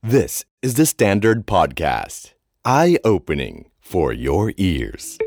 [0.00, 2.31] This is the Standard Podcast.
[2.65, 5.19] Eye opening for your ears.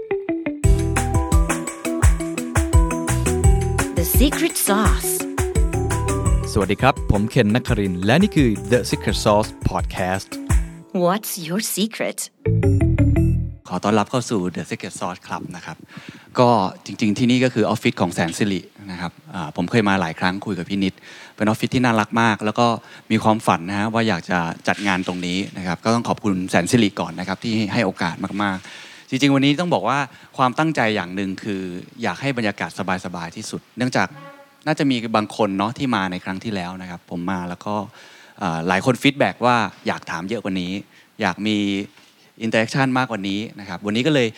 [3.98, 5.10] The secret sauce.
[6.52, 10.28] สวัสดีครับ ผมเคนนักครินทร์และนี่คือ The Secret Sauce Podcast
[11.04, 12.18] What's your secret?
[13.68, 15.76] ขอต้อนรับเข้าสู่ The Secret Sauce Club นะครับ
[16.40, 16.48] ก็
[16.86, 18.60] จริงๆที่นี่ก็คือออฟฟิศของแสนสิริ
[18.90, 19.12] นะครับ
[19.56, 20.94] ผมเคยมาหลายครั้งคุยกับพี่นิด
[21.36, 22.66] เป็นออฟฟิศที่น่ารักมาก แล้วก็
[23.10, 29.98] มีความฝันนะฮะว่าอยากจะจัดงานตรงนี้นะครับก็ต้องขอบคุณแสนสิริก่อนนะครับที่ให้โอกาสมากๆ จริงๆ วันนี้ต้องบอกว่า
[30.36, 31.60] ความตั้งใจอย่างหนึ่งคือ
[32.02, 32.70] อยากให้บรรยากาศ
[33.04, 34.08] สบายๆที่สุด เนื่องจาก
[34.66, 37.74] น่าจะมีบางคนเนาะที่มาในครั้งที่แล้วนะครับ ผมมาแล้วก็
[38.68, 39.56] หลายคน feedback ว่า
[39.86, 40.72] อยากถามเยอะกว่านี้
[41.20, 41.56] อยากมี
[42.42, 44.28] interaction มากกว่านี้นะครับวันนี้ก็เลย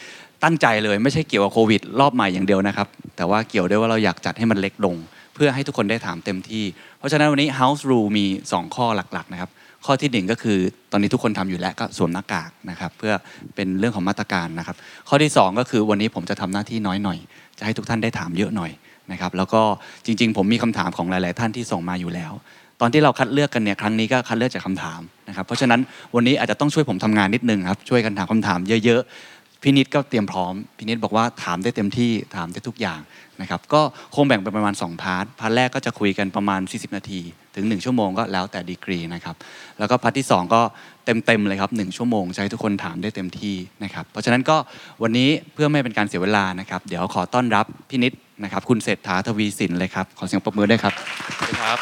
[0.44, 4.96] ตั้งใจเลยไม่ใช่เกี่ยวกับโควิด รอบใหม่อย่างเดียวนะครับ แต่ว่าเกี่ยวด้วยว่าเราอยากจัดให้มันเล็กลง
[5.34, 6.64] เพื่อให้ทุกคนได้ถามเต็มที่
[6.98, 9.50] เพราะฉะนั้นวันนี้ House Rule มี 2 ข้อหลักๆนะครับ
[9.86, 10.58] ข้อที่หนึ่งก็คือ
[10.92, 13.12] ตอนนี้ทุกคนทำอยู่แล้วก็สวมหน้ากากนะครับเพื่อ
[13.54, 14.76] เป็นเรื่องของมาตรการนะครับ
[15.08, 17.18] ข้อที่สองก็คือวันนี้ผมจะทำหน้าที่น้อยหน่อย
[17.58, 18.70] จะให้ทุกท่านได้ถามเยอะหน่อย
[19.12, 19.62] นะครับแล้วก็
[20.06, 22.32] จริง ๆ ผมมีคำถามของหลาย ๆ ท่านที่ส่งมาอยู่แล้ว
[22.80, 25.80] ตอนที่เราคัดเลือกกันเนี่ยครั้งนี้ก็คัดเลือกจากคำถามนะครับเพราะฉะนั้น
[26.14, 29.35] วันนี้อาจจะต้องช่วยผมทำงานนิดนึงครับช่วยกันถามคำถามเยอะ ๆ
[29.68, 33.00] พี่นิดก็เตรียมพร้อมพี่นิดบอกว่าถามได้เต็มที่ถามได้ทุกอย่าง
[33.40, 33.80] นะครับก็
[34.14, 37.20] คงแบ่งเป็นประมาณ 2 part part แรกก็จะคุยกันประมาณ 40 นาที
[37.54, 39.36] ถึง 1 ชั่วโมงก็แล้วแต่ดีกรีนะครับ
[39.78, 40.60] แล้วก็ part ที่ 2 ก็
[41.04, 44.56] เต็มๆเลยครับ 1 ชั่วโมงจะให้ทุกคนถามได้เต็มที่นะครับเพราะฉะนั้นก็
[45.02, 50.94] วันนี้เพื่อไม่เป็นการเสียเวลานะครับ เดี๋ยวขอต้อนรับพี่นิดนะครับคุณเศรษฐาทวีสินเลยครับขอเสียงปรบมือด้วยครับ
[51.36, 51.78] สวัสดีครับ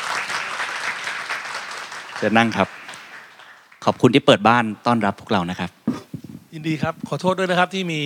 [2.16, 2.68] เชิญนั่งครับ
[3.84, 5.70] ขอบคุณที่เปิดบ้านต้อนรับพวกเรานะครับ
[6.56, 8.00] ยินดีครับ ขอโทษด้วยนะครับที่มี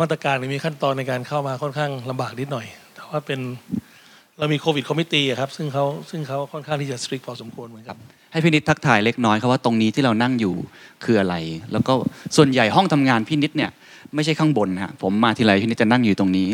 [0.00, 3.40] มาตรการหรือมีขั้นตอนในการเข้ามาค่อนข้างลำบากนิดหน่อย แต่ว่าเป็น
[4.38, 7.96] เรามีโควิด committee ครับซึ่งเขาซึ่งเขาค่อนข้างที่จะ strict พอสมควรเหมือนกัน
[8.32, 10.54] ให้พี่นิดทักทายเล็กน้อยครับว่าตรงนี้ที่เรานั่งอยู่
[11.04, 11.34] คืออะไร
[11.72, 11.92] แล้วก็
[12.36, 13.70] ส่วนใหญ่ห้องทำงานพี่นิดเนี่ย
[14.14, 16.48] ไม่ใช่ข้างบนนะฮะผมมาทีไรพี่นิดจะนั่งอยู่ตรงนี้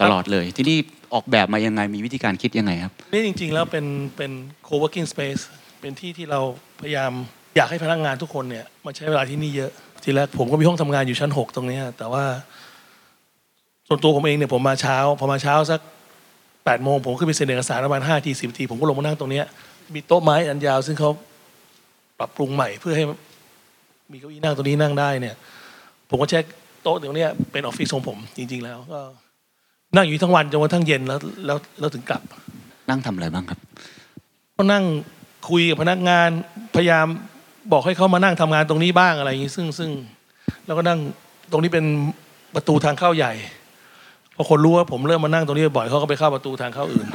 [0.00, 0.78] ตลอดเลย ที่นี่
[1.14, 3.86] ออกแบบมายังไงมีวิธีการคิดยังไงครับนี่จริง ๆ แล้วเป็น
[4.16, 4.32] เป็น
[4.68, 5.42] co-working space
[5.80, 6.40] เป็นที่ที่เรา
[6.80, 7.12] พยายาม
[7.56, 9.72] อยากให้พนักงานทุกคนเนี่ยมาใช้เวลาที่นี่เยอะ
[10.04, 12.24] ทีแรกผมก็มีห้องทำงานอยู่ชั้น6ตรงเนี้ยแต่ว่า
[13.88, 15.80] ส่วนตัวผมเองเนี่ยผมมาเช้า พอมาเช้าสัก
[16.32, 19.44] 8โมงผมขึ้นไปเซ็นเอกสารประมาณ5ที10ที ผมก็ลงมานั่งตรงเนี้ย
[19.94, 21.10] มีโต๊ะไม้อันยาว ซึ่งเขา
[22.18, 23.04] ปรับปรุงใหม่เพื่อให้
[24.12, 25.34] มีเก้าอี้นั่งตรงนี้นั่งได้เนี่ย
[26.10, 26.40] ผมก็ใช้
[26.82, 29.00] โต๊ะตรงเนี้ยเป็นออฟฟิศของผมจริง ๆ แล้วก็
[29.96, 32.22] นั่งอยู่ทั้งวันจนกระทั่งเย็นแล้วแล้วแล้วถึงกลับ
[32.88, 33.58] นั่งทำอะไรบ้างครับ
[34.56, 34.84] ก็นั่ง
[35.50, 36.28] คุยกับพนักงาน
[36.74, 37.06] พยายาม
[37.72, 39.90] บอกให้เขามานั่งทำงานตรงนี้บ้างอะไรอย่างนี้ซึ่งซึ่ง
[40.66, 40.98] แล้วก็นั่ง
[41.52, 41.84] ตรงนี้เป็น
[42.54, 43.32] ประตูทางเข้าใหญ่
[44.36, 47.06] พอคนรู้ว่าผมเริ่มมานั่งตรงนี้บ่อยเขาก็ไปเข้าประตูทางเข้าอื่น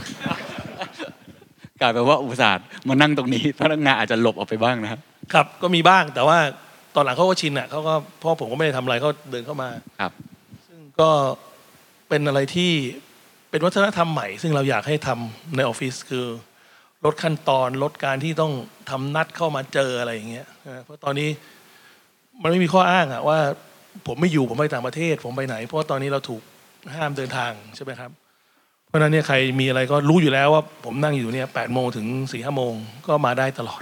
[1.81, 5.00] กลายเป็นว่าอุตส่าห์มานั่งตรงนี้พนักงานอาจจะหลบออกไปบ้างนะครับ
[5.34, 6.38] ครับก็มีบ้างแต่ว่า
[6.96, 10.12] ตอนหลังเขาก็ชินอะเขาก็เพราะผมก็ไม่ได้ทำอะไรเขาเดินเข้ามาครับ
[10.68, 11.09] ซึ่งก็
[12.09, 12.72] เป็นอะไรที่
[13.50, 16.25] เป็นวัฒนธรรมใหม่ ซึ่งเราอยากให้ทำในออฟฟิศคือ
[17.06, 18.53] ลดขั้นตอนลดการที่ต้อง
[18.90, 20.47] ทำนัดเข้ามาเจออะไรอย่างเงี้ย
[20.84, 21.30] เพราะตอนนี้
[22.41, 23.40] มันไม่มีข้ออ้างอะว่า
[24.08, 26.41] ผมไม่อยู่ผมไปต่างประเทศ ผมไปไหน เพราะว่าตอนนี้เราถูก
[26.96, 28.12] ห้ามเดินทางใช่ไหมครับ
[28.88, 32.74] เพราะฉะนั้นเนี่ยใครมีอะไรก็รู้อยู่แล้วว่า ผมนั่งอยู่เนี่ยแปดโมงถึงสี่ห้าโมง
[33.08, 33.81] ก็มาได้ตลอด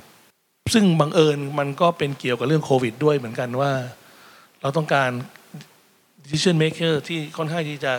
[0.74, 3.72] ซึ่งบังเอิญมันก็เป็นเกี่ยวกับเรื่องโควิด ด้วยเหมือนกันว่า
[4.62, 5.12] เราต้องการ
[6.24, 7.94] decision maker ที่ค่อนข้างที่จะ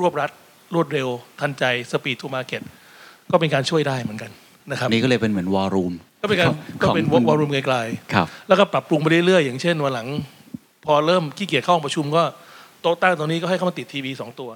[0.00, 0.30] รวบรัด
[0.74, 1.08] รวดเร็ว
[1.40, 2.62] ทันใจ speed to market
[3.30, 4.30] ก็เป็นการช่วยได้เหมือนกัน
[4.70, 5.92] นะครับนี่ก็เลยเป็นเหมือนวอลลุ่ม
[6.22, 6.48] ก็เป็นการ
[6.82, 7.76] ก็เป็นวอลลุ่มไกล
[8.14, 10.08] ครับๆแล้วก็ปรับปรุงไปเรื่อยๆอย่างเช่นวันหลัง
[10.84, 12.22] พอเริ่มขี้เกียจเข้าห้องประชุมก็
[12.82, 14.50] โต๊ะตั้งตรงนี้ก็ให้เข้ามาติดทีวีสองตัว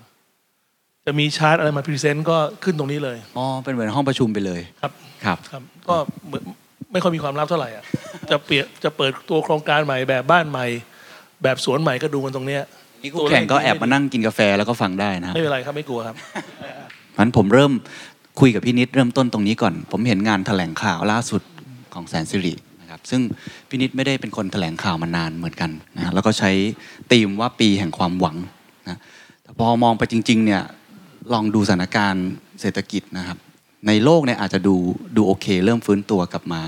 [1.07, 4.93] จะมีชาร์ตอะไรมา present ก็ขึ้นตรงนี้เลยอ๋อเป็นเหมือนห้องประชุมไปเลยครับ
[5.25, 5.97] ครับครับก็
[6.27, 6.45] เหมือน
[6.93, 7.85] ไม่ค่อยมีความลับเท่าไหร่อะ
[8.31, 10.67] จะเปลี่ยนจะเปิดตัวโครงการใหม่แบบบ้านใหม่
[11.43, 12.63] แบบสวนใหม่ก็ดูกันตรงเนี้ย
[13.03, 16.17] นี่คู่แข่งก็แอบมานั่งกินกาแฟแล้วก็ฟังได้นะไม่เป็นไรครับไม่กลัวครับ
[17.19, 17.73] งั้นผมเริ่ม
[18.41, 21.43] คุยกับพี่นิดเริ่มต้นตรงนี้ก่อน ผมเห็นงานแถลงข่าวล่าสุด
[21.95, 23.21] ของแสนสิรินะครับซึ่ง
[23.69, 26.51] พี่นิดไม่ได้เป็นคนแถลงข่าวมานานเหมือนกันนะแล้วก็ใช้
[27.13, 28.37] ธีมว่าปีแห่งความหวัง
[28.89, 28.99] นะ
[29.43, 30.63] แต่พอมองไปจริงๆเนี่ย
[31.33, 32.27] ลองดูสถานการณ์
[32.61, 33.39] เศรษฐกิจนะครับ
[33.87, 34.77] ในโลกเนี่ยอาจจะดู
[35.17, 36.63] ดูโอเค เริ่มฟื้นตัวกลับมา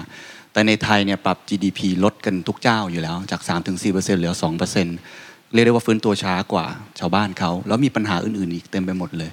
[0.52, 3.40] แต่ในไทยเนี่ยปรับ GDP ลดกันทุกเจ้าอยู่แล้วจาก
[3.80, 4.34] 3-4%เหลือ
[4.92, 6.66] 2%เรียกได้ว่าฟื้นตัวช้ากว่า
[6.98, 9.30] ชาวบ้านเขา แล้วมีปัญหาอื่นๆอีกเต็มไปหมดเลย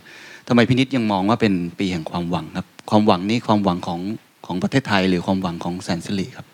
[0.47, 3.99] ทำไมพินิษยังมองว่าเป็นปีแห่งความหวังครับ ความหวังนี่ความหวังของ
[4.45, 6.45] ของประเทศไทย หรือความหวังของแสนสิริครับ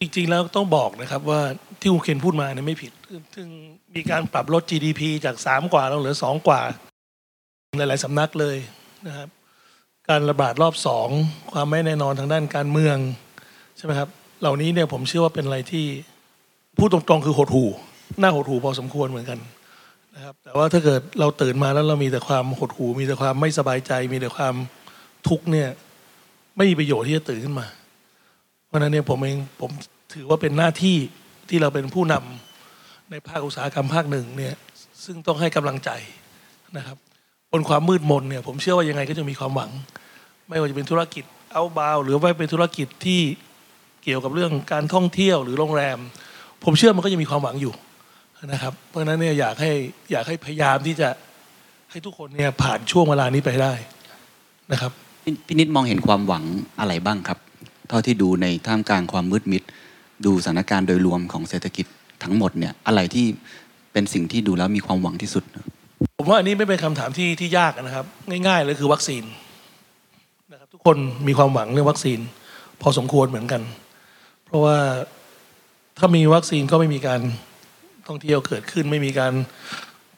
[0.00, 1.40] จริงๆแล้วต้องบอกนะครับว่า
[1.80, 2.92] ที่คุณเคนพูดมาเนี่ยไม่ผิด
[3.34, 3.48] ซึ่ง
[3.94, 6.60] มีการปรับลด GDP จาก 3 กว่าลงเหลือ 2 กว่า
[7.78, 8.56] หลายๆสำนักเลย
[9.06, 9.28] นะครับ
[10.08, 10.74] การระบาดรอบ
[11.12, 12.96] 2 ความไม่แน่นอนทางด้านการเมือง
[13.76, 14.08] ใช่ไหมครับ
[14.40, 15.86] เหล่านี้เนี่ยผมเชื่อว่าเป็นอะไรที่
[16.78, 17.64] พูดตรงๆคือหดหู
[18.18, 19.38] หน้าหดหูพอสมควรเหมือนกัน
[20.16, 24.54] นะครับแต่ว่าถ้าเกิดเราตื่นมาแล้วเรามีแต่ความหดหู่มีแต่ความไม่สบายใจ มีแต่ความ
[25.28, 25.68] ทุกข์เนี่ย
[26.56, 27.66] ไม่มีประโยชน์ที่จะตื่นขึ้นมา
[28.66, 29.70] เพราะนั้นเนี่ยผมเองผม
[30.14, 30.96] ถือว่าเป็นหน้าที่
[31.48, 34.54] ที่เราเป็นผู้นำในภาคอุตสาหกรรมภาคหนึ่งเนี่ย
[35.04, 35.90] ซึ่งต้องให้กำลังใจ
[36.76, 36.96] นะครับ
[37.52, 39.70] บนความมืดมนเนี่ยผมเชื่อว่ายังไงก็จะมีความหวัง
[40.48, 43.20] ไม่ว่าจะเป็นธุรกิจเอาบาว หรือว่าเป็นธุรกิจที่
[44.02, 45.98] เกี่ยวกับเรื่องการท่องเที่ยวหรือโรงแรม
[46.64, 47.72] ผมเชื่อมันก็จะมีความหวังอยู่
[48.52, 49.72] นะครับ เพราะฉะนั้นเนี่ยอยากให้
[50.12, 51.08] อยากให้พยายามที่จะ
[51.90, 53.74] ให้ทุกคนเนี่ยผ่านช่วงเวลานี้ไปให้ได้
[54.72, 54.92] นะครับ
[55.24, 56.44] พี่พี่นิดมองเห็นความหวัง
[56.80, 57.38] อะไรบ้างครับ
[57.88, 59.62] เท่าที่ดูในท่ามกลางความมืดมิด
[60.24, 61.86] ดูสถานการณ์โดยรวมของเศรษฐกิจ
[62.22, 63.26] ทั้งหมดเนี่ยอะไรที่
[63.92, 65.44] เป็นสิ่งที่ดูแล้วมีความหวังที่สุด
[66.18, 68.06] ผมว่าอันนี้ไม่เป็นคำถามที่ที่ยากนะครับ
[68.46, 69.22] ง่ายๆเลยคือวัคซีน
[70.52, 70.96] นะครับทุกคน
[71.28, 72.18] มีความหวังเรื่องวัคซีน
[72.82, 73.62] พอสมควรเหมือนกัน
[74.46, 74.76] เพราะว่า
[75.98, 77.20] ถ้ามีวัคซีนก็ไม่มีการ
[78.08, 79.32] ท่องเที่ยวเกิดขึ้นไม่มีการ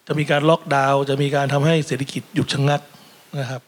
[0.06, 2.80] จะมีการล็อกดาวน์จะมีการทำให้เศรษฐกิจหยุดชะงัก
[3.40, 3.60] นะครับ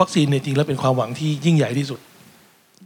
[0.00, 2.00] วัคซีนเนี่ยจริงแล้วเป็นความหวังที่ยิ่งใหญ่ที่สุด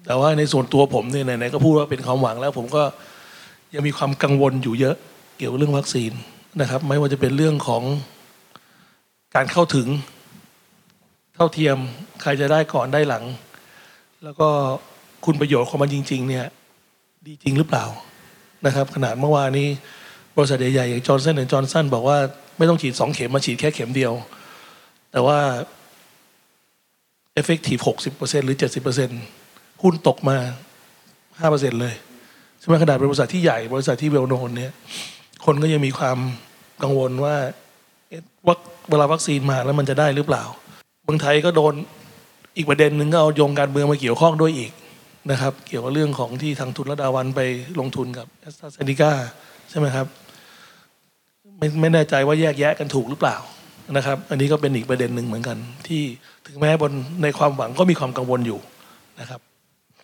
[0.07, 2.83] แต่ว่าในส่วนตัวผมเนี่ยไหนๆก็พูดว่าเป็นความหวังแล้ว ผมก็
[3.75, 4.97] ยังมีความกังวลอยู่เยอะ
[5.37, 6.13] เกี่ยวกับเรื่องวัคซีน
[6.61, 7.83] นะครับ ไม่ว่าจะเป็นเรื่องของ
[9.35, 9.89] การเข้าถึง
[11.35, 11.77] เท่าเทียม
[12.23, 13.25] ใครจะได้ก่อนได้หลัง
[14.25, 14.49] แล้วก็
[15.25, 16.47] คุณประโยชน์ของมันจริง ๆ เนี่ย
[17.27, 17.85] ดีจริงหรือเปล่า
[18.67, 19.69] นะครับ ขนาดเมื่อวานนี้
[20.37, 22.19] บริษัทใหญ่ๆอย่างจอร์นสันหรือจอร์นสันบอกว่า
[22.59, 24.13] ไม่ต้องฉีดสองเข็มมาฉีดแค่เข็มเดียว
[25.13, 25.39] แต่ว่า
[27.41, 29.11] effective หกสิบเปอร์เซ็นหรือเจ็ดสิบเปอร์เซ็น
[29.83, 30.37] หุ้นตกมา
[31.41, 31.95] ห้าเปอร์เซ็นเลย
[32.59, 34.73] ใช่ไหมขนาดบริษัทที่ใหญ่บริษัทที่เวลโนนเนี่ย
[35.45, 36.19] คนก็ยังมีความ
[36.83, 37.37] กังวลว่า
[38.47, 38.57] ว่า
[38.91, 40.45] เวลาวัคซีนมาแล้วมันจะได้หรือเปล่า
[41.05, 41.75] เมืองไทยก็โดน
[42.57, 44.73] อีกประเด็นหนึ่งก็เอาโยงการเมืองมาเกี่ยวข้องด้วยอีก
[45.31, 47.41] นะครับ เกี่ยวกับเรื่องของที่ทางทุนระดาวันไป
[47.81, 49.13] ลงทุนกับแอสตราเซเนกา
[49.71, 50.07] ใช่ไหมครับ
[51.59, 53.37] ไม่ไม่แน่ใจว่าแยกแยะกันถูกหรือเปล่า
[53.97, 55.57] นะครับ อันนี้ก็เป็นอีกประเด็นหนึ่งเหมือนกัน
[55.87, 56.03] ที่
[56.47, 56.93] ถึงแม้บน
[57.23, 58.61] ในความหวังก็มีความกังวลอยู่
[59.21, 59.41] นะครับ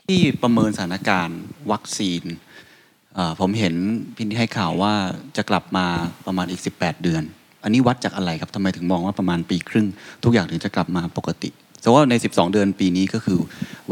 [0.09, 1.41] ที่ประเมินสถานการณ์
[1.73, 2.23] วัคซีน
[3.15, 3.75] เอ่อผมเห็น
[4.17, 4.93] พี่นิดให้ข่าวว่า
[5.37, 5.87] จะกลับมา
[6.27, 7.23] ประมาณอีก 18 เดือน
[7.65, 9.87] อันนี้วัดจากอะไรครับทำไมถึงมองว่าประมาณปีครึ่ง
[10.25, 11.51] ทุกอย่างถึงจะกลับมาปกติ
[11.83, 13.39] แต่ว่าใน 12 เดือนปีนี้ก็คือ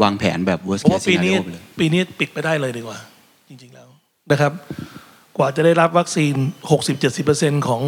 [0.01, 2.97] วางแผนแบบ worst ผมว่า case ปีนี้ scenario ไปเลยปีนี้ปิดไปได้เลยดีกว่า
[3.49, 3.87] จริง ๆ แล้ว
[4.31, 5.08] นะครับก
[5.39, 6.33] ว่าจะได้รับวัคซีน
[7.01, 7.81] 60-70%ของ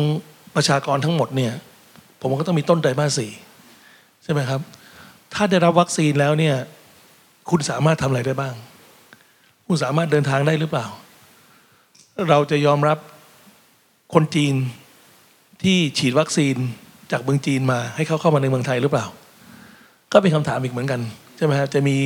[0.55, 1.53] ประชากรทั้งหมดเนี่ย
[2.19, 3.31] ผมว่าก็ต้องมีต้นไตรมาสสี่
[4.23, 4.61] ใช่ไหมครับ
[5.33, 6.55] ถ้าได้รับวัคซีนแล้วเนี่ย
[7.49, 8.55] คุณสามารถทำอะไรได้บ้าง
[9.67, 10.87] คุณสามารถเดินทางได้หรือเปล่า
[12.29, 12.97] เราจะยอมรับ
[14.13, 14.55] คนจีน
[15.63, 16.55] ที่ฉีดวัคซีน
[17.11, 19.05] จากเมืองจีนมา ให้เขาเข้ามาในเมืองไทยหรือเปล่า
[20.13, 21.01] ก็เป็นคำถามอีกเหมือนกัน
[21.37, 21.97] ใช่ไหมครับจะมี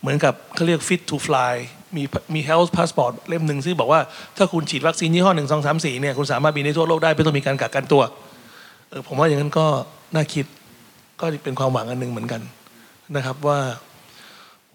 [0.00, 1.54] เหมือนกับเขาเรียก fit to fly
[1.96, 2.02] มี
[2.34, 4.00] มี health passport เล่มหนึ่งซึ่งบอกว่า
[4.36, 8.02] ถ้าคุณฉีดวัคซีนยี่ห้อหนึ่งสองสามสี่เนี่ยคุณสามารถบินในทั่วโลกได้ไม่ต้องมีการกักกันตัว
[8.88, 9.66] เออผมว่าอย่างนั้นก็
[10.14, 10.46] น่าคิด
[11.20, 12.40] ก็เป็นความหวังอันหนึ่งเหมือนกัน
[13.16, 13.58] นะครับว่า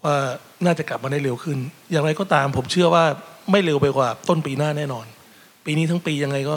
[0.04, 0.16] ว่า
[0.64, 1.58] น่าจะกลับมาได้เร็วขึ้น
[1.90, 3.04] อย่างไรก็ตามผมเชื่อว่า
[3.50, 5.06] ไม่เร็วไปกว่าต้นปีหน้าแน่นอน
[5.64, 6.56] ปีนี้ทั้งปียังไงก็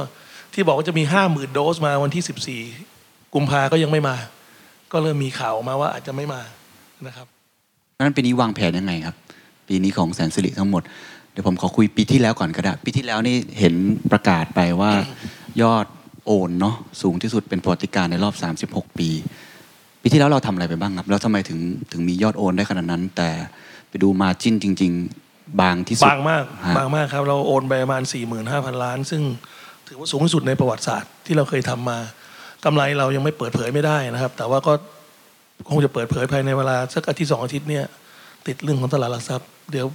[0.54, 2.62] ที่บอกว่าจะมีห้าหมื่นโดสมาวันที่สิบสี่
[3.34, 4.16] กุมภาก็ยังไม่มา
[4.92, 6.42] ก็เริ่มมีข่าวออกมาว่าอาจจะไม่มา
[7.08, 7.28] นะครับ
[8.00, 9.16] นั้นปีนี้วางแผนยังไงครับ
[9.72, 10.84] ปีนี้ของแสนสิริทั้งหมด
[11.32, 13.74] เดี๋ยวผมขอคุยปีที่แล้วก่อนก็ได้ ปีที่แล้วนี่เห็น
[14.12, 14.92] ประกาศไปว่า
[15.62, 15.86] ยอด
[16.26, 18.36] โอนเนาะสูงที่สุดเป็นประวัติการณ์ในรอบ
[18.74, 19.10] 36 ปี
[20.02, 21.60] ปีที่แล้วเราทำอะไรไปบ้างครับ แล้วทำไมถึง
[21.92, 23.30] ถึงมียอดโอนได้ขนาดนั้น แต่
[23.90, 24.92] ไปดูมาจิ้นจริง
[25.26, 29.22] ๆ บางที่สุดบางมากฮะบางมากครับเราโอนไปประมาณ 4 5 0 0 0 ล้าน ซึ่ง
[29.88, 32.00] ถือว่าสูงที่สุดในประวัติศาสตร์ที่เราเคยทำมา
[32.66, 34.74] กำไรเรายังไม่เปิดเผยไม่ได้นะครับ แต่ว่าก็
[35.70, 37.86] คงจะเปิดเผยภายในเวลาสักอาทิตย์สองอาทิตย์เนี่ย
[38.48, 39.88] ติดเรื่องของตลาดหลักทรัพย์ เดี๋ยว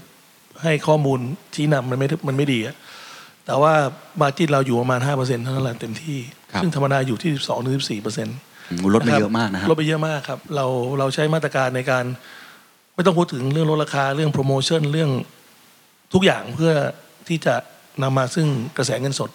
[0.63, 1.19] ให้ข้อมูล
[1.55, 2.75] ชี้นำมันไม่มันไม่ดีอะ
[3.47, 3.73] แต่ว่า
[4.21, 6.19] มาจินเราอยู่ประมาณ5%เท่านั้นแหละเต็มที่
[6.53, 7.31] ครับซึ่งธรรมดาอยู่ที่
[8.01, 8.37] 12-14%เปอร์เซ็นต์
[8.71, 10.67] อืมลดไปเยอะมากนะครับลดไปเยอะมากครับ เรา
[10.99, 12.05] เราใช้มาตรการในการ
[12.95, 15.11] ไม่ต้องพูดถึงเรื่องลดราคาเรื่องโปรโมชั่นเรื่อง
[16.15, 16.73] ทุกอย่างเพื่อ
[17.29, 17.55] ที่จะ
[18.03, 19.31] นำมาซึ่งกระแสเงินสด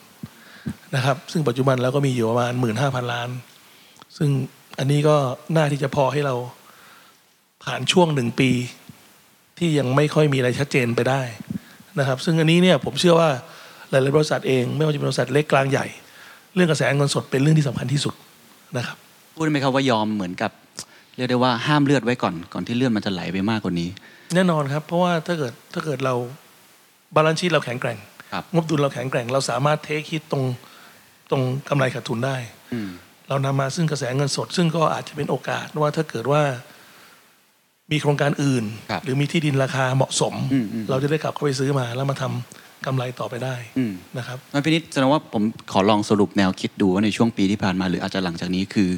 [0.96, 3.30] นะครับ ซึ่งปัจจุบันเราก็มีอยู่ประมาณหมื่นห้าพันล้าน
[4.18, 4.30] ซึ่ง
[4.80, 5.16] อันนี้ก็
[5.56, 6.36] น่าที่จะพอให้เรา
[7.64, 8.50] ผ่านช่วงหนึ่งปี
[9.64, 11.22] ที่ยังไม่ค่อยมีอะไรชัดเจนไปได้
[12.00, 13.30] นะครับ ซึ่งอันนี้เนี่ยผมเชื่อว่า
[13.90, 15.86] หลายๆบริษัทเองไม่ว่าจะเป็นบริษัทเล็กกลางใหญ่
[16.56, 18.14] เรื่องกระแสเงินสดเป็นเรื่องที่สำคัญที่สุด
[18.78, 18.98] นะครับ
[19.36, 20.52] พูดได้ไหมครับว่ายอมเหมือนกับ
[21.16, 23.90] เรียกได้ว่าห้ามเลือดไว้ก่อนก่อนที่เลือดมันจะไหลไปมากกว่านี้
[24.36, 26.14] แน่นอนครับเพราะว่าถ้าเกิดถ้าเกิดเรา
[27.16, 27.98] balance sheet เราแข็งแกร่ง
[28.32, 30.44] ครับงบดุลเราแข็งแกร่ง เราสามารถ take hit ตรง
[31.30, 32.38] ตรงกำไรขาดทุนได้
[32.74, 32.90] อืม
[33.28, 36.42] เรานำมาซึ่งกระแสเงินสด ซึ่งก็อาจจะเป็นโอกาสว่าถ้าเกิดว่า
[37.92, 48.90] มีโครงการอื่น ครับหรือมีที่ดินราคาเหมาะสม อืมอืม เราจะได้กลับเข้าไปซื้อมาแล้วมาทำกำไรต่อไปได้อืม นะครับงั้นพี่นิดแสดงว่าผมขอลองสรุปแนวคิดดูว่าในช่วงปีที่ผ่านมาหรืออาจจะหลังจากนี้คือ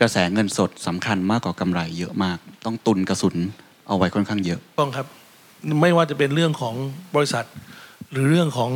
[0.00, 3.36] กระแสเงินสดสำคัญมากกว่ากำไรเยอะมาก ต้องตุนกระสุน
[3.88, 5.06] เอาไว้ค่อนข้างเยอะ ต้องครับ
[5.80, 6.74] ไม่ว่าจะเป็นเรื่องของ
[7.16, 7.44] บริษัท
[8.12, 8.70] หรือเรื่องของ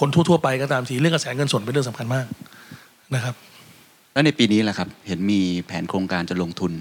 [0.00, 2.26] คนทั่วๆไปก็ตามทีเรื่องกระแสเงินสดเป็นเรื่องสำคัญมาก
[3.14, 3.34] นะครับ
[4.12, 6.72] แล้วในปีนี้แหละครับ เห็นมีแผนโครงการจะลงทุน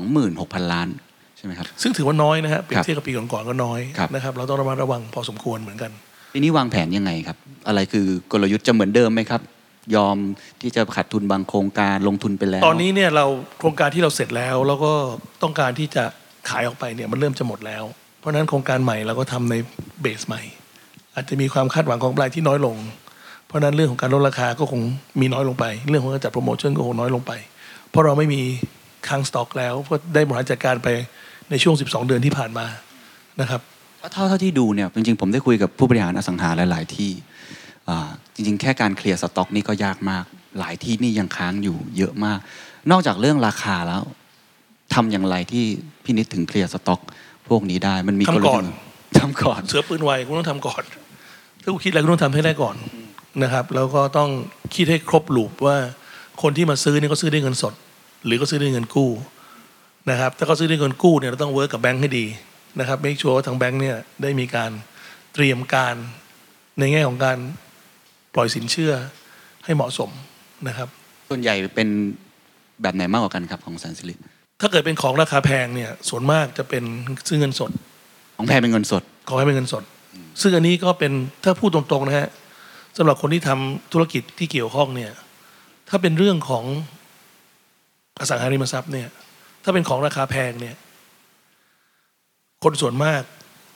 [0.00, 1.05] 26,000 ล้านใช่
[1.46, 5.90] ไหมครับ ซึ่งถือว่าน้อยนะฮะเปรียครับบเทียบกับปีก่อนๆก็น้อยครับนะครับ เราต้องระมัดระวังพอสมควรเหมือนกัน
[6.32, 7.36] ปีนี้วางแผนยังไงครับ
[7.68, 9.40] อะไรคือกลยุทธ์จะเหมือนเดิมไหมครับ
[9.96, 10.16] ยอม
[10.60, 13.26] ที่จะขาดทุนบางโครงการลงทุนไปแล้ว ตอนนี้เนี่ยเรา
[13.58, 14.92] โครงการที่เราเสร็จแล้ว แล้วก็
[15.42, 16.04] ต้องการที่จะ
[16.48, 17.84] ขายออกไปเนี่ยมันเริ่มจะหมดแล้ว
[18.18, 19.54] เพราะฉะนั้นโครงการใหม่เราก็ทำใน
[20.00, 20.42] เบสใหม่
[21.14, 22.76] อาจจะมีความคาดหวังของกำไรที่น้อยลง
[23.46, 24.80] เพราะฉะนั้นเรื่องของการลดราคาก็คง
[25.20, 27.32] มีน้อยลงไป เรื่องของการจัดโปรโมชั่นก็คงน้อยลงไป
[27.90, 28.42] เพราะเราไม่มี
[29.08, 30.88] ค้างสต็อกแล้วเพราะได้บริหารจัดการไป
[31.50, 32.66] ในช่วง 12 เดือนที่ผ่านมา
[33.40, 33.60] นะครับ
[34.12, 37.10] เท่าเท่าที่ดูเนี่ยจริงๆผมได้คุยกับผู้บริหารอสังหาหลาย ๆ ที่
[37.88, 40.24] อ่าจริง ๆ แค่การเคลียร์สต็อกนี่ก็ยากมาก
[40.58, 42.38] หลายที่นี่ยังค้างอยู่เยอะมาก
[42.90, 44.02] นอกจากเรื่องราคาแล้ว
[44.94, 45.64] ทำอย่างไรที่
[46.04, 47.00] พี่นิดถึงเคลียร์สต็อก
[47.48, 48.70] พวกนี้ได้มันมีทำก่อนลยุทธ์
[49.18, 50.82] ทำก่อน เสือปืนไวคุณต้องทำก่อน
[51.62, 52.76] ถ้าคุณคิดอะไรคุณต้องทำให้ได้ก่อน
[53.42, 54.30] นะครับ แล้วก็ต้อง
[54.74, 55.76] คิดให้ครบลูปว่า
[56.42, 57.74] คนที่มาซื้อเนี่ยก็ซื้อด้วยเงินสด
[58.26, 59.10] หรือก็ซื้อด้วยเงินกู้
[60.10, 62.24] นะครับถ้าเขาซื้อด้วยเงินกู้เนี่ยเราต้องเวิร์กกับแบงค์ให้ดี
[62.80, 64.70] นะครับไม่ชัวร์ว่าทางแบงค์เนี่ยได้มีการ
[65.34, 65.94] เตรียมการ
[66.78, 67.38] ในแง่ของการ
[68.34, 68.92] ปล่อยสินเชื่อ
[69.64, 70.10] ให้เหมาะสม
[70.68, 70.88] นะครับ
[71.28, 71.88] ส่วนใหญ่เป็น
[72.82, 74.14] แบบไหนมากกว่ากันครับของแสนสิริ
[74.60, 76.84] ถ้าเกิดเป็นของราคาแพงเนี่ยส่วนมากจะเป็น
[77.28, 77.70] ซื้อเงินสด
[78.36, 79.82] ของแพงเป็นเงินสด ขอให้เป็นเงินสด
[80.40, 81.12] ซึ่งอันนี้ก็เป็น
[81.44, 82.28] ถ้าพูดตรงๆนะฮะ
[82.96, 85.12] สำหรับคนที่ทำธุรกิจที่เกี่ยวข้องเนี่ย
[85.88, 86.64] ถ้าเป็นเรื่องของ
[88.18, 89.08] อสังหาริมทรัพย์เนี่ย
[89.68, 90.76] ถ้าเป็นของราคาแพงเนี่ย
[92.64, 93.22] คนส่วนมาก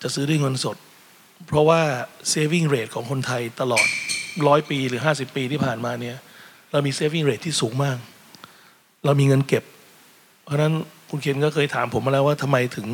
[0.03, 0.77] จะซื้อด้วยเงินสด
[1.47, 1.81] เพราะว่า
[2.33, 3.87] saving rate ของคนไทยตลอด
[4.47, 6.17] ร้อยปีหรือห้าสิบปีที่ผ่านมาเนี่ย
[6.73, 7.99] เรามี saving rate ที่สูงมาก
[9.05, 9.65] เรามีเงินเก็บ
[10.45, 10.73] เพราะฉะนั้น
[11.11, 12.87] คุณเคนก็เคยถามผมมาแล้วว่าทำไมถึง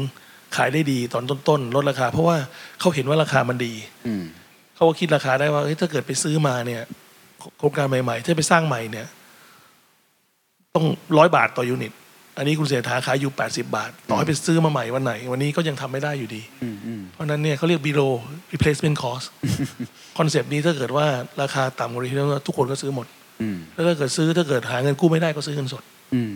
[0.56, 2.36] ขายได้ดีตอนต้นๆลดราคา เพราะว่า
[2.80, 3.72] เขาเห็นว่าราคามันดี
[4.06, 4.24] อืม
[4.74, 6.82] เขาก็คิดราคาได้ว่าเฮ้ยถ้าเกิดไปซื้อมาเนี่ย
[7.58, 9.06] โครงการใหม่ๆ ถ้าไปสร้างใหม่เนี่ย
[10.74, 10.84] ต้อง
[11.18, 11.92] ร้อยบาทต่อยูนิต
[12.36, 18.12] อันนี้คุณเสียถาขายอยู่ 80 บาท ต่อให้ไปซื้อมาใหม่วันไหน วันนี้ก็ยังทำไม่ได้อยู่ดีอืมอืมเพราะฉะนั้นเนี่ยเขาเรียก below
[18.52, 19.26] replacement cost
[20.18, 21.06] คอนเซปต์นี้ถ้าเกิดว่า
[21.42, 22.16] ราคาต่ำกว่าที่
[22.46, 23.06] ทุกคนก็ซื้อหมด
[23.42, 25.82] อืมแล้วถ้าเกิดซื้อถ้าเกิดหาเงินกู้ไม่ได้ก็ซื้อเงินสด
[26.14, 26.34] อืม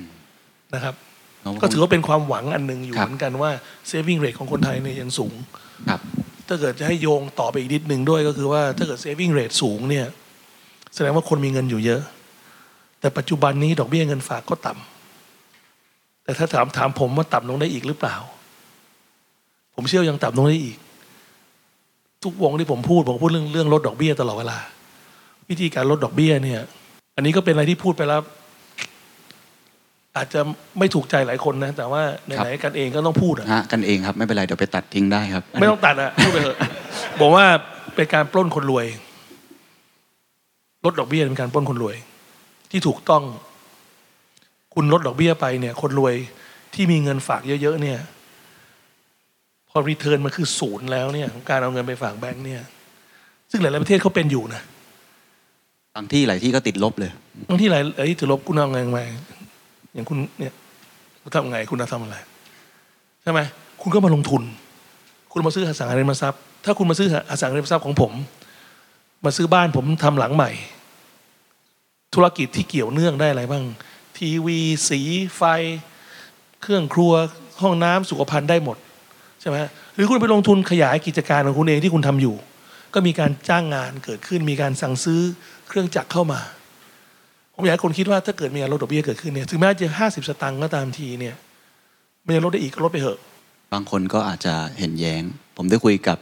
[0.74, 0.94] นะครับ
[1.42, 3.50] เนะก็ถือว่าเป็นความหวังอันหนึ่งอยู่ครับเหมือนกันว่า
[3.90, 5.34] saving rate ของคนไทยเนี่ยยังสูง
[5.88, 6.00] ครับ
[6.48, 10.06] ถ้าเกิดจะให้โยงต่อไปอีกนิดหนึ่งด้วยก็คือว่าถ้าเกิด saving rate สูงเนี่ย
[10.94, 12.02] แสดงว่าคนมีเงินอยู่เยอะ
[13.00, 14.99] แต่ปัจจุบันนี้ดอกเบี้ยเงินฝากก็ต่ำ
[16.30, 18.16] แต่ถ้าถามถามผมว่าต่ำลงได้อีกหรือเปล่า
[19.74, 20.78] ผมเชื่อว่ายังต่ำลงได้อีก
[22.24, 24.58] ทุกวงที่ผมพูดผมพูดเรื่องเรื่องลดดอกเบี้ยตลอดเวลา
[25.50, 26.60] วิธีการลดดอกเบี้ยเนี่ย
[27.16, 28.20] อันนี้ก็เป็นอะไรที่พูดไปแล้ว
[30.16, 30.40] อาจจะ
[30.78, 36.58] ไม่ถูกใจหลายคนนะ แต่ว่าไหนๆกันเองก็ต้องพูดอะฮะกันเองครับไม่เป็นไรเดี๋ยวไปตัดทิ้งได้ครับ ไม่ต้องตัดอะพูดไปเถอะ
[37.20, 37.44] บอกว่า
[37.94, 38.86] เป็นการปล้นคนรวย
[40.84, 41.96] ลดดอกเบี้ยเป็นการปล้นคนรวย
[42.70, 43.24] ที่ถูกต้อง
[44.74, 46.14] คุณลดดอกเบี้ยไปเนี่ย คนรวย
[46.74, 47.98] ที่มีเงินฝากเยอะๆเนี่ย
[49.70, 52.62] พอรีเทิร์นมันคือศูนย์แล้วเนี่ยของการเอาเงินไปฝากแบงก์เนี่ย
[53.50, 54.62] ซึ่งหลายๆประเทศเขาเป็นอยู่นะ
[55.96, 57.10] บางที่หลายที่ก็ติดลบเลย
[57.48, 59.02] บางที่หลายไอ้ยถือลบคุณเอาเงินมา
[59.94, 60.52] อย่างคุณเนี่ย
[61.22, 62.16] คุณทำไงคุณจะทำอะไร
[63.22, 63.40] ใช่ไหม
[63.82, 64.42] คุณก็มาลงทุน
[65.32, 68.12] คุณมาซื้ออสังหาริมทรัพย์ ถ้าคุณมาซื้ออสังหาริมทรัพย์ของผม
[69.24, 70.50] มาซื้อบ้านผมทำหลังใหม่
[72.14, 73.64] ธุรกิจที่เกี่ยวเนื่องได้อะไรบ้าง
[74.20, 74.58] ทีวี
[74.88, 75.00] สี
[75.36, 75.42] ไฟ
[76.62, 77.12] เครื่องครัว
[77.62, 78.76] ห้องน้ำสุขภัณฑ์ได้หมด
[79.40, 79.56] ใช่ไหม
[79.94, 82.34] หรือคุณไปลงทุนขยายกิจการของคุณเองที่คุณทำอยู่
[82.94, 85.20] ก็มีการจ้างงานเกิดขึ้นมีการสั่งซื้อ
[85.68, 86.40] เครื่องจักรเข้ามา
[87.54, 91.34] ผมอยากให้คนคิดว่าถ้าเกิดมีการลดดอกเบี้ยเกิดขึ้นเนี่ยถึงแม้จะห้าสิบสตางค์ก็ตามทีเนี่ย
[92.24, 93.18] มันยังลดได้อีกลดไปเถอะ
[93.72, 95.22] บางคนก็อาจจะเห็นแย้ง
[95.56, 96.18] ผมได้คุยกับ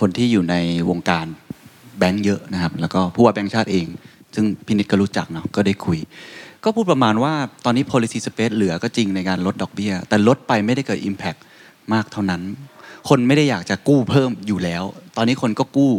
[0.00, 0.54] คนที่อยู่ใน
[0.90, 1.26] วงการ
[1.98, 3.86] แบงก์เยอะนะครับ แล้วก็ผู้ว่าแบงก์ชาติเอง
[4.34, 5.98] ซึ่งพินิจก็รู้จักเนาะก็ได้คุย
[6.64, 11.38] ก็พูดประมาณว่าตอนนี้ policy space เหลือก็จริงในการลดดอกเบี้ย แต่ลดไปไม่ได้เกิด impact
[11.92, 12.42] มากเท่านั้น
[13.08, 14.82] คนไม่ได้อยากจะกู้เพิ่มอยู่แล้ว
[15.16, 15.92] ตอนนี้คนก็กู้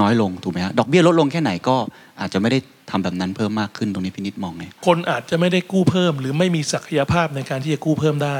[0.00, 1.76] น้อยลงถูกไหมฮะดอกเบี้ยลดลงแค่ไหนก็
[2.20, 2.58] อาจจะไม่ได้
[2.90, 8.38] ทำแบบนั้นเพิ่มมากขึ้นตรงนี้พินิจมองไงคนอาจจะไม่ได้กู้เพิ่ม หรือไม่มีศักยภาพในการที่จะกู้เพิ่มได้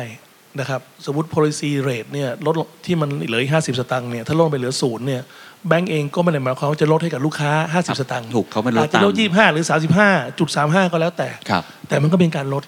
[0.60, 2.54] นะครับสมมติ policy rate เนี่ยลด
[2.86, 5.22] ที่มันเหลือห้าสิบสตางค์เนี่ยถ้าลดไปเหลือศูนย์เนี่ย
[5.68, 12.64] แบงก์เองก็ไม่ได้หมายความว่าจะลดให้กับลูกค้า 50 สตางค์ถูกเขาไม่ลดอาจจะลดตามยี่ห้าหรือสามสิบห้าจุดสามห้าก็แล้วแต่ครับแต่มันก็เป็นการลด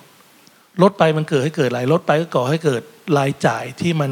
[0.82, 2.82] ลดไปมันเกิดให้เกิดอะไรลดไปก็ก่อให้เกิด
[3.18, 4.10] รายจ่ายที่มัน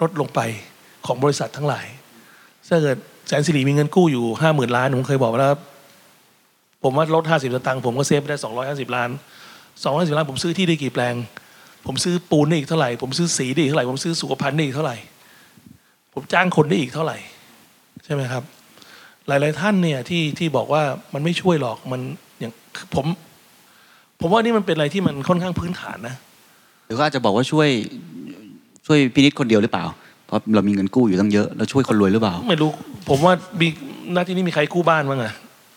[0.00, 0.40] ลดลงไป
[1.06, 1.86] ของบริษัททั้งหลาย
[2.68, 2.96] ถ้าเกิด
[3.28, 5.52] แสนสิริมีเงินกู้อยู่ห้าหมื่นล้าน ผมเคยบอกแล้ว
[6.82, 9.10] ผมว่าลดห้าสิบตังค์ผมก็เซฟไปได้สองร้อยห้าสิบล้าน
[9.82, 11.14] สองร้อยสิบล้านผมซื้อที่ได้กี่แปลง
[11.86, 14.96] ผมซื้อปูนได้อีกเท่าไหร่ ผมซื้อสีได้อีกเท่าไหร่ ผมซื้อสุขภัณฑ์ได้อีกเท่าไหร่
[16.14, 18.44] ผมจ้างคนได้อีกเท่าไหร่ใช่ไหมครับ
[19.28, 20.82] หลาย ๆ ท่านเนี่ยที่ที่บอกว่า
[21.14, 22.00] มันไม่ช่วยหรอกมัน
[22.40, 22.52] อย่าง
[22.94, 23.06] ผม
[24.20, 26.16] ผมว่านี่มันเป็นอะไรที่มันค่อนข้างพื้นฐานนะ
[26.86, 27.68] หรือก็อาจจะบอกว่าช่วย
[28.86, 29.84] ช่วยพินิษคนเดียวหรือเปล่า
[30.26, 32.70] เพราะเรามีเงินกู้อยู่ตั้งเยอะแล้วช่วยคนรวยหรือเปล่า ไม่รู้
[33.08, 33.68] ผมว่ามี
[34.12, 35.32] หน้าที่นี้มีใครกู้บ้านบ้างอะ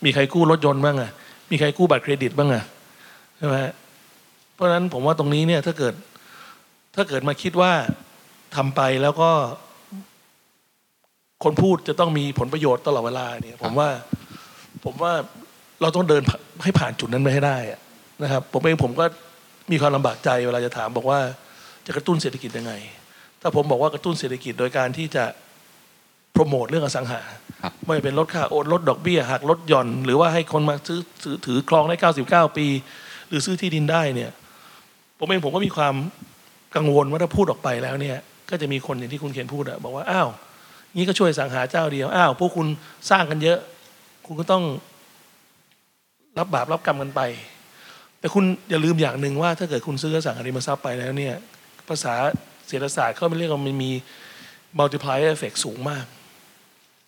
[0.05, 1.11] มีใครกู้รถยนต์บ้างอะ
[1.51, 2.63] มีใครกู้บัตรเครดิตบ้างอะ
[3.37, 3.55] ใช่ไหม
[4.53, 5.93] เพราะฉะนั้นผมว่าตรงนี้เนี่ยถ้าเกิด
[6.95, 7.71] ถ้าเกิดมาคิดว่า
[8.55, 9.31] ทำไปแล้วก็
[11.43, 13.89] คนพูดจะต้องมีผลประโยชน์ตลอดเวลาเนี่ยผมว่า
[14.85, 15.13] ผมว่า
[15.81, 16.23] เราต้องเดิน
[16.63, 17.79] ให้ผ่านจุดนั้นไปให้ได้อะ
[18.23, 19.05] นะครับ ผมเองผมก็
[19.71, 21.19] มีความลำบากใจเวลาจะถามบอกว่า
[21.85, 22.73] จะกระตุ้นเศรษฐกิจยังไง
[23.41, 25.25] ถ้าผมบอกว่ากระตุ้นเศรษฐกิจโดยการที่จะ
[26.33, 27.21] โปรโมทเรื่องอสังหา
[27.61, 31.95] ครับไม่เป็นลดค่าโอนลดดอกเบี้ยหักลดหย่อน หรือว่าให้คนมาซื้อถือถือครองได้
[32.49, 32.67] 99 ปี
[33.29, 34.31] หรือซื้อที่ดินได้เนี่ย
[35.19, 35.95] ผมเองผมก็มีความ
[36.75, 38.17] กังวลว่าถ้าพูดออกไปแล้วเนี่ย
[38.49, 40.29] ก็จะมีคนอย่างที่คุณเขียนพูดอะบอกว่าอ้าว
[40.95, 42.67] งี้ก็ช่วยอสังหาเจ้าเดียวอ้าวพวกคุณ
[43.09, 43.59] สร้างกันเยอะ
[44.25, 44.63] คุณก็ต้อง
[46.37, 47.21] รับบาปรับกรรมกันไป
[48.19, 51.35] แต่คุณอย่าลืมอย่างหนึ่งว่า ถ้าเกิดคุณซื้ออสังหาริมทรัพย์ไปแล้วเนี่ย
[51.89, 52.13] ภาษา
[52.67, 53.91] เศรษฐศาสตร์เขาไม่เรียกว่ามันมี
[54.79, 56.05] multiplier effect สูงมาก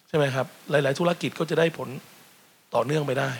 [0.07, 1.89] ใช่ไหมครับ หลาย ๆ ธุรกิจก็จะได้ผล
[2.75, 3.31] ต่อเนื่องไปได้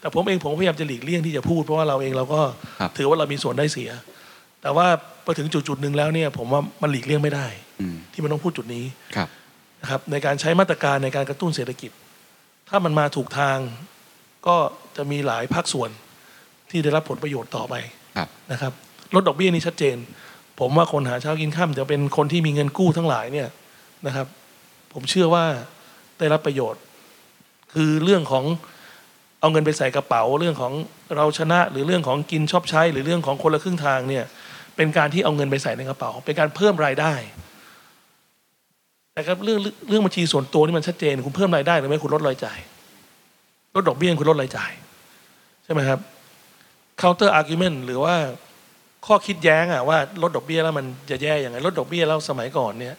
[0.00, 2.40] แต่ผมเองผมพยายามจะหลีกเลี่ยงที่จะพูด เพราะว่าเราเองเราก็
[2.80, 3.90] ครับถือว่าเรามีส่วนได้เสีย
[4.62, 4.86] แต่ว่า
[5.24, 7.46] พอถึงจุดจุดๆหนึ่งแล้วเนี่ย ผมว่ามันหลีกเลี่ยงไม่ได้
[7.80, 8.84] อืมที่มันต้องพูดจุดนี้
[9.16, 9.28] ครับ
[9.82, 11.90] นะครับในการใช้มาตรการในการกระตุ้นเศรษฐกิจ
[12.68, 13.58] ถ้ามันมาถูกทาง
[14.46, 14.56] ก็
[14.96, 15.90] จะมีหลายภาคส่วน
[16.70, 17.74] ที่ได้รับผลประโยชน์ต่อไป
[18.16, 18.72] ครับนะครับ
[19.14, 19.96] ลดดอกเบี้ยนี่ชัดเจน
[20.60, 23.48] ผมว่าคนหาเช้ากินข้ามจะเป็นคนที่มีเงินกู้ทั้งหลายเนี่ย
[24.06, 24.26] นะครับ
[24.92, 25.44] ผมเชื่อว่า
[26.18, 26.82] ได้รับประโยชน์
[27.74, 28.44] คือเรื่องของ
[29.40, 30.72] เอาเงินไปใส่กระเป๋า เรื่องของ
[31.16, 34.24] เราชนะ หรือเรื่องของกินชอบใช้ หรือเรื่องของคนละครึ่งทางเนี่ย
[34.76, 37.12] เป็นการที่เอาเงินไปใส่ในกระเป๋า เป็นการเพิ่มรายได้
[39.18, 42.58] แต่ครับเรื่องเรื่องบัญชีส่วนตัวนี่มันชัดเจน คุณเพิ่มรายได้หรือไม่คุณลดรายจ่าย
[43.74, 44.72] ลดดอกเบี้ยคุณลดรายจ่าย
[45.64, 46.00] ใช่ไหมครับ
[47.02, 48.14] counter argument หรือว่า
[49.06, 52.96] ข้อคิดแย้งอะว่าลดดอกเบี้ยแล้วมันจะแย่ยังไงลดดอกเบี้ยแล้วสมัยก่อนเนี่ย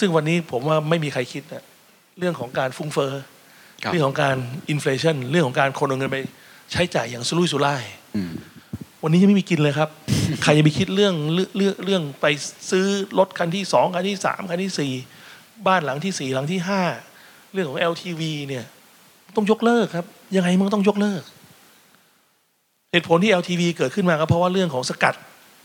[0.00, 1.64] ซึ่งวันนี้ผมว่าไม่มีใครคิดนะ
[2.18, 3.12] เรื่องของการฟุ้งเฟ้อ
[3.82, 4.36] ครับเรื่องของการ
[4.70, 6.18] อินฟล t ชันเรื่องของการคนเอาเงินไป
[6.72, 7.84] ใช้จ่ายอย่างสุรุ่ยสุร่าย
[8.16, 8.32] อืม
[9.02, 9.88] วันนี้ยังไม่มีกินเลยครับ
[10.42, 12.26] ใครจะไปคิดเรื่องเรื่องเรื่องเรื่องไป
[12.70, 12.86] ซื้อ
[13.18, 14.92] รถคันที่สองคันที่สามคันที่สี่
[15.66, 16.82] บ้านหลังที่สี่หลังที่ห้า
[17.52, 18.64] เรื่องของ LTV เนี่ย
[19.36, 20.06] ต้องยกเลิกครับ
[20.36, 21.22] ยังไงมันก็ต้องยกเลิก
[22.92, 25.14] เหตุผลที่ LTV เกิดขึ้นมาก็เพราะว่าเรื่องของสกัด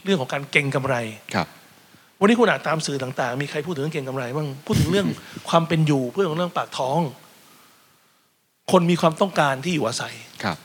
[0.06, 0.96] เรื่องของการเก็งกำไร
[1.34, 1.48] ครับ
[2.20, 5.08] วันนี้คุณอ่านตามสื่อต่างๆ มีใครพูดถึงเรื่องเก็งกำไรบ้างพูดถึงเรื่อง
[5.50, 7.00] ความเป็นอยู่เพื่อของเรื่องปากท้อง
[8.72, 10.58] คนมีความต้องการที่อยู่อาศัยครับ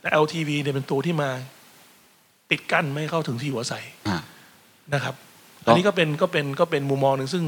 [0.00, 1.30] แต่ LTV เนี่ยเป็นตัวที่มา
[2.50, 4.18] ปิดกั้นไม่ให้เข้าถึงที่อยู่อาศัยอ่า
[4.94, 5.14] นะครับ
[5.62, 7.44] แล้วอันนี้ก็เป็นก็เป็นก็เป็นมุมมองหนึ่งซึ่ง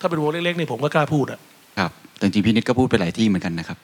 [0.00, 1.40] ถ้าเป็นวงเล็กๆเนี่ยผมก็กล้าพูดอะ
[1.78, 3.78] ครับแต่จริงๆพี่นิดก็พูดไปหลายที่เหมือนกันนะครับ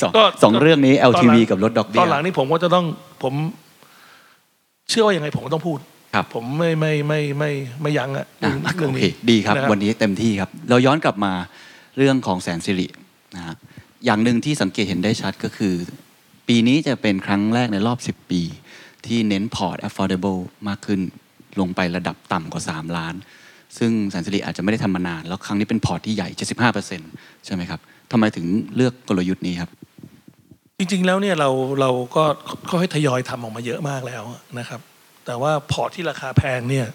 [0.00, 2.84] สองก็สองเรื่องนี้ ตอนหลั LTV งกับลดดอกเบี้ตย อนหลังนี่ผมก็จะต้อง
[3.22, 3.34] ผม
[4.90, 5.78] เชื่อว่ายังไงผมก็ต้องพูด
[6.14, 7.50] ครับ ผมไม่ไม่ไม่ไม่
[7.82, 11.32] ไม่ยั้งอะอะเรื่องโอนี้เคดีครับนะวันนี้เต็มที่ครับ เราย้อนกลับมา
[11.98, 12.86] เรื่องของแสนสิริ
[13.36, 13.54] นะฮะ
[14.04, 15.74] อย่างหนึ่งที่สังเกตเห็นได้ชัดก็คือ
[16.48, 18.42] ปีนี้จะเป็นครั้งแรกในรอบ 10 ปี
[19.06, 21.00] ที่เน้นพอร์ต affordable มากขึ้น
[21.60, 23.14] ลงไประดับต่ำกว่า 3 ล้าน
[23.78, 26.28] ซึ่งแสนสิริอาจจะไม่ได้ทำมานาน แล้วครั้งนี้เป็นพอร์ตที่ใหญ่
[26.86, 27.80] 75%ใช่ไหมครับ
[28.12, 29.70] ทำไมถึงเลือกกลยุทธ์นี้ครับ
[30.78, 32.24] จริงๆแล้วเนี่ยเราเราก็
[32.70, 34.22] ค่อยๆทยอยทำออกมาเยอะมากแล้ว
[34.58, 34.80] นะครับ
[35.26, 36.86] แต่ว่าพอร์ตที่ราคาแพงเนี่ย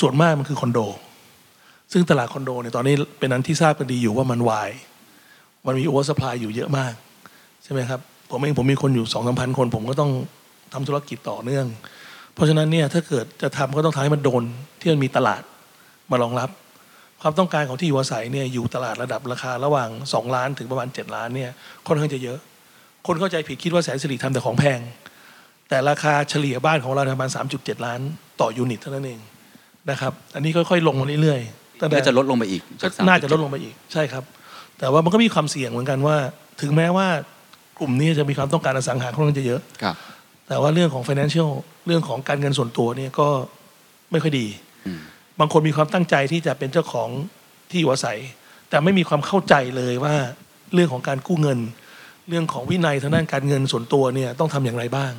[0.00, 0.80] ส่วนมากมันคือคอนโด
[1.92, 4.70] ซึ่งตลาดคอนโดเนี่ยตอนนี้เป็นอันที่ทราบกันดีอยู่ว่ามันวาย
[5.66, 6.92] มันมี oversupply อยู่เยอะมาก
[7.64, 10.10] ใช่ไหมครับ ผมเองผมมีคนอยู่สองสามพันคน ผมก็ต้อง
[10.74, 11.66] ทำธุรกิจต่อเนื่อง
[12.34, 14.42] เพราะฉะนั้นเนี่ยถ้าเกิดจะทำก็ต้องทำให้มันโดน
[14.80, 15.42] ที่มันมีตลาด
[16.10, 16.50] มารองรับ
[17.20, 21.50] ความต้องการของที่อยู่อาศัยเนี่ยอยู่ตลาดระดับราคาระหว่าง 2 ล้านถึงประมาณ 7 ล้านเนี่ย
[21.86, 22.38] ค่อนข้างจะเยอะ
[23.06, 24.80] คนเข้าใจผิดคิดว่าแสนสิริทำแต่ของแพง
[25.68, 28.00] แต่ราคาเฉลี่ยบ้านของเราเนี่ยประมาณ 3.7 ล้าน
[28.40, 29.20] ต่อยูนิตเท่านั้นเอง
[29.90, 34.24] นะครับ อันนี้ค่อยๆลงมาเรื่อยๆตั้งแต่ก็จะลดลงไปอีกก็จากน่าจะลด37ลงไปอีกใช่ครับ
[34.78, 36.16] แต่ว่ามันก็มีความเสี่ยงเหมือนกันว่า
[36.62, 37.06] ถึงแม้ว่า
[37.78, 39.94] กลุ่มนี้จะมีความต้องการอสังหาค่อนข้างจะเยอะครับ
[40.54, 41.50] แต่ว่าเรื่องของ financial
[41.86, 43.28] เรื่องของการเงินส่วนตัวเนี่ยก็
[44.10, 44.46] ไม่ค่อยดี
[44.86, 45.00] อืม
[45.40, 47.08] บางคนมีความตั้งใจที่จะเป็นเจ้าของ
[47.70, 48.18] ที่อยู่อาศัย
[48.70, 50.14] แต่ไม่มีความเข้าใจเลยว่า
[50.74, 51.58] เรื่องของการกู้เงิน
[52.28, 55.12] เรื่องของวินัยทางด้านการเงินส่วนตัวเนี่ยต้องทำอย่างไรบ้าง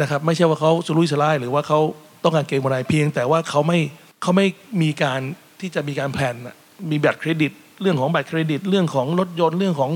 [0.00, 1.78] นะครับ ไม่ใช่ว่าเขาสุรุ่ยสุร่ายหรือว่าเขา
[2.24, 3.78] ต้องการเก็งกำไรเพียง แต่ว่าเขาไม่
[4.22, 4.46] เขาไม่
[4.82, 5.20] มีการ
[5.60, 6.56] ที่จะมีการแผนน่ะ
[6.90, 9.90] มีบัตรเครดิต เรื่องของบัตรเครดิต เรื่องของรถยนต์เรื่องของ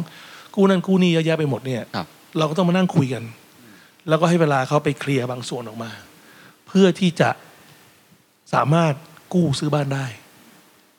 [0.55, 2.07] กู้นั่นกู้นี่เยอะแยะไปหมดเนี่ยครับ
[2.39, 3.23] เราก็ต้องมานั่งคุยกัน
[4.11, 5.91] แล้วก็ให้เวลาเขาไปเคลียร์บางส่วนออกมา
[6.69, 7.29] เพื่อที่จะ
[8.55, 8.95] สามารถ
[9.33, 10.07] กู้ซื้อบ้านได้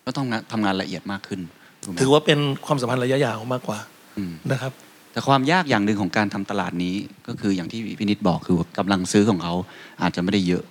[0.06, 1.40] ก็ต้องงานทำงานละเอียดมากขึ้น
[1.84, 3.80] ถูกไหมถือว่าเป็นความสัมพันธ์ระยะยาวมากกว่า
[4.18, 4.72] อืมนะครับ
[5.12, 6.96] แต่ความยากอย่างหนึ่งของการทำตลาดนี้
[7.28, 9.54] ก็คืออย่างที่พี่นิดบอกคือกำลังซื้อของเขา
[10.02, 10.64] อาจจะไม่ได้เยอะ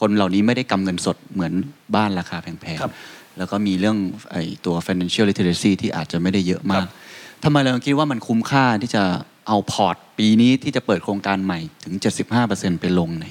[0.00, 1.52] คนเหล่านี้ไม่ได้กำเงินสดเหมือน
[1.96, 3.96] บ้านราคาแพงครับๆแล้วก็มีเรื่อง
[4.30, 6.90] ไอ้ตัว financial literacy ที่อาจจะไม่ได้เยอะมาครักบ
[7.44, 9.02] ทำไมเราคิดว่ามันคุ้มค่าที่จะ
[9.48, 11.94] เอาพอร์ตปีนี้ที่จะเปิดโครงการใหม่ถึง
[12.38, 13.26] 75%ไปลงใน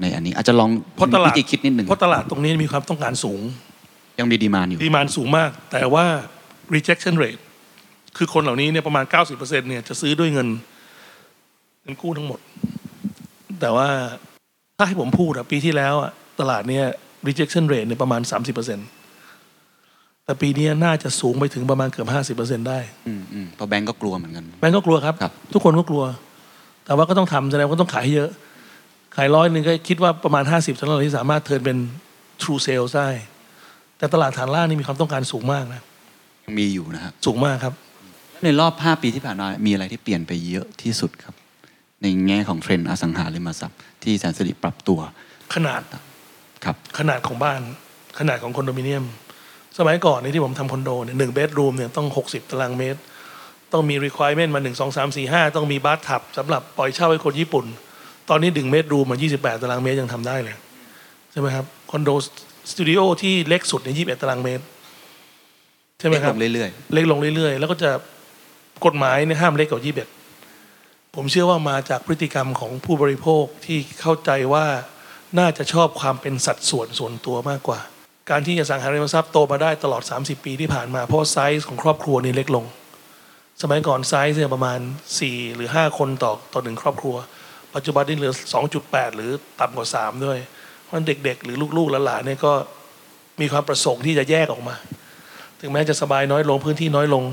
[0.00, 3.40] ในอันนี้อาจจะลองเพราะตลาดวิธีคิดนิดหนึ่งเพราะตลาดตรงนี้มีความต้องการสูง
[4.18, 6.04] ยังมีดีมานอยู่ดีมานสูงมาก แต่ว่า
[6.74, 7.40] rejection rate
[8.16, 10.48] คือคนเหล่านี้เนี่ยประมาณ 90%เนี่ยจะซื้อด้วยเงิน
[11.82, 12.40] เงินกู้ทั้งหมด
[13.60, 13.88] แต่ว่า
[14.78, 16.84] ถ้าให้ผมพูดอะปีที่แล้วอะตลาดเนี่ย
[17.28, 18.20] rejection rate เนี่ยประมาณ
[18.66, 19.05] 30%
[20.26, 22.08] แต่ปีนี้น่าจะสูงไปถึงประมาณเกือบ
[22.38, 26.04] 50%ได้อืมอืมเพราะแบงก์ก็กลัวเหมือนกัน แบงก์ก็กลัวครับ ครับ ทุกคนก็กลัว
[26.84, 28.30] แต่ว่าก็ต้องทำแสดงว่าก็ต้องขายให้เยอะ
[29.16, 31.78] ขายร้อยหนึ่งก็คิดว่าประมาณ50สำหรับเราที่สามารถเทิร์นเป็น
[32.42, 33.08] true sales ได้
[33.98, 35.82] แต่ตลาดฐานล่างนี่มีความต้องการสูงมากนะ
[36.44, 37.74] ยังมีอยู่นะครับสูงมากครับ
[38.44, 41.34] ในรอบ 5 ปีที่ผ่านมามีอะไรที่เปลี่ยนไปเยอะที่สุดครับ
[42.02, 45.00] ในแง่ของเทรนด์อสังหาริมทรัพย์ที่แสนสิริปรับตัว
[45.54, 45.82] ขนาด
[46.64, 47.60] ครับ ขนาดของบ้าน
[48.18, 49.04] ขนาดของคอนโดมิเนียม
[49.78, 53.00] สมัยก่อนนี่ที่ผมทำคอนโดเนี่ยหนึ่ง bedroom เนี่ยต้อง 60 ตารางเมตร
[53.72, 57.66] ต้องมี requirement มา 1 2 3 4 5 ต้องมี bathtub สำหรับปล่อยเช่าให้คนญี่ปุ่น
[58.30, 60.56] ตอนนี้หนึ่ง bedroom มา28 ตารางเมตรยังทำได้เลย
[61.30, 62.10] ใช่ไหมครับคอนโด
[62.70, 64.64] สตูดิโอที่เล็กสุดในย21 ตารางเมตร
[65.98, 67.90] ใช่ไหมครับลงเรื่อยเล็กลงเรื่อยๆ แล้วก็จะ
[68.84, 69.82] กฎหมายเนี่ยห้ามเล็กกว่า
[70.48, 74.66] 21 ผมเชื่อว่ามาจากพฤติกรรมของผู้บริโภคที่เข้าใจว่า
[75.38, 77.80] น่าจะชอบความเป็นสัดส่วนส่วนตัวมากกว่า
[78.30, 82.64] การที่อสังหาริมทรัพย์โตมาได้ตลอด 30 ปีที่ผ่านมาเพราะไซส์ของครอบครัวนี่เล็กลง
[83.62, 84.78] สมัยก่อนไซส์เนี่ยประมาณ
[85.18, 87.16] 4 หรือ 5 คนต่อต่อหนึ่งครอบครัว
[87.74, 88.32] ปัจจุบันนี่เหลือ
[88.74, 90.38] 2.8 หรือต่ำกว่า 3 ด้วย
[90.82, 92.52] เพราะเด็กๆ หรือลูกๆหลานๆเนี่ยก็
[93.40, 94.74] มีความประสงค์ที่จะแยกออกมา
[95.60, 97.24] ถึงแม้จะสบายน้อยลงพื้นที่น้อยลง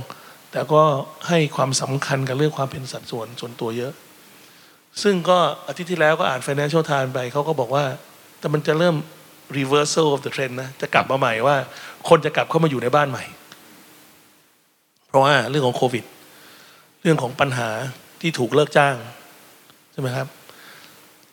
[0.51, 0.81] แต่ก็
[1.27, 3.93] ให้ความสำคัญกับเรื่องความเป็นสัดส่วนส่วนตัวเยอะ
[5.03, 7.85] ซึ่งก็อาทิตย์ที่แล้วก็อ่าน Financial Times ไปเขาก็บอกว่า
[8.39, 8.95] แต่มันจะเริ่ม
[9.59, 11.55] reversal of the trend นะจะกลับมาใหม่ว่า
[12.09, 13.23] คนจะกลับเข้ามาอยู่ในบ้านใหม่
[15.07, 16.03] เพราะว่าเรื่องของโควิด
[17.01, 17.69] เรื่องของปัญหา
[18.21, 18.95] ที่ถูกเลิกจ้าง
[19.91, 20.27] ใช่ไหมครับ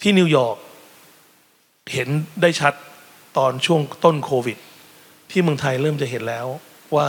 [0.03, 0.57] ที่นิวยอร์ก
[1.93, 2.09] เห็น
[2.43, 2.75] ได้ชัด
[3.39, 4.59] ตอนช่วงต้นโควิด
[5.31, 6.47] ที่เมืองไทยเริ่มจะเห็นแล้ว
[6.97, 7.09] ว่า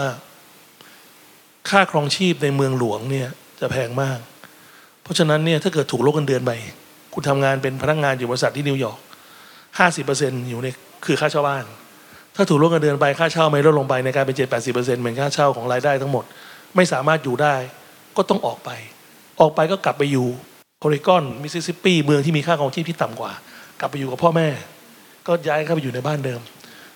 [1.69, 4.19] ค่าครองชีพในเมืองหลวงเนี่ยจะแพงมาก
[5.03, 6.51] เพราะฉะนั้นเนี่ยถ้าเกิดถูกลดเงินเดือนไป
[7.13, 8.99] คุณทำงานเป็นพนักงานอยู่บริษัทที่นิวยอร์ก
[9.77, 10.67] ห้าสิบเปอร์เซ็นต์อยู่ใน
[11.05, 11.65] คือค่าเช่าบ้าน
[12.35, 16.23] ถ้าถูกลดเงินเดือนไปค่าเช่าไม่ลดลงไปกลายเป็นเจ็ดแปดสิบเปอร์เซ็นต์เหมือนค่าเช่าของรายได้ทั้งหมด
[16.75, 17.55] ไม่สามารถอยู่ได้
[18.17, 18.69] ก็ต้องออกไป
[19.41, 20.27] ออกไปก็กลับไปอยู่
[20.79, 23.31] โอเรกอนมิสซิสซิปปีเมืองที่มีค่าครองชีพที่ต่ำกว่า
[23.79, 24.47] กลับไปอยู่กับพ่อแม่
[25.27, 26.41] ก็ย้ายเข้าไปอยู่ในบ้านเดิม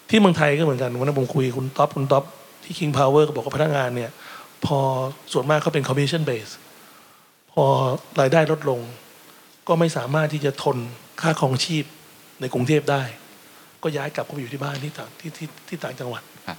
[0.09, 2.23] ที่เมืองไทยก็เหมือนกันวันนั้นผมคุยคุณท็อปคุณท็อป
[2.63, 4.11] ที่ King Power ก็บอกว่าพนักงานเนี่ย
[4.65, 4.77] พอ
[5.33, 6.51] ส่วนมากเขาเป็น commission base
[7.53, 7.65] พอ
[8.19, 8.81] รายได้ลดลง
[9.67, 10.77] ก็ไม่สามารถที่จะทน
[11.21, 11.85] ค่าครองชีพ
[12.41, 13.03] ในกรุงเทพได้
[13.85, 16.57] ก็ย้ายกลับเข้าไปอยู่ที่บ้านที่ต่างที่ที่ที่ต่างจังหวัดครับ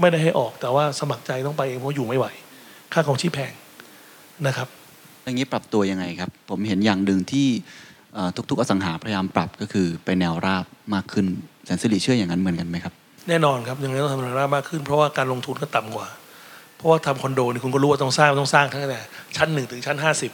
[0.00, 2.26] ไม่ได้ให้ออกแต่ว่าสมัครใจต้องไปเองเพราะอยู่ไม่ไหว
[2.92, 3.52] ค่าครองชีพแพง
[4.46, 7.46] นะครับๆอย่างนี้ปรับตัวยังไงครับ ผมเห็นอย่างหนึ่งที่
[8.14, 11.26] เอ่อทุกๆ อสังหาพยายามปรับก็คือไปแนวราบมากขึ้น
[11.64, 12.92] แสนสิริเชื่ออย่างนั้นเหมือนกันไหมครับ
[13.28, 16.08] แน่นอนครับยังไงต้องทำรายได้มากขึ้น เพราะว่าการลงทุนก็ต่ำกว่า
[16.76, 19.00] เพราะว่าทำคอนโดนี่คุณก็รู้ว่าต้องสร้างต้องสร้างทั้งแต่
[19.36, 20.32] ชั้นหนึ่งถึงชั้นห้าสิบ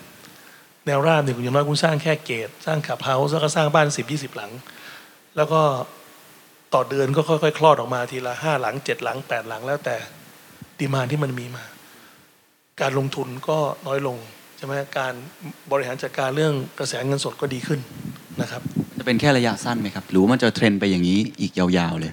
[0.86, 4.50] แนวราบเนี่ยคุณอย่างน้อยคุณสร้างแค่เกตสร้างขับเฮาส์แล้วก็สร้างบ้านสิบยี่สิบหลัง
[5.36, 5.60] แล้วก็
[6.74, 9.96] ต่อเดือนก็ค่อยๆ คลอดออกมาทีละห้าหลังเจ็ดหลังแปดหลังแล้วแต่
[10.78, 11.64] ดีมานที่มันมีมา
[12.80, 14.16] การลงทุนก็น้อยลง
[14.56, 15.12] ใช่ไหมการ
[15.72, 17.80] บริหารจัดการเรื่องกระแสเงินสดก็ดีขึ้น
[18.42, 18.62] นะครับ
[18.98, 22.12] จะเป็นแค่ระยะสั้นไหมครับ หรือว่ามันจะเทรนด์ไปอย่างนี้อีกยาวๆเลย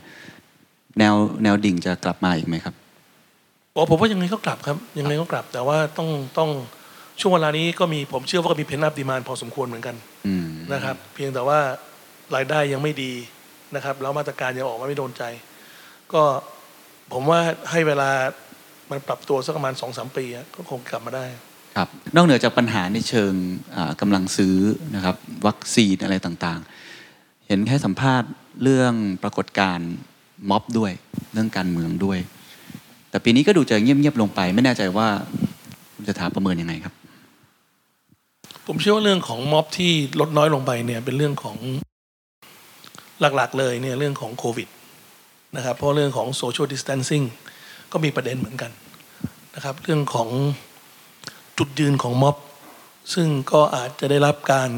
[1.00, 2.74] แนวแนวดิ่งจะกลับมาอีกไหมครับ
[3.76, 6.50] บอกผมว่ายังไงก็กลับครับ ยังไงก็กลับ แต่ว่าต้องต้อง
[7.20, 9.96] ช่วงเวลานี้ก็มีผมเชื่อว่าก็มีเพนนับดีมานพอสมควรเหมือนกัน
[10.28, 11.60] อืมนะครับ เพียงแต่ว่า
[12.36, 13.12] รายได้ยังไม่ดี
[13.76, 15.24] นะครับแล้วมาตรการยังออกมาไม่โดนใจ
[16.14, 16.24] ก็
[17.14, 17.40] ผมว่า
[17.72, 18.10] ให้เวลา
[18.92, 21.26] มันปรับตัวสักประมาณสองสามปีอะก็คงกลับมาได้
[21.78, 23.34] ครับนอกเหนือจากปัญหาในเชิง
[23.76, 24.56] อ่ากำลังซื้อ
[24.96, 25.16] นะครับ
[25.48, 28.30] วัคซีนอะไรต่างๆ เห็นแค่สัมภาษณ์
[28.64, 29.92] เรื่องปรากฏการณ์
[30.50, 30.92] ม็อบด้วย
[31.34, 32.20] เรื่องการเมืองด้วย
[33.10, 35.08] แต่ปีนี้ก็ดูจะเงียบๆลงไป ไม่แน่ใจว่า
[35.94, 36.94] คุณจะถามประเมินยังไงครับ
[38.68, 41.58] ผผมเชื่อว่าเรื่องของม็อบที่ลดน้อยลงไปเนี่ยเป็นเรื่องของ
[43.22, 44.68] หลักๆเลยเนี่ยเรื่องของโควิด
[45.56, 47.26] นะครับเพราะเรื่องของ social distancing
[47.92, 48.72] ก็มีประเด็นเหมือนกัน
[49.56, 50.30] นะครับเรื่องของ
[51.58, 52.36] จุดยืนของม็อบ
[53.14, 54.70] ซึ่งก็อาจจะได้รับการ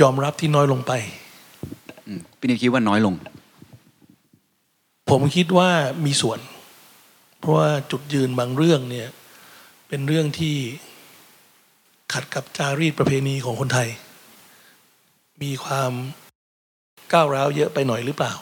[0.00, 0.92] ยอมรับที่น้อยลงไป
[2.06, 3.14] อืมพี่นิดคิดว่าน้อยลง
[5.10, 5.70] ผมคิดว่า
[6.04, 6.38] มีส่วน
[7.38, 9.08] เพราะว่าจุดยืนบางเรื่องเนี่ย
[9.88, 10.56] เป็นเรื่องที่
[12.12, 13.88] ขัดกับจารีตประเพณีของคนไทย
[15.42, 15.92] มีความ
[17.12, 18.34] ก้าวร้าวเยอะไปหน่อยหรือเปล่า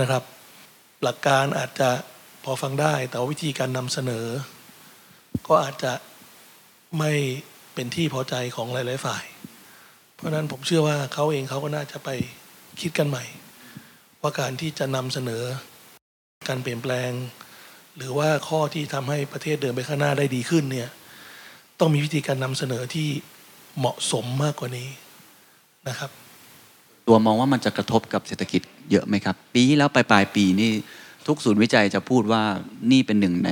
[0.00, 0.22] นะครับ
[1.02, 1.90] หลักการอาจจะ
[2.44, 4.26] พอฟังได้ แต่ว,วิธีการนำเสนอ
[5.48, 5.92] ก็อาจจะ
[6.98, 7.12] ไม่
[7.74, 9.24] เป็นที่พอใจของหลาย ๆ ฝ่าย
[10.14, 12.08] เพราะนั้นผมเชื่อว่าเขาเองเขาก็น่าจะไป
[12.80, 13.24] คิดกันใหม่
[14.20, 15.42] ว่าการที่จะนำเสนอ
[16.48, 17.10] การเปลี่ยนแปลง
[17.96, 20.88] หรือว่าข้อที่ทำให้ประเทศเดินไปข้างหน้าได้ดีขึ้นเนี่ย
[21.78, 23.08] ต้องมีวิธีการนำเสนอที่
[23.78, 24.88] เหมาะสมมากกว่านี้
[25.88, 26.10] นะครับ
[27.10, 30.70] ตัวมองว่ามันจะกระทบกับเศรษฐกิจเยอะไหมครับ ปีที่แล้วปลายปลายปีนี่
[31.26, 32.42] ทุกศูนย์วิจัยจะพูดว่า
[32.92, 33.50] นี่เป็นหนึ่งใน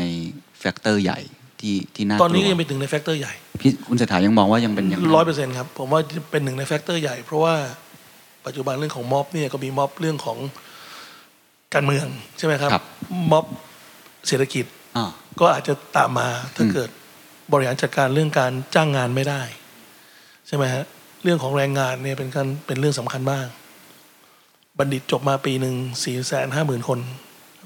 [0.58, 1.18] factor ใหญ่
[1.60, 7.54] ที่ที่น่ากลัวตอนนี้ก็ยังเป็นหนึ่งใน factor ใหญ่พี่คุณเศรษฐายังมองว่ายังเป็นอย่างนั้นร้อยเปอร์เซ็นต์ครับผมว่าเป็นหนึ่งในแฟกเตอร์ใหญ่ เพราะว่า
[8.46, 10.38] ปัจจุบันเรื่องของม็อบเนี่ยก็มีม็อบเรื่องของ
[11.74, 12.06] การเมือง
[12.38, 12.84] ใช่ไหมครับครับ
[13.32, 13.44] ม็อบ
[14.28, 14.64] เศรษฐกิจ
[14.96, 16.90] อ่าก็อาจจะตามมาถ้าอืมเกิด
[17.52, 19.42] บริหารจัดการเรื่องการจ้างงานไม่ได้
[20.46, 20.84] ใช่ไหมฮะ
[21.22, 23.46] เรื่องของแรงงานเนี่ยเป็นการเป็นเรื่องสำคัญมาก
[24.78, 26.98] บัณฑิตจบมาปีหนึ่งสี่แสนห้าหมื่นคน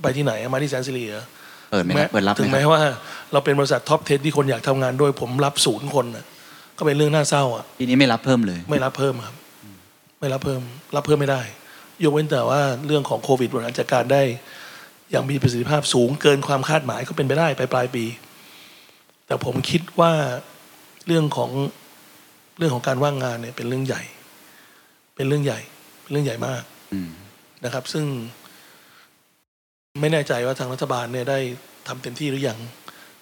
[0.03, 1.25] ไปที่ไหนอะมาที่แสนสิริเหรอ
[1.71, 2.83] เปิดไหมครับเปิดรับไหถึมงคแม้รับว่า
[3.33, 6.25] เราเป็นบริษัทท็อปเทที่คนอยากทำงานด้วยผมรับศูนย์คนน่ะ
[6.79, 9.35] ก็เป็นเรื่องน่าเศร้าอะปีนี้ไม่รับเพิ่มเลย ไม่รับเพิ่มครับ
[10.21, 10.61] ไม่รับเพิ่ม
[10.97, 11.43] รับเพิ่มไม่ได้
[12.05, 14.23] ยกเว้นแต่ว่าเรื่องของโควิดบริหารจัดการได้
[15.11, 18.05] อย่างมีประสิทธิภาพสูงเกินความคาดหมายก็เป็นไปได้ไปปลายปี
[19.27, 20.13] แต่ผมคิดว่า
[21.07, 21.51] เรื่องของ
[21.82, 24.03] เรื่องของการว่างงานเนี่ยเป็นเรื่องใหญ่
[25.17, 25.61] เป็นเรื่องใหญ่
[26.03, 27.11] เป็นเรื่องใหญ่มากอืม
[27.65, 28.05] นะครับ ซึ่ง
[30.01, 31.39] ไม่แน่ใจว่าทางรัฐบาลเนี่ยได้
[31.89, 32.59] ทำเต็มที่หรือยัง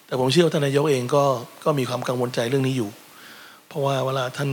[0.07, 1.24] แต่ผมเชื่อว่าท่านนายกเองก็
[1.64, 2.90] ก็มีความกังวลใจเรื่องนี้อยู่
[3.68, 4.48] เพราะว่าเวลาท่าน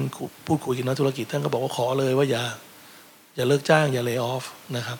[0.47, 2.43] พูดคุยกับนักธุรกิจ ท่านก็บอกว่าขอเลยว่าอย่า
[3.35, 4.45] อย่าเลิกจ้าง อย่าเลิกออฟ
[4.77, 4.99] นะครับ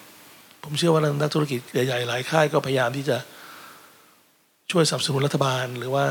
[0.64, 3.18] ผมเชื่อว่านักธุรกิจใหญ่ๆหลายค่ายก็พยายามที่จะ
[4.72, 6.06] ช่วยสนับสนุนรัฐบาล หรือว่า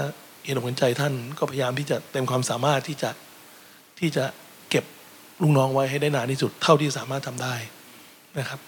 [0.44, 3.10] เห็นอกเห็นใจท่านก็พยายามที่จะเต็มความสามารถที่จะ
[3.98, 4.24] ที่จะ
[4.70, 4.84] เก็บ
[5.42, 7.54] ลูกน้องไว้ให้ได้นานที่สุดเท่าที่สามารถทำได้
[8.38, 8.60] นะครับ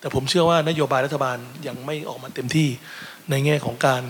[0.00, 2.68] แต่ผมเชื่อว่านโยบายรัฐบาลยังไม่ออกมาเต็มที่
[3.30, 4.02] ในแง่ของการ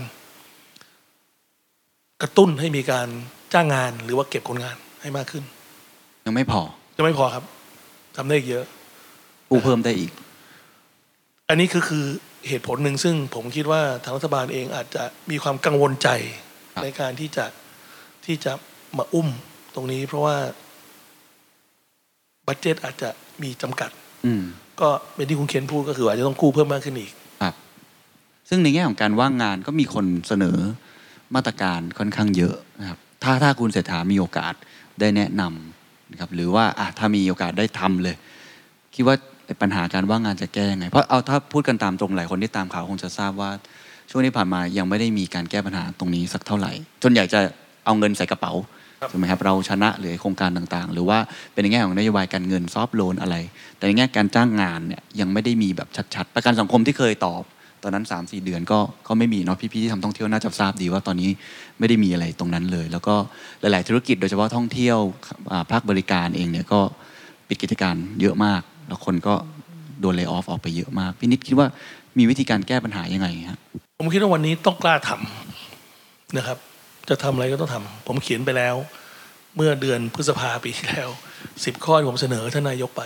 [2.22, 3.08] กระตุ้นให้มีการ
[3.54, 5.44] จ้างงานหรือว่าเก็บคนงานให้มากขึ้น
[6.26, 6.60] ยังไม่พอ
[6.96, 7.44] จะไม่พอครับ
[8.16, 8.64] ทำได้อีกเยอะ
[9.50, 10.12] กู้เพิ่มได้อีก
[11.48, 12.04] อันนี้คือคือ
[12.48, 16.08] เหตุผลหนึ่งซึ่งผมคิดว่าทางรัฐบาลเองอาจจะมีความกังวลใจ
[16.74, 17.46] ครับในการที่จะ
[18.26, 18.52] ที่จะ
[18.98, 19.28] มาอุ้ม
[19.74, 20.36] ตรงนี้ เพราะว่า
[22.46, 23.08] บัตเจตอาจจะ
[23.42, 23.90] มีจำกัด
[24.26, 24.42] อืม
[24.80, 27.10] ก็เป็นที่คุณเคนพูดก็คืออาจจะต้องกู้เพิ่มมากขึ้นอีก
[27.42, 27.54] ครับ
[28.48, 30.58] ซึ่งในแง่ของการว่างงานก็มีคนเสนอ
[31.34, 34.54] มาตรการค่อนข้างเยอะนะครับ ถ้าถ้าคุณเศรษฐามีโอกาส
[35.00, 38.16] ได้แนะนำนะครับ หรือว่าอะถ้ามีโอกาสได้ทำเลย
[38.94, 43.50] คิดว่าไอ้ปัญหาการว่างงานจะแก้ยังไง เพราะเอาถ้าพูดกันตามตรงหลายคนที่ตามข่าวคงจะทราบว่า
[44.10, 47.40] ช่วงที่ผ่านมายังไม่ได้มีการแก้ปัญหาตรงนี้สักเท่าไหร่จนอยากจะ
[47.84, 48.52] เอาเงินใส่กระเป๋า
[49.00, 51.18] ครับถูกไหมครับเราชนะหรือโครงการต่างๆ หรือว่า
[51.52, 53.36] เป็นในแง่ของนโยบายการเงินซอฟโลนอะไร
[53.76, 57.42] แต่ในแง่การจ้างงานเนี่ยยังไม่ได้มีแบบชัดๆ ประกันสังคมที่เคยตอบ
[57.82, 58.78] ตอนนั้น 3 4 เดือนก็
[59.08, 61.30] ก็ไม่มีเนาะพี่ๆที่ทำท่องเที่ยวน่าจะทราบดีว่าตอนนี้
[61.78, 63.14] ไม่ได้มีอะไรตรงนั้นเลย แล้วก็
[63.60, 64.98] หลาย ๆ ธุรกิจโดยเฉพาะท่องเที่ยว
[65.52, 66.80] อ่าภาคบริการเองเนี่ยก็
[67.48, 69.34] ปิดกิจการเยอะมาก แล้วคนก็
[70.00, 71.66] โดนเลิกออฟออกไปเยอะมากพี่นิดคิดว่า
[72.18, 73.58] มีวิธีการแก้ปัญหายังไงฮะ
[73.98, 76.58] ผมคิดว่าวันนี้ต้องกล้าทำนะครับ
[77.08, 78.74] จะทำอะไรก็ต้องทำผมเขียนไปแล้ว
[79.56, 81.08] เมื่อเดือนพฤษภาปีที่แล้ว
[81.64, 83.02] สิบข้อที่ผมเสนอท่านนายกไป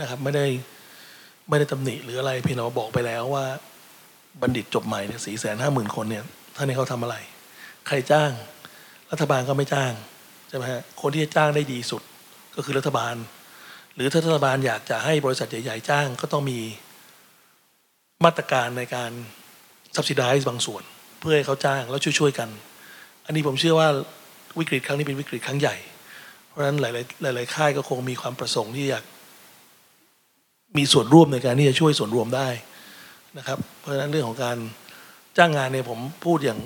[0.00, 0.46] นะครับ ไม่ได้
[1.48, 3.44] ไม่ได้ตำหนิหรืออะไรเพียงแต่ว่าบอกไปแล้วว่า
[4.40, 6.24] บัณฑิตจบใหม่เนี่ยสี่แสนห้าหมื่นคนเนี่ย
[6.56, 7.16] ท่านให้เขาทำอะไร
[7.86, 8.30] ใครจ้าง
[9.10, 9.92] รัฐบาลก็ไม่จ้าง
[10.48, 12.02] ใช่ไหมฮะคนที่จะจ้างได้ดีสุด
[12.56, 13.14] ก็คือรัฐบาล
[13.94, 16.60] หรือถ้ารัฐบาลอยากจะให้บริษัทใหญ่ ๆ จ้าง ก็ต้องมี
[18.24, 19.10] มาตรการในการ
[19.96, 20.82] subsidize บางส่วน
[21.20, 22.48] เพื่อให้เขาจ้างแล้วช่วยๆกัน
[23.26, 23.88] อันนี้ผมเชื่อว่า
[24.58, 25.76] วิกฤตครั้งนี้เป็นวิกฤตครั้งใหญ่
[26.46, 29.04] เพราะฉะนั้นหลาย ๆ หลาย ๆ ค่ายก็คงมีความประสงค์ที่อยาก
[30.76, 32.48] มีส่วนร่วมในการที่จะช่วยส่วนรวมได้
[33.38, 34.56] นะครับ เพราะฉะนั้นเรื่องของการ
[35.38, 36.58] จ้างงานเนี่ยผมพูดอย่าง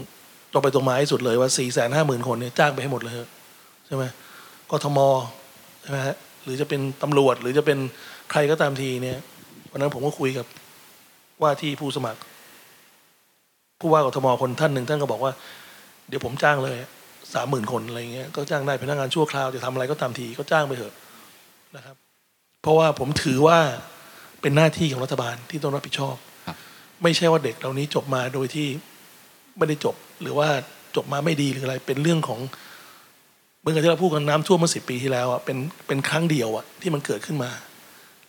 [0.53, 3.14] ตรงไปตรงมาให้สุดเลยว่า4ี่แสนห้าหมื่นคนเนี่ยจ้างไปให้หมดเลย
[3.87, 4.05] ใช่ไหม
[4.71, 4.99] กทม
[5.83, 7.79] ใช่ไหมฮะหรือจะเป็นตำรวจหรือจะเป็น
[8.31, 9.19] ใครก็ตามทีเนี่ย
[9.71, 10.47] วันนั้นผมก็คุยกับ
[11.42, 12.21] ว่าที่ผู้สมัคร
[13.81, 15.33] ผู้ว่ากทมคนท่านหนึ่งท่านก็บอกว่า
[16.09, 16.79] เดี๋ยวผมจ้างเลย
[17.35, 20.95] สามหมื่นคนอะไรเงี้ยก็จ้างได้พนักงานชั่วคราวจะทำอะไรก็ตามทีก็จ้างไปเถอะ
[21.77, 21.97] นะครับ
[22.62, 23.59] เพราะว่าผมถือว่า
[24.40, 26.16] เป็นหน้าที่ของรัฐบาลที่ต้องรับผิดชอบ
[26.47, 26.57] ครับ
[27.03, 28.66] ไม่ใช่ว่าเด็กเหล่านี้จบมาโดยที่
[29.57, 30.49] ไม่ได้จบ หรือว่า
[30.97, 32.40] จบมาไม่ดีหรืออะไร เป็นเรื่องของ
[33.61, 37.51] เหมือนกับที่เราพูดกันน้ำท่วมเมื่อสิบปีที่แล้วอะเป็นเป็นครั้งเดียวอะที่มันเกิดขึ้นมา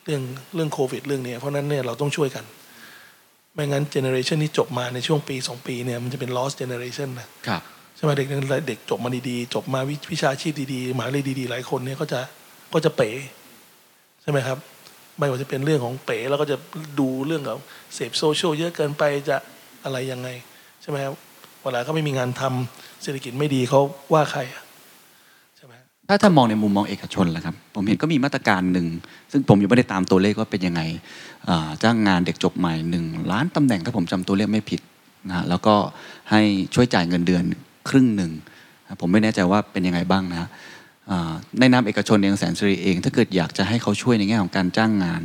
[0.05, 0.21] เรื่อง
[0.55, 2.43] เรื่องโควิด เรื่องเนี้ยเพราะฉะนั้นเนี่ยเราต้องช่วยกัน
[3.57, 7.61] ไม่งั้น generation ที่จบมาในช่วงปีสองปีเนี่ยมันจะเป็น lost generation นะครับ
[7.95, 8.27] ใช่ไหมเด็ก
[8.67, 12.19] เด็กจบมาดีๆ จบมาวิวิชาชีพดีๆมหาเลัยดีๆ หลายคนเนี่ยก็จะ
[12.73, 13.09] ก็จะเป๋
[14.21, 14.57] ใช่ไหมครับ
[15.19, 16.57] ไม่ว่าจะเป็นเรื่องของเป๋แล้วก็จะ
[16.99, 17.59] ดูเรื่องของ
[17.93, 19.37] เสพโซเชียลเยอะเกินไปจะ
[19.83, 20.29] อะไรยังไง
[20.81, 21.13] ใช่ไหมครับ
[21.63, 23.81] เวลาเขาไม่มีงานทำเศรษฐกิจไม่ดีเขา
[24.13, 24.66] ว่าใครอะใช่ไหม
[26.07, 28.87] ถ้าถ้ามองในมุมมองเอกชนล่ะครับ ผมเห็นก็มีมาตรการหนึ่ง
[29.31, 30.81] ซึ่งผมยังไม่ได้ตามตัวเลขว่าเป็นยังไง
[31.49, 34.81] อ่าจ้างงานเด็กจบใหม่หนึ่งล้านตำแหน่งถ้าผมจำตัวเลขไม่ผิด
[35.27, 35.75] นะฮะแล้วก็
[36.31, 36.41] ให้
[36.75, 37.43] ช่วยจ่ายเงินเดือน
[37.89, 38.31] ครึ่งหนึ่ง
[38.83, 40.49] นะผมไม่แน่ใจว่าเป็นยังไงบ้างนะฮะ
[41.11, 45.21] อ่าในนามเอกชนเองแสนสิริเอง ถ้าเกิดอยากจะให้เขาช่วยในแง่ของการจ้างงาน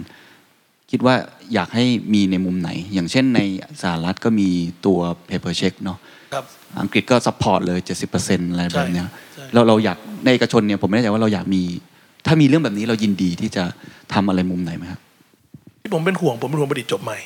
[0.91, 1.15] คิดว่า
[1.55, 3.41] อยากให้มีในมุมไหน อย่างเช่นใน
[3.83, 4.49] สหรัฐก็มี
[4.87, 5.99] ตัว paycheck เนาะ
[6.33, 6.45] ครับ
[6.81, 7.81] อังกฤษก็ support เลย
[8.15, 11.63] 70%อะไรแบบเนี้ยใช่ เราเราอยากในเอกชนเนี่ยผมไม่แน่ใจว่าเราอยากมี
[12.27, 13.65] ถ้ามีเรื่องแบบนี้เรายินดีที่จะ
[14.15, 15.01] ทำอะไรมุมไหนไหมครับ
[15.83, 17.19] ที่ผมเป็นห่วงผมเป็นห่วงบัณฑิตจบใหม่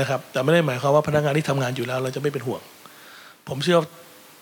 [0.00, 2.60] นะครับ แต่ไม่ได้หมายความว่าพนักงานที่ทำงานอยู่แล้ว เราจะไม่เป็นห่วง
[3.48, 3.78] ผมเชื่อ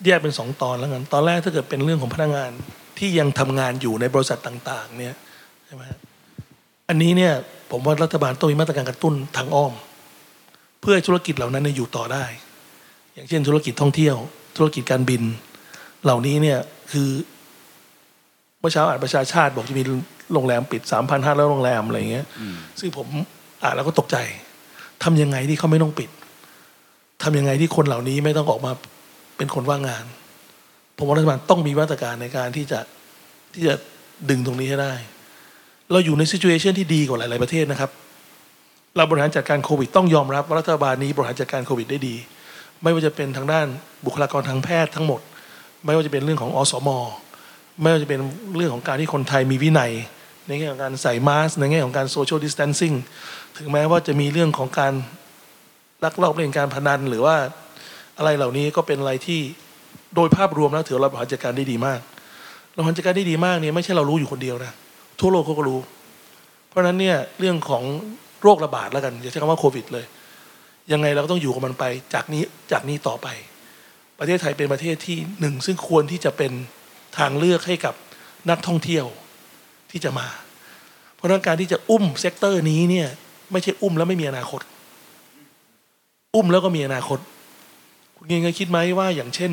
[0.07, 2.51] แยกเป็นสองตอนแล้วกันตอนแรกถ้าเกิดเป็นเรื่องของพนักงาน
[2.99, 5.15] ที่ยังทำงานอยู่ในบริษัทต่าง ๆ เนี่ย
[5.67, 5.83] ใช่ไหม
[6.89, 7.33] อันนี้เนี่ย
[7.71, 9.73] ผมว่ารัฐบาลต้องมีมาตรการกระตุ้นทางอ้อม
[10.81, 12.25] เพื่อให้ธุรกิจเหล่านั้นอยู่ต่อได้
[13.15, 14.17] อย่างเช่นธุรกิจท่องเที่ยว
[14.57, 15.23] ธุรกิจการบิน
[16.05, 16.59] เหล่านี้เนี่ย
[16.93, 17.11] คือ
[18.61, 19.85] เมื่อเช้าอ่านประชาชาติบอกจะมี
[20.33, 22.27] โรงแรมปิดสามพันห้าร้อยโรงแรมอะไรอย่างเงี้ย
[22.81, 23.07] ซึ่งผม
[23.63, 24.17] อ่านแล้วก็ตกใจ
[25.05, 26.11] ทำยังไงที่เขาไม่ต้องปิด
[27.23, 28.73] ทำยังไงที่คนเหล่านี้ไม่ต้องออกมา
[29.37, 30.05] เป็นคนว่างงาน
[30.97, 32.81] ผมว่ารัฐบาลต้องมีมาตรการในการที่จะ
[33.55, 33.75] ที่จะ
[34.31, 34.95] ดึงตรงนี้ให้ได้
[35.93, 37.91] เราอยู่ในซิจูเอชันที่ดีกว่าหลาย ๆ ประเทศนะครับ
[38.97, 42.17] เราบริหารจัดการโควิดต้องยอมรับว่ารัฐบาลนี้บริหารจัดการโควิดได้ดี
[42.83, 43.67] ไม่ว่าจะเป็นทางด้าน
[44.07, 45.21] บุคลากรทางแพทย์ทั้งหมด
[45.85, 46.89] ไม่ว่าจะเป็นเรื่องของอสม
[47.83, 48.21] ไม่ว่าจะเป็น
[48.57, 49.93] เรื่องของการที่คนไทยมีวินัย
[50.47, 52.93] ในแง่ของการใส่มาสก์ในแง่ของการโซเชียลดิส a ทนซิ่ง
[53.59, 54.93] ถึงแม้ว่าจะมีเรื่องของการ
[56.05, 57.37] ลักลอบเล่นการพนันหรือว่า
[58.19, 59.41] อะไรเหล่านี้ก็เป็นอะไรที่
[60.15, 62.01] โดยภาพรวมแล้วถือเราบริหารจัดการได้ดีมาก
[62.73, 64.73] เราบริหารจัดการได้ดีมากเนี่ยไม่ใช่เรารู้อยู่คนเดียวนะ
[65.21, 65.81] ทั่วโลกเขาก็รู้
[66.69, 67.83] เพราะฉะนั้นเนี่ยเรื่องของ
[68.43, 70.05] โรคระบาดแล้วกันอย่าใช้คำว่าโควิดเลย
[70.93, 73.29] ยังไงเราก็ต้องอยู่กับมันไปจากนี้จากนี้ต่อไป
[74.21, 76.53] ประเทศไทยเป็นประเทศที่หนึ่งซึ่งควรที่จะเป็น
[77.19, 77.95] ทางเลือกให้กับ
[78.51, 79.07] นักท่องเที่ยว
[79.91, 80.29] ที่จะมา
[81.15, 83.09] เพราะฉะนั้นการที่จะอุ้ม sector นี้เนี่ย
[83.53, 84.61] ไม่ใช่อุ้มแล้วไม่มีอนาคต
[86.35, 87.19] อุ้มแล้วก็มีอนาคต
[88.17, 89.53] คุณเงยเคยคิดไหมว่าอย่างเช่น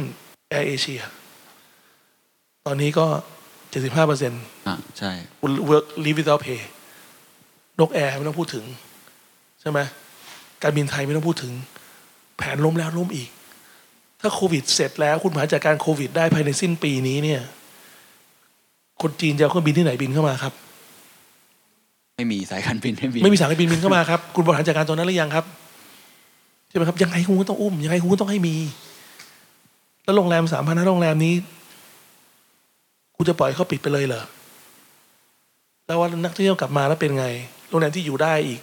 [0.50, 1.02] แอร์เอเชีย
[2.66, 3.06] ตอนนี้ก็
[3.56, 6.62] 75เปอร์เซ็นต์อะใช่คุณ work leave without pay
[7.80, 8.66] นกแอร์ไม่ต้องพูดถึง
[9.62, 9.80] ใช่ไหม
[10.64, 11.54] การบินไทยไม่ต้องพูดถึง
[12.38, 13.30] แผนล้มแล้วล้มอีก
[14.22, 17.42] ถ้าโควิดเสร็จแล้วคุณบริหารจัดการโควิดได้ภายในสิ้นปีนี้เนี่ย
[19.02, 20.54] คนจีนจะเอาเครื่องบินที่ไหนบินเข้ามาครับ
[22.18, 25.46] ไม่มีสายการบินไม่มีไม่มีสายการบินบินเข้ามาครับ คุณบริหารจัดการตรงนั้นหรือยังครับ
[26.70, 28.56] ใช่ไหมครับยังไงคุณก็ต้องอุ้มยังไงคุณก็ต้องให้มี
[30.04, 31.34] แล้วโรงแรมสามพันห้าโรงแรมนี้
[33.16, 34.24] คุณจะปล่อยเขาปิดไปเลยเหรอ
[35.86, 37.28] แล้วว่านักท่องเที่ยวกลับมาแล้วเป็นไง
[37.70, 38.62] โรงแรมที่อยู่ได้อีก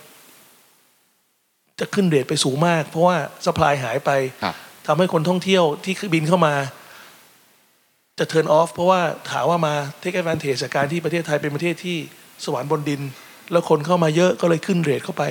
[1.81, 4.11] จะขึ้นเรทไปสูงมาก เพราะว่าสป라이หายไป
[4.43, 4.55] ครับ
[4.87, 6.55] ทำให้คนท่องเที่ยวที่บินเข้ามา
[8.19, 11.97] จะ turn off เพราะว่าถามว่ามา take advantage จากการที่ประเทศไทยเป็นประเทศที่
[12.45, 13.01] สวรรค์บนดิน
[13.53, 15.25] แล้วคนเข้ามาเยอะก็เลยขึ้น rate เข้าไป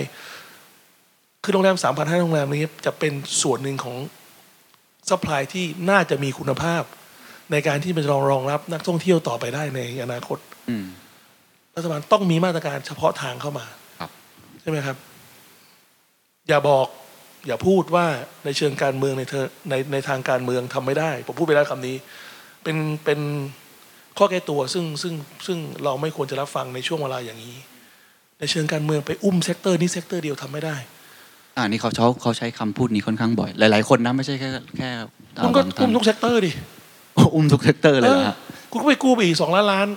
[1.44, 3.98] คือโรงแรมสามพันห้าโรงแรมนี้จะเป็นส่วนหนึ่งของ
[5.10, 6.84] ซัพพลายที่น่าจะมีคุณภาพ
[7.52, 10.38] ในการที่มันจะรองรองรับนักท่องเที่ยวต่อไปได้ในอนาคต
[10.70, 10.86] อืม
[11.76, 13.66] รัฐบาลต้องมีมาตรการเฉพาะทางเข้ามา
[14.00, 14.12] ครับ
[14.62, 14.98] ใช่ไหมครับ
[16.48, 16.88] อย่าบอก
[17.48, 18.06] อย่าพูดว่า
[18.46, 21.96] ในเชิงการเมืองในเธอในในทางการเมืองทำไม่ได้ ผมพูดไปแล้วคำนี้
[22.64, 23.20] เป็นเป็น
[24.18, 25.14] ข้อแก้ตัวซึ่งซึ่ง
[25.48, 27.58] ซึ่งเราไม่ควรจะรับฟังในช่วงเวลาอย่างนี้
[28.40, 30.76] ในเชิงการเมืองไปอุ้ม sector นี้ sector เดียวทำไม่ได้
[31.58, 34.90] อ่านี่เขาเขาเขาใช้คำพูดนี้ค่อนข้างบ่อย หลายๆคนนะไม่ใช่แค่แค่
[35.44, 39.88] คุณก็บอกว่าอุ้มทุก sector ดิอุ้มทุก sector เลยเหรอฮะเออคุณก็ไปกู้ไปอีกสองล้านล้าน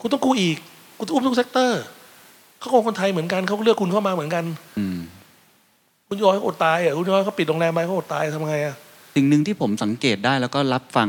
[0.00, 0.56] คุณต้องกู้อีก
[0.98, 1.80] คุณต้องอุ้มทุก sector
[2.58, 4.44] เขาคงคนไทยเหมือนกันเขาเลือกคุณเข้ามาเหมือนกัน
[4.78, 4.97] อืม
[6.10, 8.76] คุณย้อยเขาอดตายอะคุณย้อยเขาปิดโรงแรมไปเขาอดตายทำไงอะ
[9.16, 11.08] สิ่งหนึ่งที่ผมสังเกตได้แล้วก็รับฟัง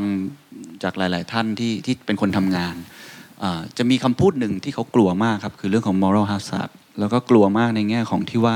[0.83, 2.75] จากหลาย ๆ ท่านที่ที่เป็นคนทำงาน
[3.77, 6.69] จะมีคำพูดหนึ่งที่เขากลัวมากครับ คือเรื่องของ moral hazard
[6.99, 8.55] แล้วก็กลัวมากในแง่ของที่ว่า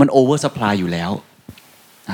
[0.00, 1.10] มัน over supply อยู่แล้ว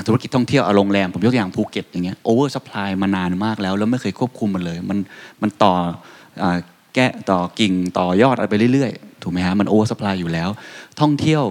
[0.07, 4.99] ธุรกิจท่องเที่ยวเอาโรงแรม ผมยกตัวอย่างภูเก็ตอย่างเงี้ย over supply มานานมากแล้ว แล้วไม่เคยควบคุมมันเลย มัน
[5.41, 5.73] มันต่อ
[6.43, 6.45] อ
[6.95, 10.49] แกะต่อกิ่งต่อยอดอะไรไปเรื่อย ๆ ถูกไหมฮะมันโอเวอร์ซัพพลายอยู่แล้ว
[11.01, 11.43] ท่องเที่ยว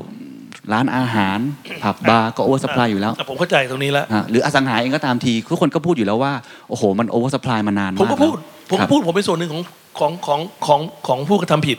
[0.73, 1.39] ร้านอาหาร
[1.83, 6.33] ผับบาร์ก็โอเวอร์ซัพพลายอยู่แล้วะผมเข้าใจตรงนี้แล้วอะหรืออสังหาเองก็ตามทีทุกคนก็พูดอยู่แล้วว่า
[6.69, 8.37] โอ้โหมันโอเวอร์สป라이มานานมากผมก็พูด
[8.69, 9.63] แล้วผมครัก็บพูดผมเป็นส่วนหนึ่งของ
[9.99, 11.79] ของของของของผู้กระทำผิด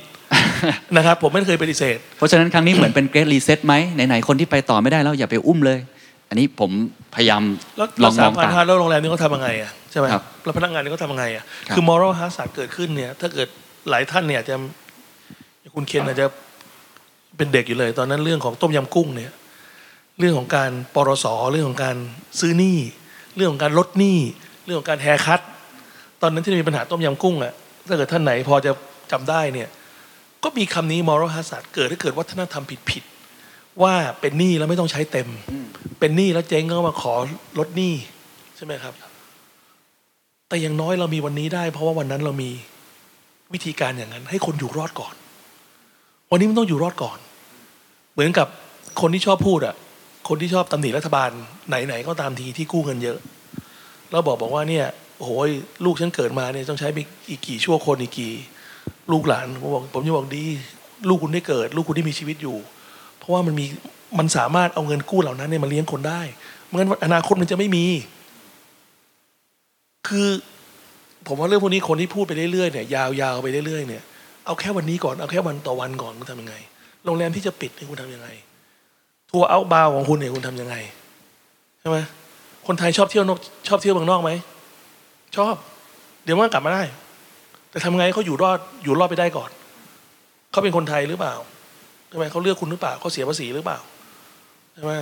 [0.95, 5.79] นะครับผมไม่เคยปฏิเสธ เพราะฉะนั้นครั้งนี้เหมือนเป็นเกรดรีเซ็ตไหมไหนๆคนที่ไปต่อไม่ได้แล้วอย่าไปอุ้มเลย
[6.29, 6.71] อันนี้ผม
[7.15, 7.41] พยายาม
[7.77, 13.47] แล้วลแล้อวงมสาอมงพันตามห้าแล้วโรงแรมนี่เขาทำยังไงอะใช่ไหมครับแล้วพนักงานนี่เขาทำยังไงอะครับคือ moral hazard เกิดขึ้นเนี่ยถ้าเกิด
[13.89, 14.55] หลายท่านเนี่ยอาจจะ
[15.75, 16.25] คุณเคนอาจจะ
[17.38, 19.33] เป็นเด็กอยู่เลย ตอนนั้นเรื่องของต้มยำกุ้งเนี่ย
[20.19, 21.97] เรื่องของการปรสเรื่องของการ
[22.39, 22.77] ซื้อหนี้
[23.36, 24.17] เรื่องของการลดหนี้
[24.65, 25.41] เรื่องของการแฮคัต
[26.21, 27.53] ตอนนั้นที่มีปัญหาต้มยำกุ้งอะ
[27.88, 28.71] ถ้าเกิดท่านไหนพอจะ
[29.11, 29.69] จำได้เนี่ย
[30.43, 35.29] ก็มีคำนี้ moral hazard เกิดถ้าเกิดวัฒนธรรมผิดๆว่าเป็นหนี้แล้วไม่ต้องใช้เต็ม
[35.99, 37.13] เป็นหนี้แล้วเจ๊งก็มาขอ
[37.59, 37.93] ลดหนี้
[38.55, 38.93] ใช่ไหมครับ
[40.49, 42.51] แต่อย่างน้อยเรามีวันนี้ได้ เพราะว่าวันนั้นเรามี
[43.53, 45.13] วิธีการอย่างนั้น ให้คนอยู่รอดก่อน
[46.31, 47.17] วันนี้มันต้องอยู่รอดก่อน
[48.16, 48.47] เหมือนกับ
[49.01, 49.76] คนที่ชอบพูดอะ
[50.30, 51.30] คนที่ชอบตำหนิรัฐบาล
[51.68, 53.18] ไหนๆก็ตามทีที่กู้เงินเยอะ
[54.11, 54.86] แล้วบอกบอกว่าเนี่ย
[55.18, 55.32] โอ้โห
[55.86, 56.97] ลูกฉันเกิดมาเนี่ยต้องใช้ไป
[57.30, 58.34] อีกกี่ชั่วคนอีกกี่
[59.11, 60.43] ลูกหลานผมบอกผมจะบอกดี
[61.09, 62.57] ลูกคุณได้เกิด ลูกคุณได้มีชีวิตอยู่
[63.18, 63.66] เพราะว่ามันมี
[64.20, 66.22] มันสามารถเอาเงินกู้เหล่านั้นเนี่ยมาเลี้ยงคนได้
[66.68, 67.86] เมื่ออนาคตมันจะไม่มี
[70.07, 70.30] คือ
[71.28, 74.03] ผมว่าเรื่องพวกนี้คนที่พูดไปเรื่อยๆเนี่ยยาวๆไปเรื่อยๆเนี่ย
[74.45, 76.55] เอาแค่วันนี้ก่อนเอาแค่วันต่อวันก่อนคุณทำยังไง
[77.06, 78.28] โรงแรมที่จะปิดเนี่ยคุณทำยังไง
[79.32, 80.76] ทัวร์เอาบาวของคุณเนี่ยคุณทำยังไง
[81.80, 81.97] ใช่ไหม
[82.68, 84.32] คนไทยชอบเที่ยวนอกชอบเที่ยวเมืองนอกไหม
[85.38, 85.56] ชอบ
[86.24, 86.84] เดี๋ยวมันก็กลับมาได้
[87.70, 89.49] แต่ทำไงเขาอยู่รอดอยู่รอดไปได้ก่อน
[90.51, 91.34] เขาเป็นคนไทยหรือเปล่า
[92.10, 93.80] ใช่ไหมเขาเลือกคุณหรือเปล่าเขาเสียภาษีหรือเปล่า
[94.74, 94.93] ใช่ไหม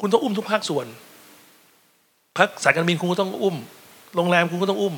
[0.00, 0.86] คุณต้องอุ้มทุกภาคส่วน
[2.36, 3.56] พักสายการบินคุณก็ต้องอุ้ม
[4.16, 4.94] โรงแรมคุณก็ต้องอุ้ม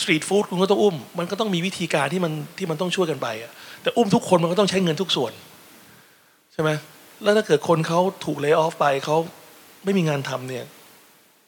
[0.00, 5.32] สตรีทฟู้ดคุณก็ต้องอุ้ม มันก็ต้องมีวิธีการที่มันที่มันต้องช่วยกันไปอะแต่อุ้มทุกคนมันก็ต้องใช้เงินทุกส่วน
[6.52, 6.70] ใช่ไหม
[7.22, 9.16] แล้วถ้าเกิดคนเขาถูกเลิกออฟไปเขา
[9.84, 10.64] ไม่มีงานทำเนี่ย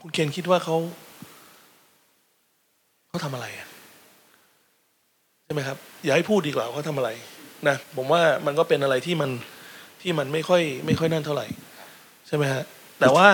[0.00, 0.76] คุณเคนคิดว่าเขา
[3.08, 3.68] เขาทำอะไรอะ
[5.44, 7.10] ใช่ไหมครับ อย่าให้พูดดีกว่าเขาทำอะไร
[7.68, 9.30] นะผมว่ามันก็เป็นอะไรที่มัน
[10.02, 11.46] ที่มันไม่ค่อยไม่ค่อยนั่นเท่าไหร่
[12.26, 12.62] ใช่ไหมฮะ
[13.00, 13.28] แต่ว่า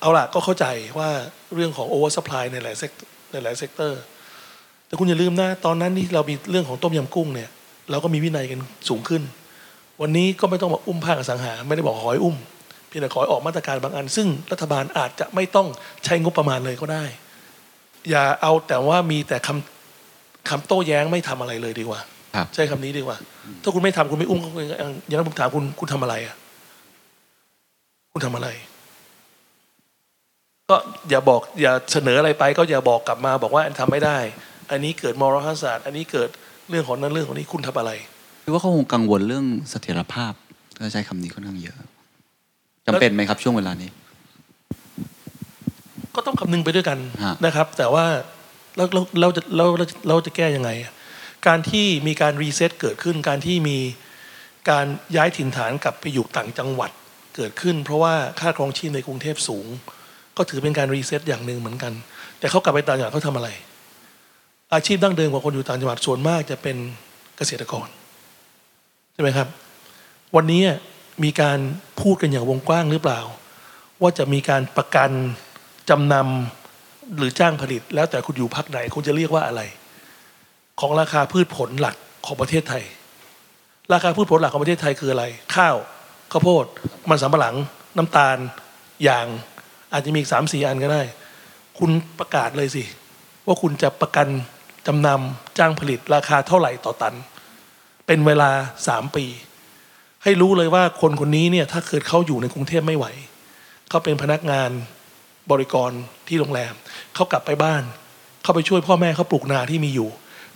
[0.00, 0.66] เอาล่ะก็เข้าใจ
[0.98, 1.08] ว่า
[1.54, 2.92] เรื่องของ over supply ในหลาย sec
[3.32, 4.00] ในหลาย sector
[4.90, 7.48] แต่คุณอย่าลืมนะ ตอนนั้นที่เรามีเรื่องของต้มยำกุ้งเนี่ย
[7.90, 9.22] เราก็มีวินัยกันสูงขึ้น
[10.00, 12.36] วันนี้ก็ไม่ต้องมาอุ้มภาคอสังหา ไม่ได้บอกขอให้อุ้ม
[12.88, 15.66] เพียงแต่ขอให้ออกมาตรการบางอัน ซึ่งรัฐบาลอาจจะไม่ต้อง
[16.04, 17.04] ใช้งบประมาณเลยก็ได้
[18.10, 22.00] อย่าเอาแต่ว่ามีแต่คำคำโต้แย้งไม่ทำอะไรเลยดีกว่า
[22.34, 23.16] ครับใช้คำนี้ดีกว่า
[23.62, 26.36] ถ้าคุณไม่ทำคุณไม่อุ้มเขาอย่างอย่างนั้นผมถามคุณคุณทำอะไรอะ
[28.12, 28.48] คุณทำอะไร
[30.70, 30.76] ก็
[31.10, 34.18] อย่าบอก อย่าเสนออะไรไป ก็อย่าบอกกลับมา บอกว่าอันทำไม่ได้
[34.70, 36.28] อันนี้เกิดมรณศาสตร์ อันนี้เกิด
[36.68, 37.92] เรื่องของนั้นเรื่องของนี้คุณทำอะไร
[38.44, 40.32] คือว่าเขาคงกังวลเรื่องเสถียรภาพ
[40.76, 41.76] ถ้าใช้คำนี้ค่อนข้างเยอะ
[42.86, 43.90] จำเป็นไหมครับ ช่วงเวลานี้
[46.14, 48.06] ก็ต้องคำนึงไปด้วยกันฮะนะครับ แต่ว่า
[48.76, 50.92] เราเราเราจะเราเราเราจะแก้ยังไงอะ
[51.46, 53.78] การที่มีการ reset เกิดขึ้น การที่มี
[54.70, 56.90] การย้ายถิ่นฐานกลับไปอยู่ต่างจังหวัด
[57.36, 59.66] เกิดขึ้น เพราะว่าค่าครองชีพในกรุงเทพสูง
[60.36, 61.92] ก็ถือเป็นการ reset อย่างหนึ่งเหมือนกัน
[62.38, 63.48] แต่เขากลับไปต่างจังหวัดเขาทำอะไร
[64.74, 66.76] อาชีพดั้งเดิมของคนอยู่ต่างจังหวัดส่วนมากจะเป็น
[67.36, 67.88] เกษตรกร
[69.12, 69.48] ใช่ไหมครับ
[70.36, 70.62] วันนี้
[71.24, 71.58] มีการ
[72.00, 73.20] พูดกันอย่างวงกว้างหรือเปล่า
[74.02, 75.10] ว่าจะมีการประกัน
[75.90, 79.62] จำนำหรือจ้างผลิต แล้วแต่คุณอยู่พักไหนคุณจะเรียกว่าอะไร
[80.80, 81.96] ของราคาพืชผลหลัก
[82.26, 82.82] ของประเทศไทย
[83.92, 85.76] ราคาพืชผลหลักของประเทศไทยคืออะไร ข้าว
[86.32, 86.64] ข้าวโพด
[87.10, 87.56] มันสำปะหลัง
[87.96, 88.36] น้ำตาล
[89.08, 89.26] ยาง
[89.92, 91.02] อาจจะมีอีกสามสี่อันก็ได้
[91.78, 92.84] คุณประกาศเลยสิ
[93.46, 94.28] ว่าคุณจะประกัน
[94.86, 97.14] จำนำจ้างผลิตราคาเท่าไหร่ต่อตัน
[98.06, 98.50] เป็นเวลา
[98.88, 99.24] สามปี
[100.22, 103.06] ให้รู้เลยว่าคนคนนี้เนี่ยถ้าเกิดเขาอยู่ในกรุงเทพไม่ไหว
[103.88, 104.70] เขาเป็นพนักงาน
[105.50, 105.90] บริกร
[106.28, 106.74] ที่โรงแรม
[107.14, 107.82] เขากลับไปบ้าน
[108.42, 110.08] เขาไปช่วยพ่อแม่เขาปลูกนาที่มีอยู่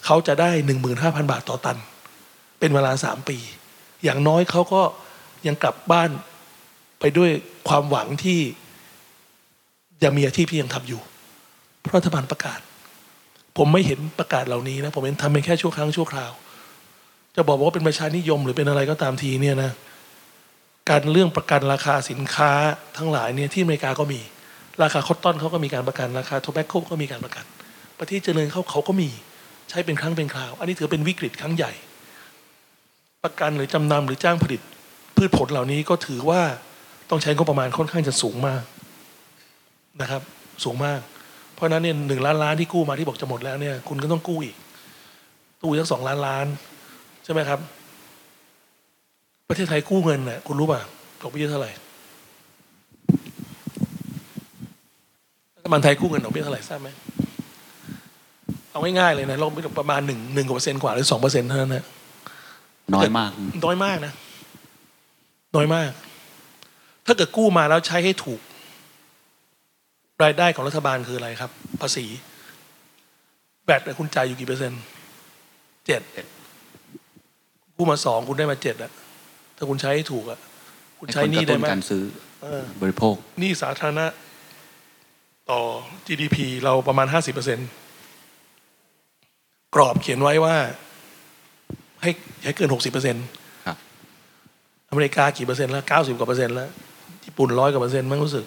[0.05, 1.79] เขาจะได้หนึ่งหมื่นห้าพันบาทต่อตัน
[2.59, 3.39] เป็นเวลาสามปี
[4.05, 4.83] อย่างน้อยเขาก็
[5.47, 6.11] ยังกลับบ้าน
[7.01, 7.31] ไปด้วย
[7.69, 8.41] ความหวังที่
[10.05, 11.01] ยังมีอาชีพที่ยังทำอยู่
[11.81, 12.61] เพราะรัฐบาลประกาศ
[13.57, 16.33] ผมไม่เห็นประกาศเหล่านี้นะผมเห็นทำเป็นแค่ชั่วครั้งชั่วคราว
[17.37, 19.71] จะบอกว่าเป็นประชานิยมหรือเป็นอะไรก็ตามทีเนี่ยนะ
[20.91, 22.51] การเรื่องประกันราคาสินค้า
[22.97, 24.21] ทั้งหลายเนี่ยที่อเมริกาก็มี
[24.83, 27.45] ราคาคอตตอนเขาก็มีการประกันราคาโทแบคโคก็มีการประกัน
[27.99, 29.09] ประเทศเจริญเขาเขาก็มี
[29.71, 31.73] ใช้เป็นครั้งเป็นคราว อันนี้ถือเป็นวิกฤตครั้งใหญ่
[33.25, 34.61] ประกันหรือจำนำหรือจ้างผลิต
[35.17, 36.43] พืชผลเหล่านี้ก็ถือว่า
[37.11, 38.63] ต้องใช้งบประมาณค่อนข้างจะสูงมาก
[40.01, 40.23] นะครับ
[40.65, 41.01] สูงมาก
[41.55, 44.57] เพราะฉะนั้นเนี่ยหนึ่งล้านล้านที่กู้มาที่บอกจะหมดแล้วเนี่ย คุณก็ต้องกู้อีก
[45.61, 46.47] ตู้อีกสักสองล้านล้าน
[47.25, 47.59] ใช่ไหมครับ
[49.49, 50.81] ประเทศไทยกู้เงินเนี่ยคุณรู้ป่ะ
[51.23, 51.71] ดอกเบี้ยเท่าไหร่
[55.57, 56.89] รัฐบาลไทยกู้เงินดอกเบี้ยเท่าไหร่ทราบไหม
[58.71, 59.49] เอาง่ายๆเลยนะเรา
[59.79, 61.85] ประมาณหนึ่งหนึ่งกว่าเปอร์เซ็นต์กว่าหรือสองเปอร์เซ็นต์เท่านั้นนะ
[62.95, 63.31] น้อยมาก
[63.65, 64.13] น้อยมากนะ
[65.57, 65.91] น้อยมาก
[67.07, 68.41] ถ้าเกิดกู้มาแล้วใช้ให้ถูก
[70.25, 71.51] รายได้ของรัฐบาลคืออะไรครับ
[71.81, 72.07] ภาษี
[73.65, 74.83] แบตเนี่ยคุณจ่ายอยู่กี่เปอร์เซ็นต์
[75.87, 76.03] เจ็ด
[77.77, 78.91] กู้มาสองคุณได้มาเจ็ดอะ
[79.57, 80.39] ถ้าคุณใช้ให้ถูกอะ
[80.99, 82.03] คุณให้ใช้คนหกนี่ระได้ตุ้นไหมการซื้อ
[82.43, 84.07] เออบริโภคหนี่สาธารณะ
[85.51, 85.61] ต่อ
[86.07, 87.59] GDP เราประมาณห้าสิบเปอร์เซ็น
[89.75, 90.57] กรอบเขียนไว้ว่า
[92.03, 92.11] ให้
[92.45, 93.17] ให้เกินหกสิบเปอร์เซ็น
[93.67, 93.77] ครับ
[94.91, 96.71] อเมริกากี่เปอร์เซ็นต์แล้วเก้าสิบกว่าเปอร์เซ็นต์แล้ว
[97.25, 98.45] ญี่ปุ่นร้อยกว่าเปอร์เซ็นต์มั้งรู้สึก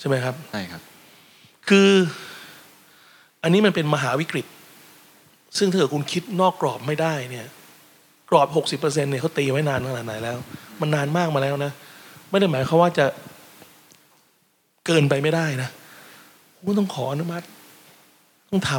[0.00, 0.82] ใช่ไหมครับ ใช่ครับ
[1.70, 1.90] คือ
[3.42, 4.46] อันนี้มันเป็นมหาวิกฤต
[5.58, 7.46] ซึ่งถ้าเกิดคุณคิดนอกกรอบไม่ได้เนี่ย
[8.30, 10.36] กรอบหกสิบเปอร์เซ็นเนี่ยเขาตีไว้นานขนาดไหนแล้ว
[10.80, 11.72] มันนานมากมาแล้วนะ
[12.30, 13.06] ไม่ได้หมายความว่าจะ
[14.86, 15.68] เกินไปไม่ได้นะ
[16.64, 17.46] คุณต้องขออนุมัติ
[18.50, 18.72] ต้องท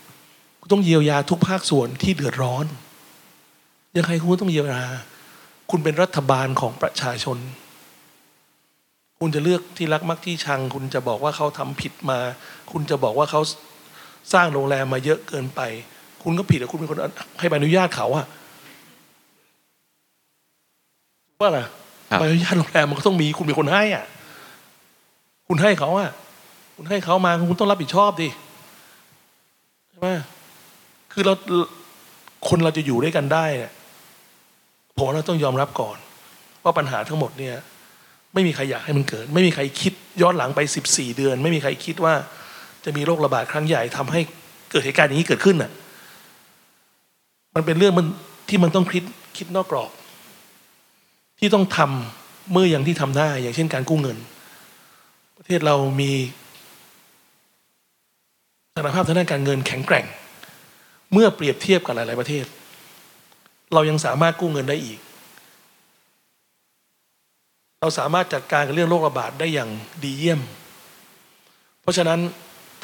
[0.00, 2.64] ำคุณต้องเยียวยาทุกภาคส่วนที่เดือดร้อน
[3.96, 4.84] ยังไงคุณต้องเยียวยา
[5.70, 7.38] คุณเป็นรัฐบาลของประชาชน
[9.20, 12.18] คุณจะเลือกที่รักมักที่ชัง คุณจะบอกว่าเขาทำผิดมา
[12.72, 13.40] คุณจะบอกว่าเขา
[14.32, 15.60] สร้างโรงแรมมาเยอะเกินไป
[16.22, 16.98] คุณก็ผิดอะคุณเป็นคน
[17.38, 18.26] ให้ใบอนุญาตเขาอะ
[21.40, 21.64] ว่าล่ะ
[22.10, 24.04] ครับใบอนุญาตโรงแรมมันก็ต้องมีคุณเป็นคนให้อะ
[25.48, 26.10] คุณให้เขาอะ
[26.76, 28.28] คุณให้เขามาคุณต้องรับผิดชอบดิ
[29.88, 30.08] ใช่ไหม
[31.12, 31.34] คือเรา
[32.48, 33.72] คนเราจะอยู่ด้วยกันได้เนี่ย
[34.96, 35.96] ผมว่าเราต้องยอมรับก่อน
[36.62, 37.56] ว่าปัญหาทั้งหมดเนี่ย
[38.38, 42.14] ไม่มีใครอยากให้มันเกิด ไม่มีใครคิดย้อนหลังไปสิบสี่เดือน ไม่มีใครคิดว่า
[42.84, 44.20] จะมีโรคระบาดครั้งใหญ่ทำให้
[44.70, 45.70] เกิดเหตุการณ์อย่างนี้เกิดขึ้นน่ะ
[47.54, 48.06] มันเป็นเรื่องมัน
[48.48, 49.04] ที่มันต้องคิด
[49.36, 49.90] คิดนอกกรอบ
[51.38, 54.18] ที่ต้องทำเมื่ออย่างที่ทำได้ อย่างเช่นการกู้เงิน
[55.38, 56.10] ประเทศเรามี
[58.72, 60.06] สถานภาพทางด้านการเงินแข็งแกร่ง
[61.12, 62.44] เมื่อเปรียบเทียบกับหลาย ๆ ประเทศ
[63.74, 64.98] เรายังสามารถกู้เงินได้อีก
[67.82, 69.70] เราสามารถจัดการกับเรื่องโรคระบาดได้อย่าง
[70.02, 70.40] ดีเยี่ยม
[71.82, 72.20] เพราะฉะนั้น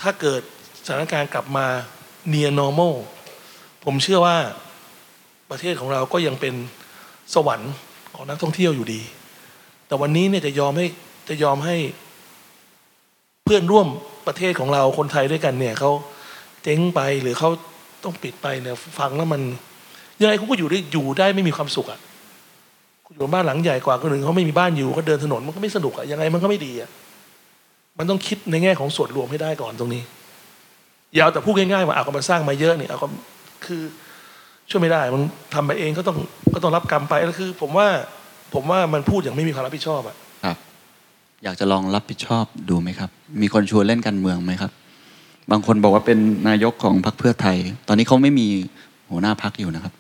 [0.01, 0.42] ถ้าเกิด
[0.84, 1.66] สถานการณ์กลับมา
[2.32, 2.95] near normal
[3.84, 4.36] ผมเชื่อว่า
[5.51, 6.55] ประเทศของเราก็ยังเป็น
[7.34, 7.72] สวรรค์
[8.14, 9.03] ของนักท่องเที่ยวอยู่ดี
[9.86, 10.86] แต่วันนี้เนี่ยจะยอมให้
[11.28, 11.76] จะยอมให้
[13.45, 13.86] เพื่อนร่วม
[14.26, 15.90] ประเทศของเราคนไทยด้วยกันเนี่ยเขา
[16.62, 17.51] เจ๊งไปหรือเขา
[18.05, 19.42] ต้องปิดไปเนี่ยฟังแล้วมัน
[20.20, 22.01] ยังไงเขาก็อยู่ได้อยู่ได้ไม่มีความสุขอะ่ะ
[23.12, 26.90] อยู่บ้านหลังใหญ่กว่าคนอื่นเขาไม่มีบ้านอยู่เขาเดินถนนมันก็ไม่สนุกอะยังไงมันก็ไม่ดีอะ
[27.98, 30.02] มันต้องคิดในแง่ของส่วนรวมให้ได้ก่อนตรงนี้
[31.14, 33.07] อย่าเอาแต่พูดง่ายๆว่าเอาก็มาสร้างมาเยอะนี่เอาก็
[33.66, 33.82] คือ
[34.70, 35.22] ช่วยไม่ได้ มัน
[35.55, 36.16] ทำไปเองก็ต้อง
[36.55, 37.88] ก็ต้องรับกรรมไปแล้วคือ ผมว่า
[38.55, 40.57] ผมว่ามันพูดอย่างไม่มีความรับผิดชอบอะครับ
[41.44, 43.11] อยากจะลองรับผิดชอบดูไหมครับ
[43.42, 44.72] มีคนชวนเล่นการเมืองไหมครับ
[45.50, 47.57] บางคนบอกว่าเป็นนายกของพรรคเพื่อไทย
[47.88, 48.46] ตอนนี้เขาไม่มี
[49.11, 49.92] หัวหน้าพรรคอยู่นะครับ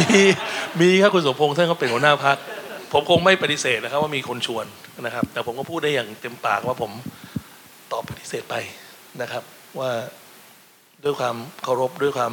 [0.00, 0.22] มี
[0.80, 2.36] มีครับคุณสมพงษ์ท่านก็เป็นหัวหน้าพัก
[2.92, 4.66] ผมคงไม่ปฏิเสธนะครับ ว่ามีคนชวน
[5.06, 6.90] นะครับ แต่ผมก็พูดได้อย่างเต็มปากว่าผม
[7.92, 8.54] ตอบปฏิเสธไป
[9.22, 9.42] นะครับ
[9.78, 9.90] ว่า
[11.04, 12.32] ด้วยความเคารพด้วยความ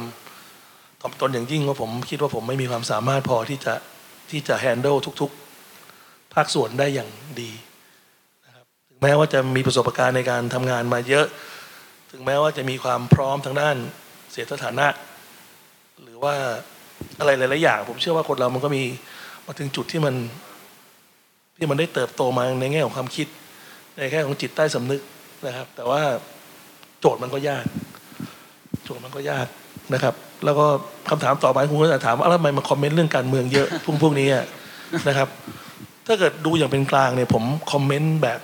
[1.00, 3.74] ถ่อมตนอย่างยิ่งว่าผมคิดว่าผมไม่มีความสามารถพอที่จะ
[4.30, 5.30] ที่จะแฮนด์ลทุก
[5.82, 7.10] ๆ ภาคส่วนได้อย่าง
[7.40, 7.50] ดี
[8.44, 11.26] นะครับถึงแม้ว่าจะมีประสบการณ์ในการทำงานมาเยอะ
[12.10, 13.76] ถึงแม้ว่าจะมีความพร้อมทางด้าน
[14.30, 14.86] เสียสถานะ
[16.02, 16.34] หรือว่า
[17.18, 18.82] อะไรหลายๆอย่าง ผมเชื่อว่าคนเรามันก็มี
[19.46, 20.14] มาถึงจุดที่มัน
[21.56, 23.26] ที่มันได้เติบโตมาในแง่ของความคิด
[23.96, 25.02] ในแง่ของจิตใต้สำนึก
[25.46, 26.00] นะครับ แต่ว่า
[27.00, 27.64] โจทย์มันก็ยาก
[28.84, 29.46] โจทย์มันก็ยาก
[29.94, 30.66] นะครับ แล้วก็
[31.10, 34.28] คำถามต่อไปคุณก็จะถามว่าแล้วทำไมมาคอมเมนต์เรื่องการเมืองเยอะพวกพวกนี้
[35.08, 35.28] นะครับ
[36.06, 38.40] ถ้าเกิดดูอย่างเป็นกลางเนี่ย ผมคอมเมนต์แบบ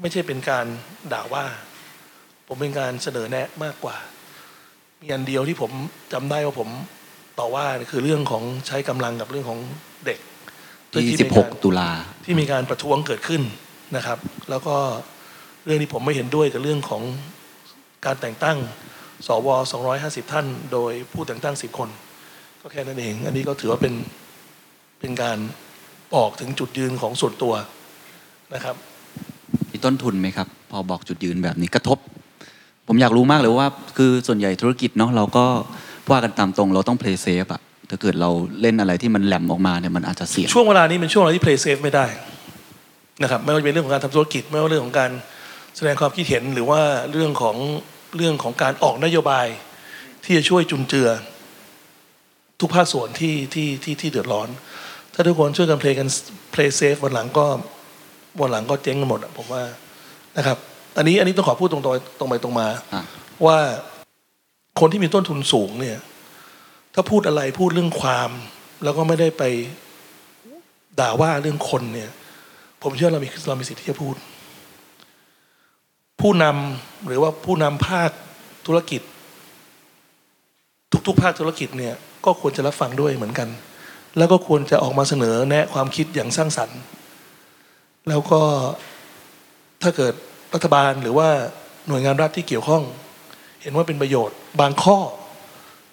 [0.00, 0.66] ไม่ใช่เป็นการ
[1.12, 1.44] ด่าว่า
[2.48, 3.96] ผมเป็นการเสนอแนะมากกว่า
[5.00, 5.70] มีอันเดียวที่ผม
[6.12, 6.68] จำได้ว่าผม
[7.38, 9.60] ต่อว่าคือเรื่องของใช้กำลังกับเรื่องของ
[10.06, 10.18] เด็ก
[10.92, 11.90] ที่มีการ16 ตุลา
[12.24, 13.42] ที่มีการประท้วงเกิดขึ้น
[13.96, 14.18] นะครับ
[14.50, 14.76] แล้วก็
[15.64, 17.02] เรื่องที่ผมไม่เห็นด้วยกับเรื่องของ
[18.06, 18.58] การแต่งตั้ง
[19.26, 19.48] สว
[19.90, 21.88] 250 ท่าน โดยผู้แต่งตั้ง 10 คน
[22.60, 23.94] ก็แค่นั้นเอง อันนี้ก็ถือว่าเป็น
[25.00, 25.38] เป็นการ
[26.14, 27.54] บอกถึงจุดยืนของส่วนตัว
[28.54, 28.76] นะครับ
[29.72, 31.98] มีต้นทุนไหมครับ พอบอกจุดยืนแบบนี้กระทบ
[32.86, 35.46] ผมอยากรู้มากเลยว่า คือส่วนใหญ่ธุรกิจเนาะเราก็
[36.10, 38.30] ว่ากันตามตรงเราต้อง play safe อะถ้าเกิดเรา
[38.60, 42.06] เล่นอะไรที่มันแหลมออกมาเนี่ยมันอาจจะเสี่ยงช่วงเวลานี้เป็นช่วงเวลาที่ play safe ไม่ได้
[43.22, 45.10] นะครับไม่ว่าจะเป็นเรื่องของการทำธุรกิจไม่ว่าเรื่องของการ
[45.76, 46.80] แสดงความคิดเห็นหรือว่า
[47.12, 47.56] เรื่องของ
[48.16, 49.46] เรื่องของการออกนโยบาย
[50.24, 51.08] ที่จะช่วยจุนเจือ
[52.60, 54.48] ทุกภาคส่วนที่ที่ที่ที่เดือดร้อน
[55.14, 56.08] ถ้าทุกคนช่วยกันเพลย์กัน
[56.54, 57.46] play safe วันหลังก็
[58.40, 59.62] วันหลังก็เจ๊งกันหมดอะผมว่า
[60.36, 60.58] นะครับ
[60.96, 63.02] อันนี้อันนี้ต้องขอพูดตรงๆตรงไปตรงมาอะ
[63.46, 63.58] ว่า
[64.80, 65.98] คนที่มีต้นทุนสูงเนี่ย
[66.94, 68.30] ถ้าพูดอะไรพูดเรื่องความ
[68.84, 69.42] แล้วก็ไม่ได้ไป
[71.00, 72.10] ด่าว่าเรื่องคนเนี่ย
[72.82, 74.14] ผมเชื่อเรามีเรามีสิทธิ์ที่จะพูด
[76.20, 78.10] ผู้นำหรือว่าผู้นำภาค
[78.66, 79.02] ธุรกิจ
[81.06, 83.48] ทุกๆภาคธุรกิจเนี่ย ก็ควรจะรับฟังด้วยเหมือนกัน
[84.18, 86.78] แล้วก็ควรจะออกมาเสนอแนะความคิดอย่างสร้างสรรค์
[88.08, 88.40] แล้วก็
[89.82, 90.14] ถ้าเกิด
[90.54, 91.28] รัฐบาลหรือว่า
[91.88, 92.82] หน่วยงานรัฐที่เกี่ยวข้อง
[93.70, 94.98] ห็นว่าเป็นประโยชน์ บางข้อ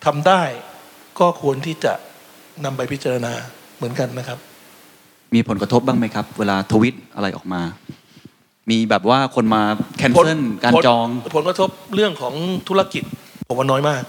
[0.06, 0.42] ทำได้
[1.20, 1.94] ก็ควรที่จะ
[2.66, 3.34] นำไปพิจารณา
[3.78, 4.40] เหมือนกันนะครับ
[5.36, 7.62] มีผลกระทบบ้างไหมครับ เวลาทวิตอะไรออกมา
[8.70, 9.62] มีแบบว่าคนมา
[9.98, 12.34] แคนเซิลการผลจอง ผลกระทบเรื่องของ
[12.68, 13.04] ธุรกิจ
[13.48, 14.04] ผมว่าน้อยมาก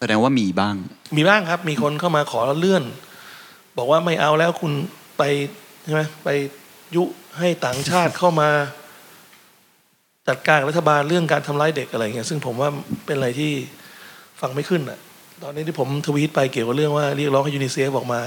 [0.00, 0.74] แสดงว่ามีบ้าง
[1.16, 2.84] มีบ้างครับ มีคนเข้ามาขอเลื่อน
[3.78, 4.72] บอกว่าไม่เอาแล้วคุณ
[5.18, 5.22] ไป
[5.84, 6.28] ใช่ไหมไป
[6.96, 7.04] ยุ
[7.38, 8.50] ให้ต่างชาติเข้ามา
[10.28, 12.68] จัดการรัฐบาลเรื่องการทำร้ายเด็กอะไรเงี้ยซึ่งผมว่า
[13.06, 13.52] เป็นอะไรที่
[14.40, 14.98] ฟังไม่ขึ้นอะ
[15.42, 18.20] ตอนนี้ที่ผมทวีตไปเกี่ยวกับเรื่องว่าเรียกร้องให้ยูนิเซฟออกมา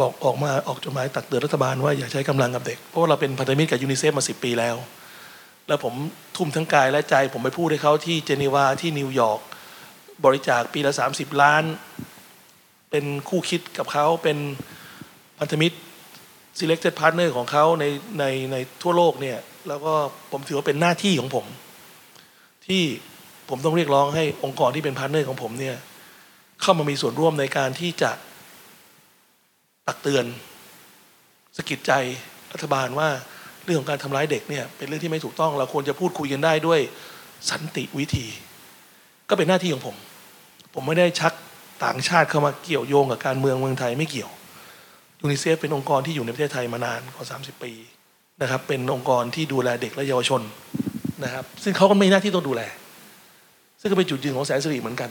[0.00, 4.76] บอกออกมาออกจดหมายตักเตือนรัฐบาลว่าอย่าใช้กำลังกับเด็ก เพราะว่าเราเป็นพันธมิตรกับยูนิเซฟมาสิปีแล้ว
[5.68, 5.94] แล้วผม
[6.36, 9.40] ทุ่มทั้งกายและใจ ผมไปพูดให้เขาที่เจนีวาที่นิวยอร์ก
[10.24, 11.64] บริจาคปีละ 30 ล้าน
[12.90, 14.38] เป็นคู่คิดกับเขาเป็น
[15.38, 15.76] พันธมิตร
[16.58, 17.84] selected partner ของเขาใน
[18.18, 19.38] ในในทั่วโลกเนี่ย
[19.68, 19.94] แล้วก็
[20.32, 21.46] ผมถือว่าเป็นหน้าที่ของผม
[22.66, 22.82] ที่
[23.48, 25.76] ผมต้องเรียกร้องให้องค์กรที่เป็น partner ของผมเนี่ย
[26.62, 28.10] เข้ามามีส่วนร่วมในการที่จะ
[29.86, 30.24] ตักเตือน
[31.56, 31.92] สกิดใจ
[32.52, 33.08] รัฐบาลว่า
[33.64, 36.80] เรื่องของการทำร้ายเด็กเนี่ยเป็นเรื่องที่ไม่ถูกต้องเราควรจะพูดคุยกันได้ด้วย
[37.50, 38.26] สันติวิธี
[39.28, 39.96] ก็เป็นหน้าที่ของผม
[40.74, 41.32] ผมไม่ได้ชัก
[41.84, 44.30] ต่างชาติเข้ามาเกี่ยวโยงกับการเมืองเมืองไทยไม่เกี่ยว
[45.22, 47.72] ยูนิเซฟเป็นองค์กรที่อยู่ในประเทศไทยมานานกว่า 30 ปี
[48.42, 50.42] นะครับ เป็นองค์กรที่ดูแลเด็กและเยาวชน
[51.24, 52.62] นะครับ ซึ่งเขาก็มีหน้าที่ต้องดูแล
[53.80, 55.10] ซึ่งก็เป็นจุดยืนของแสนสิริเหมือนกัน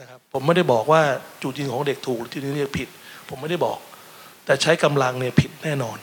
[0.00, 1.00] นะครับ ผมไม่ได้บอกว่า
[1.42, 2.88] จุดยืนของเด็กถูกหรือจุดยืนเด็กผิด
[3.28, 3.78] ผมไม่ได้บอก
[4.44, 5.98] แต่ใช้กำลังเนี่ยผิดแน่นอน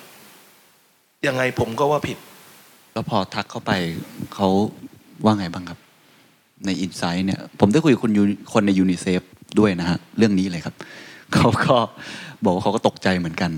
[1.28, 2.18] ยังไงผมก็ว่าผิด
[2.94, 3.72] แล้วพอทักเข้าไป
[4.36, 4.50] เขา
[5.26, 5.80] ว่าไงบ้างครับ
[6.66, 8.24] ในอินไซต์เนี่ยผมได้คุยกับคุณยู
[8.54, 9.22] คนในยูนิเซฟ
[9.60, 10.76] ด้วยนะฮะเรื่องนี้เลยครับ
[11.34, 11.76] เขาก็
[12.44, 13.52] บอกว่าเขาก็ตกใจเหมือนกัน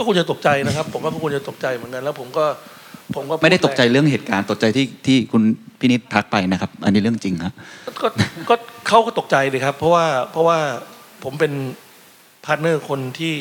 [0.00, 2.46] ก็ควรจะตกใจนะครับ ผมว่าก็ควรจะตกใจเหมือนกัน แล้วผมก็
[3.16, 5.42] ผมก็พูไม่ได้ตกใจเรื่องเหตุการณ์ตกใจที่ที่คุณ
[5.80, 7.54] พินิษทักไปนะครับ อันนี้เรื่องจริงครับ
[8.02, 8.08] ก็
[8.48, 8.54] ก็
[8.88, 10.58] เขาก็ตกใจเลยครับ เพราะว่าเพราะว่า
[11.24, 11.52] ผมเป็น
[12.44, 13.34] partner คนที่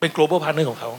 [0.00, 0.90] เป็น global partner ของเขา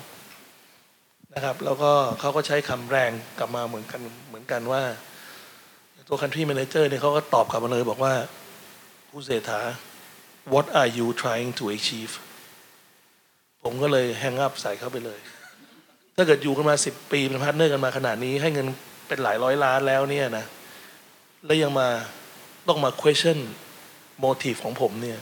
[1.36, 4.82] นะครับ แล้วก็เขาก็ใช้คำแรงกลับมาเหมือนกันเหมือนกันว่า
[6.08, 8.14] ตัว country manager เนี่ยเขาก็ตอบกลับมาเลยบอกว่า
[9.10, 9.62] คุณเศรษฐา
[10.54, 12.14] what are you trying to achieve
[13.64, 15.20] ผมก็เลย hang up ใส่เขาไปเลย
[16.16, 18.68] ถ้าเกิดอยู่กันมาสิบปีเป็น partner กันมาขนาดนี้ ให้เงิน
[19.07, 20.45] เป็นหลายร้อยล้านแล้วเนี่ยนะ
[21.45, 21.88] แล้วยังมา
[22.68, 23.38] ต้องมา question
[24.24, 25.20] motive ของผมเนี่ย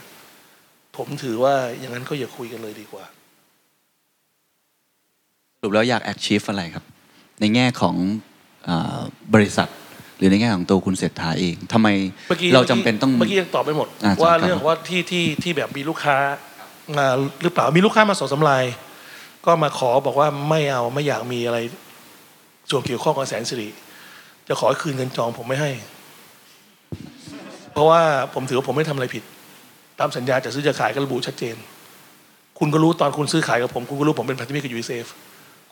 [0.98, 3.06] ผมถือว่าอย่างนั้นก็อย่าคุยกันเลยดีกว่า
[5.60, 6.86] สรุปแล้วอยาก achieve อะไรครับ
[7.40, 7.96] ในแง่ของ
[8.68, 9.02] อา
[9.34, 9.70] บริษัท
[10.18, 11.88] หรือในแง่ของตัวคุณเศรษฐาเองทำไม
[12.28, 16.49] เมื่อกี้เราจำเป็นต้องเมื่อกี้ยังตอบไม่หมดอ่าว่าครับเรื่องว่าที่ที่ที่แบบมีลูกค้ามา
[17.42, 18.64] หรือเปล่ามีลูกค้ามาสองสำลาย
[19.46, 21.58] ก็มาขอบอกว่าไม่เอาไม่อยากมีอะไร
[22.70, 23.70] ส่วนเกี่ยวข้องกับแสนสิริ
[24.48, 25.72] จะขอคืนเงินจองผมไม่ให้
[27.74, 28.02] เพราะว่า
[28.34, 29.24] ผมถือว่าผมไม่ทำอะไรผิด
[30.00, 31.56] ตามสัญญาจะซื้อจะขายก็ระบุชัดเจน
[32.60, 35.06] คุณก็รู้ตอนคุณซื้อขายกับผม คุณก็รู้ผมเป็นพันธมิตรกับยูเซฟ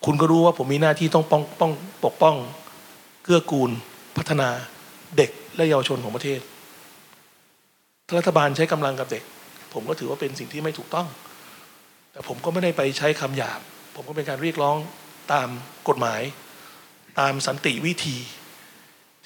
[0.06, 1.72] คุณก็รู้ว่าผมมีหน้าที่ต้องป้องป้อง
[2.06, 2.36] ปกป้อง
[3.24, 3.72] เกื้อกูล
[4.18, 4.50] พัฒนา
[5.18, 6.40] เด็กและเยาวชนของประเทศ
[8.18, 9.24] รัฐบาลใช้กำลังกับเด็ก
[9.74, 11.08] ผมก็ถือว่าเป็นสิ่งที่ไม่ถูกต้อง
[12.12, 13.60] แต่ผมก็ไม่ได้ไปใช้คำหยาบ
[13.96, 14.76] ผมก็เป็นการเรียกร้อง
[15.34, 15.48] ตาม
[15.88, 16.22] กฎหมาย
[17.20, 18.18] ตามสันติวิธี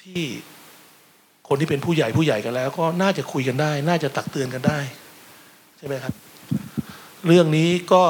[0.02, 0.22] ที่
[1.48, 4.78] คนที่เป็นผู้ใหญ่ผู้ใหญ่กันแล้ว ก็น่าจะคุยกันได้ น่าจะตักเตือนกันได้
[5.78, 6.14] ใช่ไหมครับ
[7.26, 8.02] เรื่องนี้ก็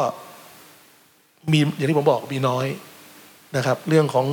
[1.52, 2.66] มีอย่างที่ผมบอกมีน้อย
[3.56, 4.26] นะครับ เรื่องของ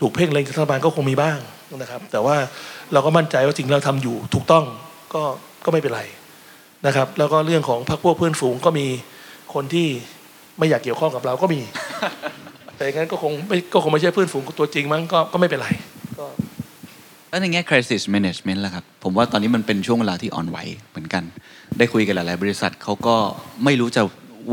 [0.00, 1.38] ถูกเพ่งเล็งรัฐบาลก็คงมีบ้าง
[1.76, 2.36] นะครับ แต่ว่า
[2.92, 4.64] เราก็มั่นใจว่าสิ่งเราทำอยู่ถูกต้อง
[5.14, 5.22] ก็
[5.64, 6.02] ก็ไม่เป็นไร
[6.86, 8.86] นะครับ แล้วก็เรื่องของพรรคพวกเพื่อนฝูงก็มี
[9.54, 9.88] คนที่
[10.58, 11.60] ไม่อยากเกี่ยวข้องกับเราก็มี
[12.76, 15.68] แต่อย่างนั้นก็คงไม่ก็คงไม่ใช่เพื่อนฝูงตัวจริงมั้งก็ก็ไม่เป็นไร
[16.18, 16.26] ก็
[17.30, 20.58] แล้วในแง่ crisis management ล่ะครับ ผมว่าตอนนี้มันเป็นช่วงเวลาที่อ่อนไหว
[20.90, 21.22] เหมือนกัน
[21.78, 23.16] ได้คุยกันหลาย ๆ บริษัทเขาก็
[23.64, 24.02] ไม่รู้จะ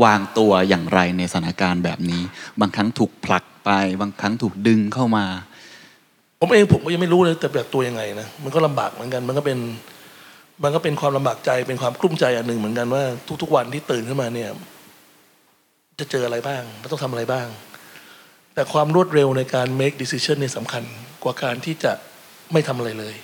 [0.04, 2.22] วางตัวอย่างไรในสถานการณ์แบบนี้
[2.60, 3.70] บางครั้งถูกผลักไป
[4.00, 5.24] บางครั้งถูกดึงเข้ามา
[6.40, 9.58] ผมเองผมก็ยังไม่รู้เลยแต่แบบตัวยังไงนะ มันก็ลำบากเหมือนกัน มันก็เป็น
[10.62, 13.02] มันก็เป็นความลำบากใจเป็นความกลุ้มใจอันหนึ่งเหมือนกันว่า
[13.42, 14.50] ทุกๆวันที่ตื่นขึ้นมาเนี่ย
[15.98, 17.46] จะเจออะไรบ้างมันต้องทำอะไรบ้าง
[18.54, 20.82] แต่ความรวดเร็วในการ make decision เนี่ยสำคัญ
[21.22, 21.92] กว่าการที่จะ
[22.52, 23.14] ไม่ทำอะไรเลย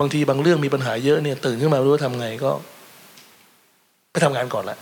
[0.00, 2.50] บางทีบางเรื่องมีปัญหาเยอะเนี่ย ตื่นขึ้นมาไม่รู้ว่าทำไงก็
[4.12, 4.78] ไปทำงานก่อนละ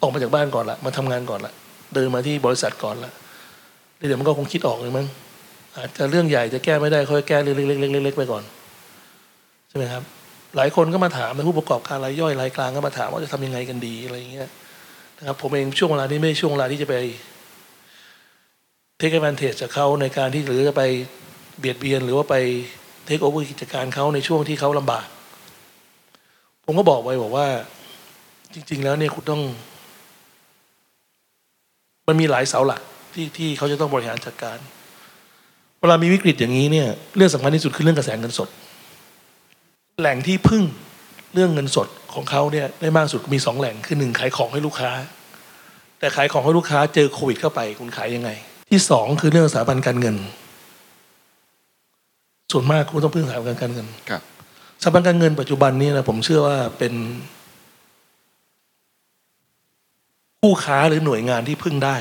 [0.00, 1.52] ออกมาจากบ้านก่อนละมาทำงานก่อนละ
[1.94, 3.12] เดินมาที่บริษัทก่อนละ
[3.96, 5.06] เดี๋ยวมันก็คงคิดออกเลยมั้ง
[5.76, 8.42] อาจจะเรื่องใหญ่จะแก้ไม่ได้ค่อยแก้เรื่องเล็กๆเล็กๆไปก่อน
[9.68, 10.02] ใช่ไหมครับ
[10.56, 14.48] หลายคนก็มาถามในผู้ประกอบการรายย่อยรายกลางก็มาถามว่าจะทำยังไงกันดีอะไรอย่างเงี้ย
[15.18, 16.94] นะครับผมเองช่วงเวลานี้ไม่ช่วงเวลาที่จะไป
[18.98, 20.82] เทค a d v a n t a g e จากเขาในการที่หรือจะไป
[21.58, 22.36] เบียดเบียน หรือว่าไป
[23.06, 25.06] เทคโอเวอร์กิจการเขาในช่วงที่เขาลำบาก
[26.64, 27.46] ผมก็บอกไว้บอกว่า
[28.54, 29.42] จริง ๆ แล้วเนี่ยคุณต้อง
[32.08, 32.80] มันมีหลายเสาหลัก
[33.14, 34.58] ที่ที่เขาจะต้องบริหารจัดการ
[35.80, 38.48] เวลามีวิกฤตอย่างนี้เนี่ย เรื่องสำคัญที่สุดคือเรื่องกระแสเงินสด
[40.00, 40.62] แหล่งที่พึ่ง
[41.34, 44.90] เรื่องเงินสดของเขาเนี่ยได้มากสุดมีสองแหล่งคือหนึ่งขายของให้ลูกค้า
[45.98, 48.30] แต่ขายของให้ลูกค้าเจอโควิดเข้าไปคุณขายยังไง
[48.70, 50.16] ที่สองคือเรื่องสถาบันการเงิน
[52.52, 54.22] ส่วนมากคุณต้องพึ่งสถาบันการเงินครับ
[54.82, 56.94] สถาบันการเงินปัจจุบันนี้นะผมเชื่อว่าเป็น
[60.40, 61.96] ผู้ค้าหรือหน่วยงานที่พึ่งได้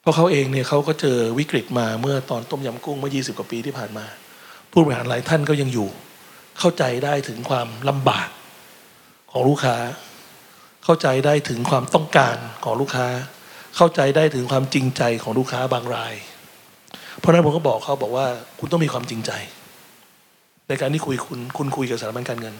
[0.00, 4.06] เพราะเขาเองเนี่ยเขาก็เจอวิกฤตมาเมื่อตอนต้มยำกุ้งเมื่อ 20 กว่าปีที่ผ่านมา
[4.70, 5.90] ผู้บริหารหลายท่านก็ยังอยู่
[6.60, 8.28] เข้าใจได้ถึงความลำบาก
[9.32, 9.76] ของลูกค้า
[10.84, 13.08] เข้าใจได้ถึงความต้องการของลูกค้า
[13.76, 16.14] เข้าใจได้ถึงความจริงใจของลูกค้าบางราย
[17.18, 18.26] เพราะนั้นผมก็บอกเขาบอกว่า
[18.58, 19.32] คุณต้องมีความจริงใจ
[20.68, 22.54] ในการที่คุยคุณคุณคุยกับสถาบันการเงิน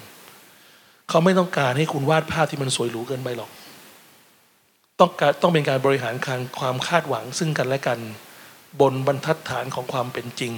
[1.08, 3.50] เขาไม่ต้องการให้คุณวาดภาพที่มันสวยหรูเกินไปหรอก
[5.00, 7.98] ต้องการต้องเป็นการบริหารการความคาดหวังซึ่งกันและกัน
[8.80, 10.54] บนบรรทัดฐานของความเป็นจริง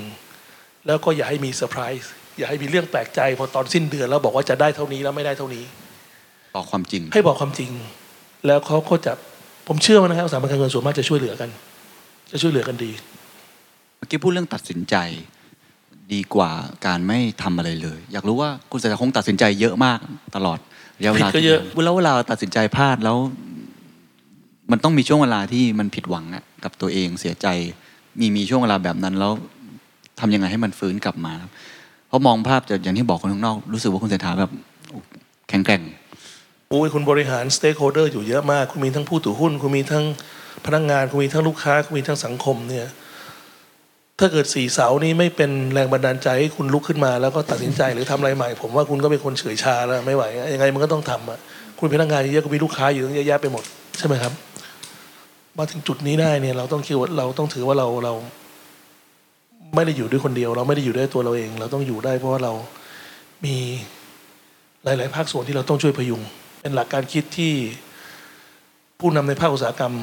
[0.87, 5.65] แล้วก็อย่าให้มีเซอร์ไพรส์ อย่าให้มีเรื่องแปลกใจพอตอนสิ้นเดือนแล้วบอกว่าจะได้เท่านี้แล้วไม่ได้เท่านี้
[6.57, 7.71] บอกความจริง ให้บอกความจริง
[8.47, 9.13] แล้วเขาก็จะ
[9.69, 11.51] ผมเชื่อว่านะครับสถาบันการเงินส่วนมากจะช่วยเหลือกัน
[12.33, 12.91] จะช่วยเหลือกันดี
[13.99, 14.97] เมื่อกี้พูดเรื่องตัดสินใจ
[16.13, 16.51] ดีกว่า
[16.87, 19.99] การไม่ทำอะไรเลย อยากรู้ว่าคุณเศรษฐาคงตัดสินใจเยอะมาก
[20.37, 20.59] ตลอด
[20.99, 23.17] ระยะเวลาผิดก็เยอะที่แล้วเวลาตัดสินใจพลาดแล้ว
[24.71, 27.47] มันต้องมีช่วงเวลาที่มันผิดหวังอะกับตัวเองเสียใจ
[28.21, 29.33] มีมีช่วงเวลาแบบนั้นแล้ว
[30.21, 31.51] ทำยังไงให้มันฟื้นกลับมาครับ
[32.13, 34.51] เพราะมองภาพจากอย่างที่บอกคนข้างนอก รู้สึกว่าคุณเศรษฐาแบบ
[35.49, 35.83] แข็งแกร่ง
[36.71, 40.05] โอ้ยคุณบริหาร stakeholder อยู่เยอะมาก คุณมีทั้งผู้ถือหุ้น คุณมีทั้ง
[40.67, 42.87] พนักงาน คุณมีทั้งลูกค้า คุณมีทั้งสังคมเนี่ย
[44.19, 51.39] ถ้าเกิดสี่เสานี้ไม่เป็นแรงบันดาลใจให้คุณลุกขึ้นมา แล้วก็ตัดสินใจหรือทำอะไรใหม่ ผมว่าคุณก็เป็นคนเฉื่อยชาแล้วไม่ไหวยังไงมันก็ต้องทำอะ
[51.79, 53.65] คุณพนักงานเยอะคุณมีลูกค้าอยู่ตั้งเยอะแยะไปหมด
[53.99, 54.33] ใช่ไหมครับ
[55.59, 58.13] มาถึงจุดนี้ได้เนี่ยเราต้องคิดว่าเราต้องถือว่าเราเรา
[59.75, 62.53] ไม่ได้อยู่ด้วยคนเดียว เราไม่ได้อยู่ด้วยตัวเราเอง เราต้องอยู่ได้เพราะว่าเรา
[63.45, 63.57] มี
[64.85, 66.23] หลาย ๆ ภาคส่วนที่เราต้องช่วยพยุง
[66.63, 67.53] เป็นหลักการคิดที่
[69.01, 69.95] ผู้นำในภาคอุตสาหกรรม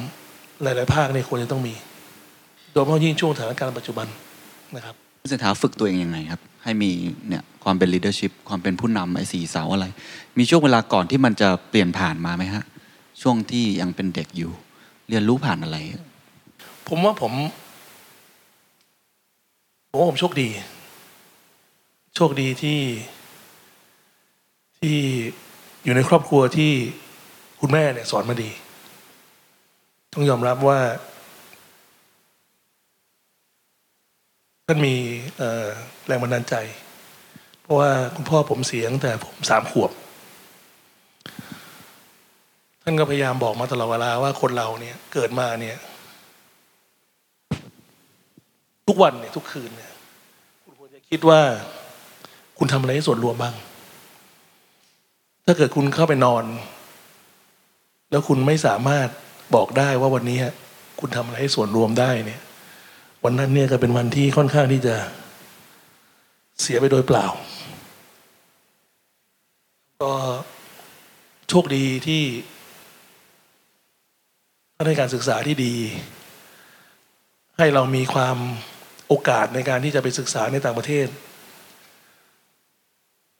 [0.62, 1.74] หลาย ๆ ภาคเนี่ยควรจะต้องมี
[2.72, 4.06] โดยเฉพาะยิ่งช่วงสถานการณ์ปัจจุบัน
[4.76, 6.90] นะครับคุณเศรษฐาฝึกตัวเองยังไงครับ ให้มี
[7.28, 9.86] เนี่ยความเป็น leadership ความเป็นผู้นำไอ้สี่เสาอะไร
[10.38, 12.64] มีช่วงเวลาก่อนที่มันจะเปลี่ยนผ่านมาไหมฮะ
[13.22, 14.50] ช่วงที่ยังเป็นเด็กอยู่
[15.08, 15.76] เรียนรู้ผ่านอะไร
[16.88, 17.32] ผมว่าผม
[19.92, 20.48] ผมว่าผมโชคดี
[22.16, 22.80] โชคดีที่
[24.78, 24.96] ที่
[25.84, 26.72] อยู่ในครอบครัวที่
[27.60, 28.50] คุณแม่เนี่ยสอนมาดี
[30.12, 30.80] ต้องยอมรับว่า
[34.66, 34.94] ท่านมี
[36.06, 36.54] แรงบันดาลใจ
[37.62, 39.90] เพราะว่าคุณพ่อผมเสียตั้งแต่ผมสามขวบ
[42.82, 45.76] ท่านก็พยายามบอกมาตลอดเวลาว่าคนเราเนี่ยเกิดมาเนี่ย
[48.90, 49.92] ทุกวันเนี่ยทุกคืนเนี่ย
[50.64, 51.40] คุณควรจะคิดว่า
[52.58, 53.54] คุณทำอะไรให้ส่วนรวมบ้าง
[55.46, 56.44] ถ้าเกิดคุณเข้าไปนอน
[58.10, 59.08] แล้วคุณไม่สามารถ
[59.54, 60.38] บอกได้ว่าวันนี้
[61.00, 62.40] คุณทำอะไรให้ส่วนรวมได้เนี่ย
[63.24, 64.96] วันนั้นเนี่ยก็เป็นวันที่ค่อนข้างที่จะ
[66.60, 67.26] เสียไปโดยเปล่า
[70.02, 70.12] ก็
[71.48, 72.22] โชคดีที่
[74.74, 75.74] ท่านให้การศึกษาที่ดี
[77.58, 78.36] ให้เรามีความ
[79.12, 81.08] โอกาสในการที่จะไปศึกษาในต่างประเทศ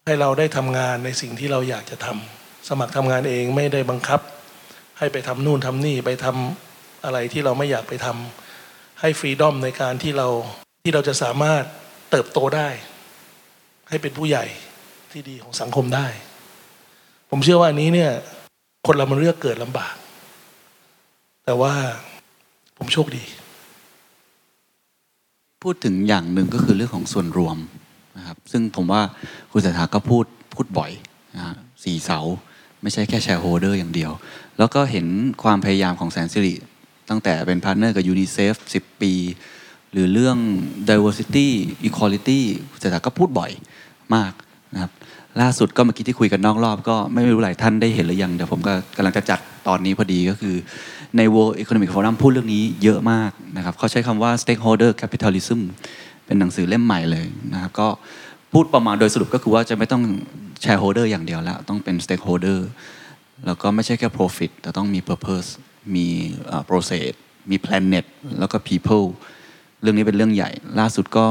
[0.05, 4.21] ให้เราได้ทำงานในสิ่งที่เราอยากจะทำสมัครทำงานเองไม่ได้บังคับ
[4.99, 10.29] ให้ไปทำนู่นทำนี่ไปทำอะไรที่เราไม่อยากไปทำให้ฟรีดอมในการที่เรา
[10.83, 11.63] ที่เราจะสามารถ
[12.11, 12.69] เติบโตได้
[13.89, 14.45] ให้เป็นผู้ใหญ่
[15.13, 16.07] ที่ดีของสังคมได้
[17.31, 18.13] ผมเชื่อว่าอันนี้เนี่ย
[18.87, 19.95] คนเรามันเลือกเกิดลำบาก
[21.45, 21.75] แต่ว่า
[22.79, 23.25] ผมโชคดี
[25.63, 27.57] พูดถึงอย่างหนึ่งก็คือเรื่องของส่วนรวม
[28.19, 29.03] นะครับซึ่งผมว่า
[29.53, 30.91] คุณเศรษฐาก็พูดพูดบ่อย
[31.37, 31.55] นะฮะ
[31.85, 32.19] สี่เสา
[32.83, 34.11] ไม่ใช่แค่ shareholder อย่างเดียว
[34.59, 35.07] แล้วก็เห็น
[35.43, 36.55] ความพยายามของแสนสิริ
[37.11, 39.13] ตั้งแต่เป็น partner กับยูนิเซฟ10 ปี
[39.93, 40.37] หรือเรื่อง
[40.89, 41.49] diversity
[41.89, 42.41] equality
[42.71, 43.51] คุณเศรษฐาก็พูดบ่อย
[44.15, 44.33] มาก
[44.75, 44.93] นะครับ
[45.41, 50.57] ล่าสุดก็เมื่อกี้ที่คุยกันนอกรอบ ก็ไม่รู้หลายท่านได้เห็นหรือยังเดี๋ยวผมก็กำลังจะจัดตอนนี้พอดีก็คือ
[51.17, 55.61] ใน World Economic Forum พูดเรื่องนี้เยอะมากนะครับเขาใช้คำว่า stakeholder capitalism
[56.27, 57.89] เป็นหนังสือเล่มใหม่เลยนะครับก็
[58.53, 60.03] พูดประมาณโดยสรุปก็คือว่าจะไม่ต้อง
[60.65, 62.61] shareholder อย่างเดียวแล้ว ต้องเป็น stakeholder
[63.47, 65.49] แล้วก็ไม่ใช่แค่ profit แต่ต้องมี purpose
[65.95, 66.07] มี
[66.69, 67.11] process
[67.51, 68.05] มี planet
[68.39, 69.07] แล้วก็ people
[69.83, 70.51] เรื่องนี้เป็นเรื่องใหญ่
[70.81, 71.27] ล่าสุดก็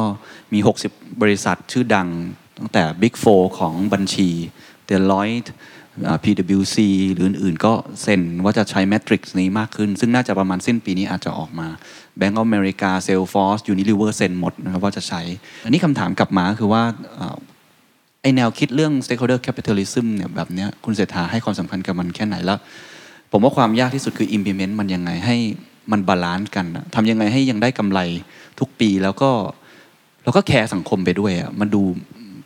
[0.53, 0.59] มี
[0.89, 2.07] 60 บริษัทชื่อดัง
[2.57, 4.29] ตั้งแต่ Big Four ของบัญชี
[4.89, 5.78] Deloitte อ่า
[6.23, 6.77] PwC
[7.13, 11.67] หรืออื่นๆ ก็เซ็นว่าจะใช้ Matrix นี้มากขึ้น ซึ่งน่าจะประมาณสิ้นปีนี้อาจจะออกมา
[12.19, 15.21] Bank of America Salesforce Unilever เซ็นหมดนะครับว่าจะใช้
[15.65, 16.83] อันนี้คำถามกลับมาคือว่า
[17.19, 17.21] อ
[18.21, 22.59] ไอแนวคิดเรื่อง stakeholder capitalism เนี่ยแบบเนี้ยคุณเศรษฐาให้ความสำคัญกับมันแค่ไหนแล้ว
[23.31, 25.37] ผมว่าความยากที่สุดคือ implement มันยังไงให้
[25.91, 27.99] มัน balance กันทำยังไงให้ยังได้กำไร
[28.59, 29.31] ทุกปีแล้วก็
[30.23, 31.83] แล้วก็แคร์สังคมไปด้วยอะมันดู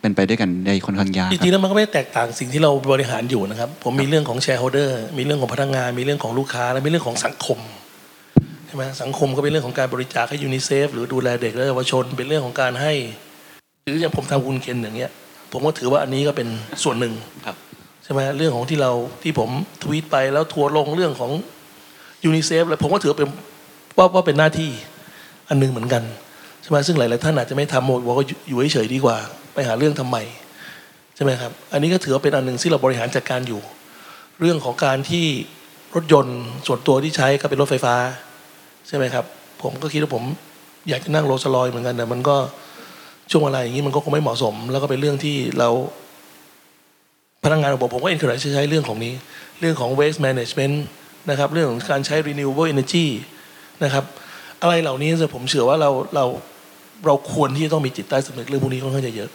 [0.04, 7.58] เป็นไปด้วยกันได้ค่อนข้างยากจริงๆแล้วมันก็ไม่แตกต่างสิ่งที่เราบริหารอยู่นะครับ ผมมีเรื่องของ shareholder มีเรื่องของพนักงาน มีเรื่องของลูกค้า และมีเรื่องของสังคม
[8.66, 12.92] ใช่ไหมสังคมก็เป็นเรื่องของการบริจาคให้ยูนิเซฟหรือดูแลเด็กและเยาวชน เป็นเรื่องของการให้
[13.84, 15.10] หรืออย่างผมทำคุณเคนอย่างเงี้ย
[15.52, 16.48] ผมก็ถือว่าอันนี้ก็เป็น
[16.82, 17.14] ส่วนหนึ่ง
[17.46, 17.56] ครับ
[18.04, 18.92] ใช่ไหมเรื่องของที่เรา
[19.22, 19.50] ที่ผม
[19.82, 21.30] ทวีตไปแล้วทัวร์ลงเรื่องของ
[22.24, 23.28] ยูนิเซฟแล้วผมก็ถือว่าเป็น
[23.96, 24.70] ว่าว่าเป็นหน้าที่
[25.48, 26.02] อันหนึงเหมือนกัน
[26.62, 29.16] ใช่ไหมซึ่งหลาย ๆ ท่านอาจจะไม่ทำบอกว่าอยู่เฉยๆดีกว่า
[29.54, 30.16] ไปหาเรื่องทำไม
[31.16, 33.60] ใช่ไหมครับ อันนี้ก็ถือว่าเป็นอันหนึ่งที่เราบริหารจัดการอยู่
[34.40, 35.26] เรื่องของการที่
[35.94, 37.94] รถยนต์ส่วนตัวที่ใช้ก็เป็นรถไฟฟ้า
[38.88, 39.24] ใช่ไหมครับ
[39.62, 40.24] ผมก็คิดว่าผม
[40.88, 42.36] อยากจะนั่งโรลส์รอยซ์เหมือนกันแต่มันก็
[43.30, 45.68] ช่วงเวลาอย่างนี้มันก็คงไม่เหมาะสม แล้วก็เป็นเรื่องที่เรา
[47.44, 49.14] พนักงานของผมผมก็ encourage ใช้เรื่องของนี้
[49.60, 50.76] เรื่องของ waste management
[51.30, 53.06] นะครับเรื่องของการใช้ renewable energy
[53.84, 54.04] นะครับ
[54.62, 56.24] อะไรเหล่านี้ผมเชื่อว่าเราเรา
[57.06, 59.30] เราควรที่จะต้องมีจิตใต้สำนึกเรื่องพวกนี้ค่อนข้างจะเยอะ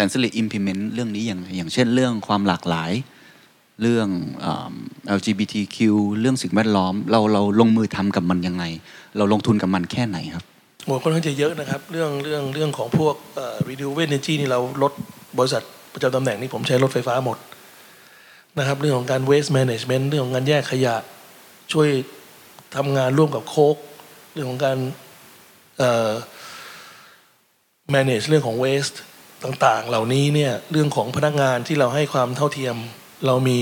[0.00, 2.92] แสนสิริ implement เรื่องนี้อย่างไรอย่างเช่นเรื่องความหลากหลาย
[3.82, 4.08] เรื่อง
[4.44, 4.46] อ
[5.18, 5.78] LGBTQ
[6.20, 8.64] เรื่องสิ่งแวดล้อม เราเราลงมือทำกับมันยังไง
[9.16, 10.44] เราลงทุนกับมันแค่ไหนครับ
[10.84, 14.92] โอ้ค่อนข้างจะเยอะนะครับ เรื่องเรื่องเรื่องของพวกเอ่อ renewable energy นี่เราลด
[15.38, 17.38] บริษัทประจำตำแหน่งนี่ผมใช้รถไฟฟ้าหมด
[18.58, 20.96] นะครับ เรื่องของการ waste management เรื่องของการแยกขยะ
[21.72, 21.88] ช่วย
[22.76, 23.76] ทำงานร่วมกับโคก
[24.32, 24.78] เรื่องของการ
[27.94, 28.98] manage เรื่องของ waste
[29.44, 32.76] ต่างๆ เหล่านี้เนี่ยเรื่องของพนักงานที่เราให้ความเท่าเทียม
[33.26, 33.60] เรามี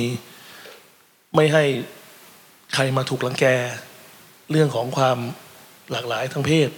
[1.34, 1.64] ไม่ให้
[2.74, 3.46] ใครมาถูกลังแก
[4.50, 5.18] เรื่องของความ
[5.90, 6.70] หลากหลายทางเพศ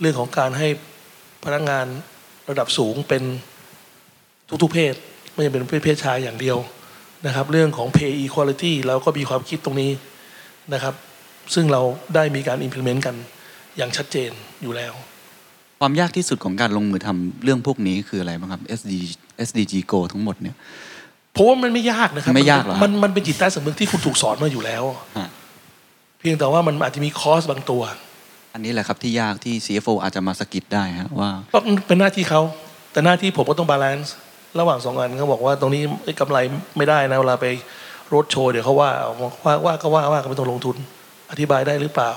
[0.00, 0.68] เรื่องของการให้
[1.44, 1.86] พนักงาน
[2.48, 3.22] ระดับสูงเป็น
[4.62, 4.94] ทุกๆเพศ
[5.32, 6.58] ไม่ใช่เป็นเพศชายอย่างเดียว
[7.26, 9.92] นะครับ เรื่องของ pay equality เราก็มีความคิดตรงนี้
[10.74, 10.94] นะครับ
[11.54, 11.82] ซึ่งเรา
[12.14, 13.16] ได้มีการ implement กัน
[13.76, 14.30] อย่างชัดเจน
[14.62, 14.92] อยู่แล้ว
[15.80, 18.92] ความยากที่สุดของการลงมือทำเรื่องพวกนี้คืออะไรบ้างครับ SD
[19.48, 20.56] SDG Goal ทั้งหมดเนี่ย
[21.36, 24.84] ผมว่ามันไม่ยากนะครับไม่ยากเหรอมันมันเป็นจิตใต้สำนึกที่คุณถูกสอนมาอยู่แล้ว
[25.18, 25.28] ฮะ
[26.18, 27.82] เพียงแต่ว่ามันอาจจะมี cost บางตัว
[28.54, 32.42] อันนี้แหละครับที่ยากที่ CFO อาจจะมาสะกิดได้ฮะว่าก็เป็นหน้าที่เขา
[32.92, 34.14] แต่หน้าที่ผมก็ต้อง balance
[34.58, 36.38] ระหว่างสองอันเขาบอกว่าตรงนี้เอ้ยกำไร
[36.76, 37.46] ไม่ได้นะเวลาไป
[38.14, 39.12] รถโชว์เดี๋ยวเขาว่าเอา
[39.44, 40.76] ว่าว่าก็ว่าว่าก็ไม่ต้องลงทุน
[41.30, 42.10] อธิบายได้หรือเปล่า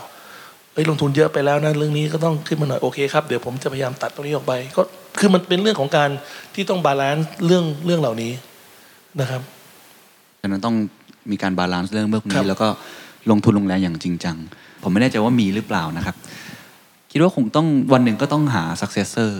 [0.80, 4.82] เอ้ยลงทุนเยอะไปแล้วนะเรื่องนี้ก็ต้องขึ้นมาหน่อยโอเคครับเดี๋ยวผมจะพยายามตัดตรงนี้ออกไป ก็
[5.20, 6.10] คือมันเป็นเรื่องของการ
[6.56, 8.32] ที่ต้อง balance เรื่องเรื่องเหล่านี้
[9.22, 9.42] นะครับ
[10.42, 10.76] ฉะนั้นต้อง
[11.32, 12.68] มีการ balance เรื่องพวกนี้ครับแล้วก็
[13.32, 14.38] ลงทุนลงแรงอย่างจริงจัง
[14.84, 16.16] ผมไม่แน่ใจว่ามีหรือเปล่านะครับ
[17.12, 19.32] คิดว่าคงต้องวันหนึ่งก็ต้องหา successor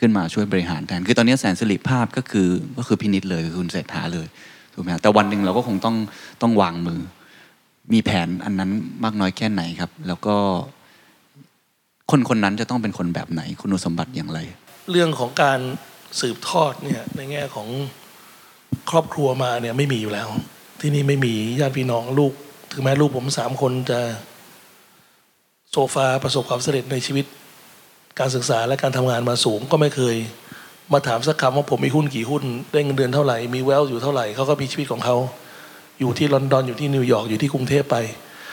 [0.00, 2.48] ขึ้นมาช่วยบริหารแทน คือตอนนี้แสนสิริภาพก็คือ
[2.78, 4.26] ก็คือพินิษเลยคือคุณเศรษฐาเลย
[4.74, 5.96] ถูกไหมฮะแต่วันหนึ่งเราก็คงต้อง
[6.42, 7.00] ต้องวางมือ
[7.92, 8.70] มีแผนอันนั้น
[9.04, 10.36] มากน้อยแค่ไหนครับ แล้วก็
[12.10, 14.38] คนคนนั้นจะต้องเป็นคนแบบไหน คุณสมบัติอย่างไร
[14.90, 15.60] เรื่องของการ
[16.20, 17.68] สืบทอดเนี่ยในแง่ของ
[18.90, 20.28] ครอบครัวมาเนี่ยไม่มีอยู่แล้ว
[20.80, 22.32] ที่นี่ไม่มีญาติพี่น้องลูก
[22.72, 24.00] ถึงแม้ลูกผมสามคนจะ
[25.70, 27.26] โซฟาประสบความสำเร็จในชีวิต
[28.18, 30.16] การศึกษาและการทำงานมาสูงก็ไม่เคย
[30.92, 35.16] มาถามสักคำว่าผมมีหุ้นกี่หุ้นได้เงินเดือนเท่าไหร่มีแวลอยู่เท่าไหร่เขาก็มีชีวิตของเขา
[36.00, 37.96] อยู่ที่ลอนดอนอยู่ที่นิวยอร์กอยู่ที่กรุงเทพไป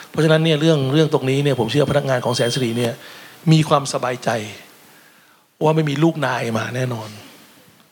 [0.10, 2.94] เพราะฉะนั้นเนี่ยเรื่องเรื่องตรงนี้เนี่ยผมเชื่อพนักงานของแสนสิริเนี่ย
[3.52, 4.30] มีความสบายใจ
[5.64, 7.10] ว่าไม่มีลูกนายมาแน่นอน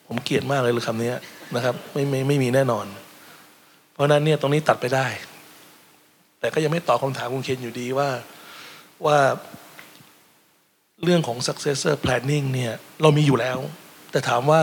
[0.07, 1.13] ผมเกลียดมากเลยคำนี้
[1.55, 2.85] นะครับไม่ไม่ไม่มีแน่นอน
[3.93, 5.07] เพราะฉะนั้นเนี่ยตรงนี้ตัดไปได้
[6.39, 8.09] แต่ก็ยังไม่ตอบคำถามคุณเคนอยู่ดีว่า
[9.05, 9.17] ว่า
[11.03, 13.57] เรื่องของ successor planning เนี่ยเรามีอยู่แล้ว
[14.11, 14.61] แต่ถามว่า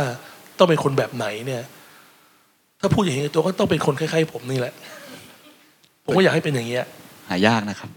[0.59, 1.63] ต้องเป็นคนแบบไหนเนี่ย
[2.85, 4.75] ถ้าพูดอย่างนี้ตัวก็ต้องเป็นคนคล้ายๆผมนี่แหละ
[6.05, 6.85] ผมก็อยากให้เป็นอย่างเงี้ย
[7.29, 7.91] หายากนะครับ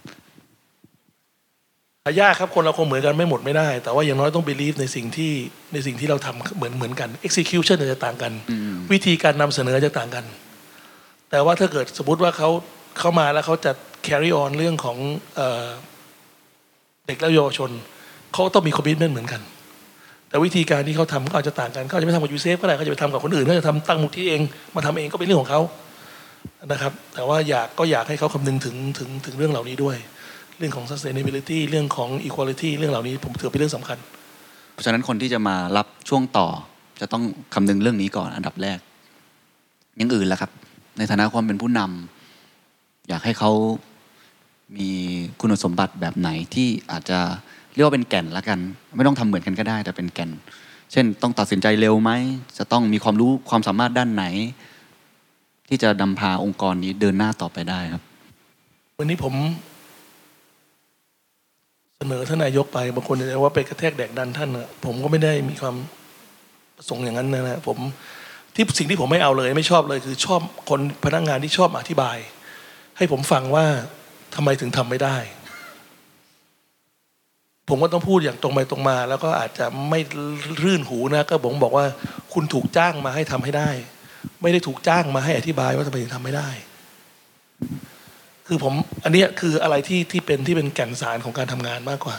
[2.06, 5.32] หายากครับคนเราคงเหมือนกันไม่หมดไม่ได้ แต่ว่าอย่างน้อยต้อง believe ในสิ่งที่
[5.74, 10.26] ในสิ่งที่เราทำเหมือนเหมือนกัน execution อาจจะต่างกันอืมวิธีการนำเสนอจะต่างกัน
[11.30, 12.50] แต่ว่าถ้าเกิดสมมติว่าเขา
[13.00, 13.72] เข้ามาแล้วเขาจะ
[14.08, 14.98] carry on เรื่องของ
[15.36, 15.68] เอ่อ
[17.08, 17.70] เด็กและเยาวชน
[18.34, 19.42] เขาต้องมี commitment เหมือนกัน
[20.38, 24.42] แต่วิธีการที่เขาทำก็อาจจะต่างกันเขาอาจจะไม่ทำกับยูเซฟก็ได้เขาจะไปทำกับคนอื่นเขาจะทำตั้งมูลที่เอง
[24.76, 25.62] มาทำเองก็เป็นเรื่องของเขา
[26.72, 29.98] นะครับ แต่ว่าอยากก็อยากให้เขาคำนึงถึงถึงถึงเรื่องเหล่านี้ด้วย
[30.58, 33.98] เรื่องของ sustainability เรื่องของ equality เรื่องเหล่านี้ผมถือเป็นเรื่องสำคัญ
[34.74, 36.48] เพราะฉะนั้นคนที่จะมารับช่วงต่อ
[37.02, 37.24] จะต้อง
[37.54, 38.80] คำนึงเรื่องนี้ก่อนอันดับแรก
[39.98, 40.52] อยังอื่นแล้วครับ
[40.98, 43.52] ในฐานะความเป็นผู้นำอยากให้เขา
[44.78, 44.90] มี
[45.42, 47.20] คุณสมบัติแบบไหนที่อาจจะ
[47.78, 48.60] เรียกว่าเป็นแก่นละกัน
[48.96, 50.32] ไม่ต้องทำเหมือนกันก็ได้ แต่เป็นแก่น
[50.92, 52.12] เช่น ต้องตัดสินใจเร็วไหม
[52.58, 54.26] จะต้องมีความรู้ความสามารถด้านไหน
[55.68, 58.02] ที่จะนำพาองค์กรนี้เดินหน้าต่อไปได้ครับ
[58.98, 59.34] วันนี้ผม
[61.98, 65.76] เสนอท่านนายกไปบางคนจะว่าไปกระแทกแดกดันท่านนะผมก็ไม่ได้มีความ
[66.78, 67.78] ประสงค์อย่างนั้นนะนะผม
[68.56, 72.18] ที่สิ่งที่ผมไม่เอาเลยไม่ชอบเลยคือชอบคนพนักงานที่ชอบอธิบาย
[72.98, 73.66] ให้ผมฟังว่า
[74.36, 75.18] ทำไมถึงทำไม่ได้
[77.70, 80.00] ผมก็ต้องพูดอย่างตรงไปตรงมา แล้วก็อาจจะไม่
[80.64, 81.86] รื่นหูนะ ก็ผมบอกว่า
[82.34, 83.70] คุณถูกจ้างมาให้ทำให้ได้
[84.42, 86.50] ไม่ได้ถูกจ้างมาให้อธิบายว่าทำไมถึงทำไม่ได้
[88.48, 92.16] คือผมอันนี้คืออะไรที่ที่เป็นที่เป็นแก่นสารของการทำงานมากกว่า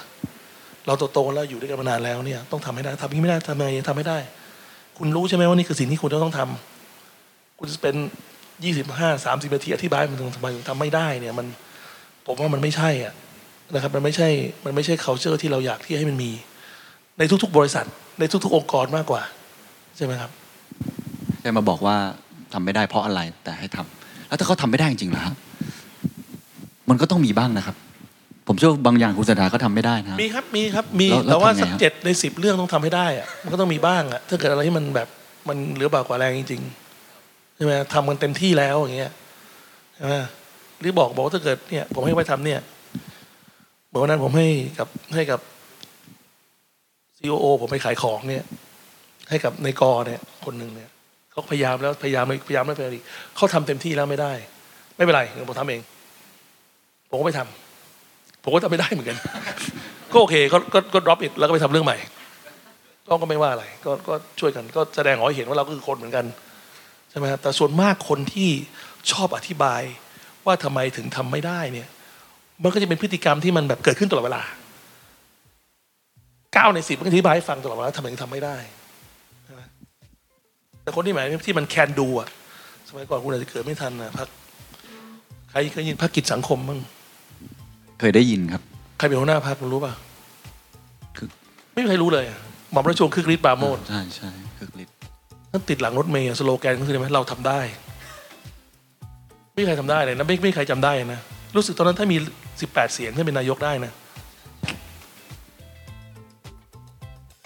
[0.87, 4.19] เราโตๆแล้วอยู่ด้วยกันมานานแล้วเนี่ย ต้องทำให้ได้ทำย่างนี้ไม่ได้ทำไงทำไม่ได้
[4.99, 7.95] คุณรู้ใช่ไหมว่านี่คือสิ่งที่คุณจะต้องทำคุณจะเป็น
[8.65, 11.47] ยี่สิบห้าสามสิบนาทีอธิบายมันทำไมถึงทำไม่ได้เนี่ย มัน
[12.27, 13.13] ผมว่ามันไม่ใช่อะ
[13.75, 14.29] นะครับมันไม่ใช่
[14.65, 16.31] มันไม่ใช่ culture ที่เราอยากที่ให้มันมี
[17.19, 17.87] ในทุก ๆ บริษัท
[18.19, 19.23] ในทุก ๆ องค์กรมากกว่า
[19.97, 20.31] ใช่ไหมครับ
[21.41, 21.97] แค่มาบอกว่า
[22.53, 25.35] ทำไม่ได้เพราะอะไรแต่ให้ทำแล้วถ้าเขาทำไม่ได้จริงๆล่ะครับ
[26.91, 27.77] มันก็ต้องมีบ้างนะครับ
[28.47, 35.09] ผมเชื่อว่าบางอย่างคุณสถาก็ทำไม่ได้นะมีครับมีครับมีแล้วแล้วแต่ว่าทำไงสักครับเจ็ดในสิบเรื่องต้องทำให้ได้อะมันก็ต้องมีบ้างอะถ้าเกิดอะไรที่มันแบบ
[35.49, 39.13] มันเหลือเบากว่าแรงจริงๆใช่ไหมทำกันเต็มที่แล้วอย่างเงี้ย
[39.97, 40.15] ใช่ไหม
[40.81, 42.61] หรือบอกบอกว่าถ้าเกิดเนี่ยผมให้ไปทำเนี่ย
[43.89, 45.41] เหมือนวันนั้นผมให้กับให้กับ
[47.17, 48.45] ซีโอผมไปขายของเนี่ย
[49.31, 50.91] ให้กับในกอเนี่ยคนหนึ่งเนี่ย
[51.31, 53.05] เขาพยายามแล้วพยายามพยายามไม่เป็นไรอีก
[53.37, 54.33] เขาทำเต็มที่แล้วไม่ได้
[54.97, 55.81] ไม่เป็นไรผมทำเอง
[57.11, 59.19] ผมก็ไปทำผมก็ทำไม่ได้เหมือนกัน
[60.13, 61.97] ก็โอเคก็ก็ก็ drop it แล้วก็ไปทำเรื่องใหม่
[63.07, 66.25] ก็ก็ไม่ว่าอะไรก็ก็ช่วยกัน ก็แสดงออกให้เห็นว่าเราก็คือคนเหมือนกัน
[67.11, 68.51] ใช่ไหมครับแต่ส่วนมากคนที่
[69.13, 69.83] ชอบอธิบาย
[70.47, 71.89] ว่าทำไมถึงทำไม่ได้เนี่ย
[72.63, 74.43] มันก็จะเป็นพฤติกรรมที่มันแบบเกิดขึ้นตลอดเวลา
[76.55, 78.57] เก้าในสิบมันก็อธิบายให้ฟังตลอดเวลาทำไมถึงทำไม่ได้
[79.45, 79.63] ใช่ไหม
[80.83, 82.29] แต่คนที่หมายที่มันแคนดูอะ
[82.89, 84.29] สมัยก่อนคุณอาจจะเกิดไม่ทันนะพัก
[85.51, 86.81] ใครเคยยินพักกิจสังคมบ้าง
[88.01, 88.63] เคยได้ยินครับ
[88.99, 89.93] ใครเป็นหัวหน้าพักคุณรู้ป่ะ
[91.17, 91.29] คือ
[91.75, 92.39] ไม่มีใครรู้เลยอะ
[92.73, 94.97] หม่อมราชวงศ์คึกฤทธิ์ปราโมดใช่ใช่คือฤทธิ์
[95.51, 97.61] ท่านติดหลังรถเมย์อะสโลแกนก็คืออะไรไหมเราทำได้
[99.53, 101.21] ไม่มีใครทำได้เลยนะไม่ไม่มีใครจำได้นะ
[101.57, 102.17] รู้สึกตอนนั้นถ้ามี
[102.61, 103.93] สิบแปดเสียงท่านเป็นนายกได้นะ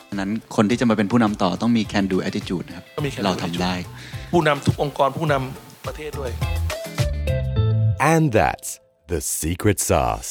[0.08, 3.74] ฉะนั้นคนที่จะมาเป็นผู้นำต่อต้องมี can do attitude นะครับต้องมี can do เราทำได้
[4.32, 6.30] ผู้นำทุกองค์กรผู้นำประเทศด้วย
[8.12, 8.70] And that's
[9.12, 10.30] the secret sauce.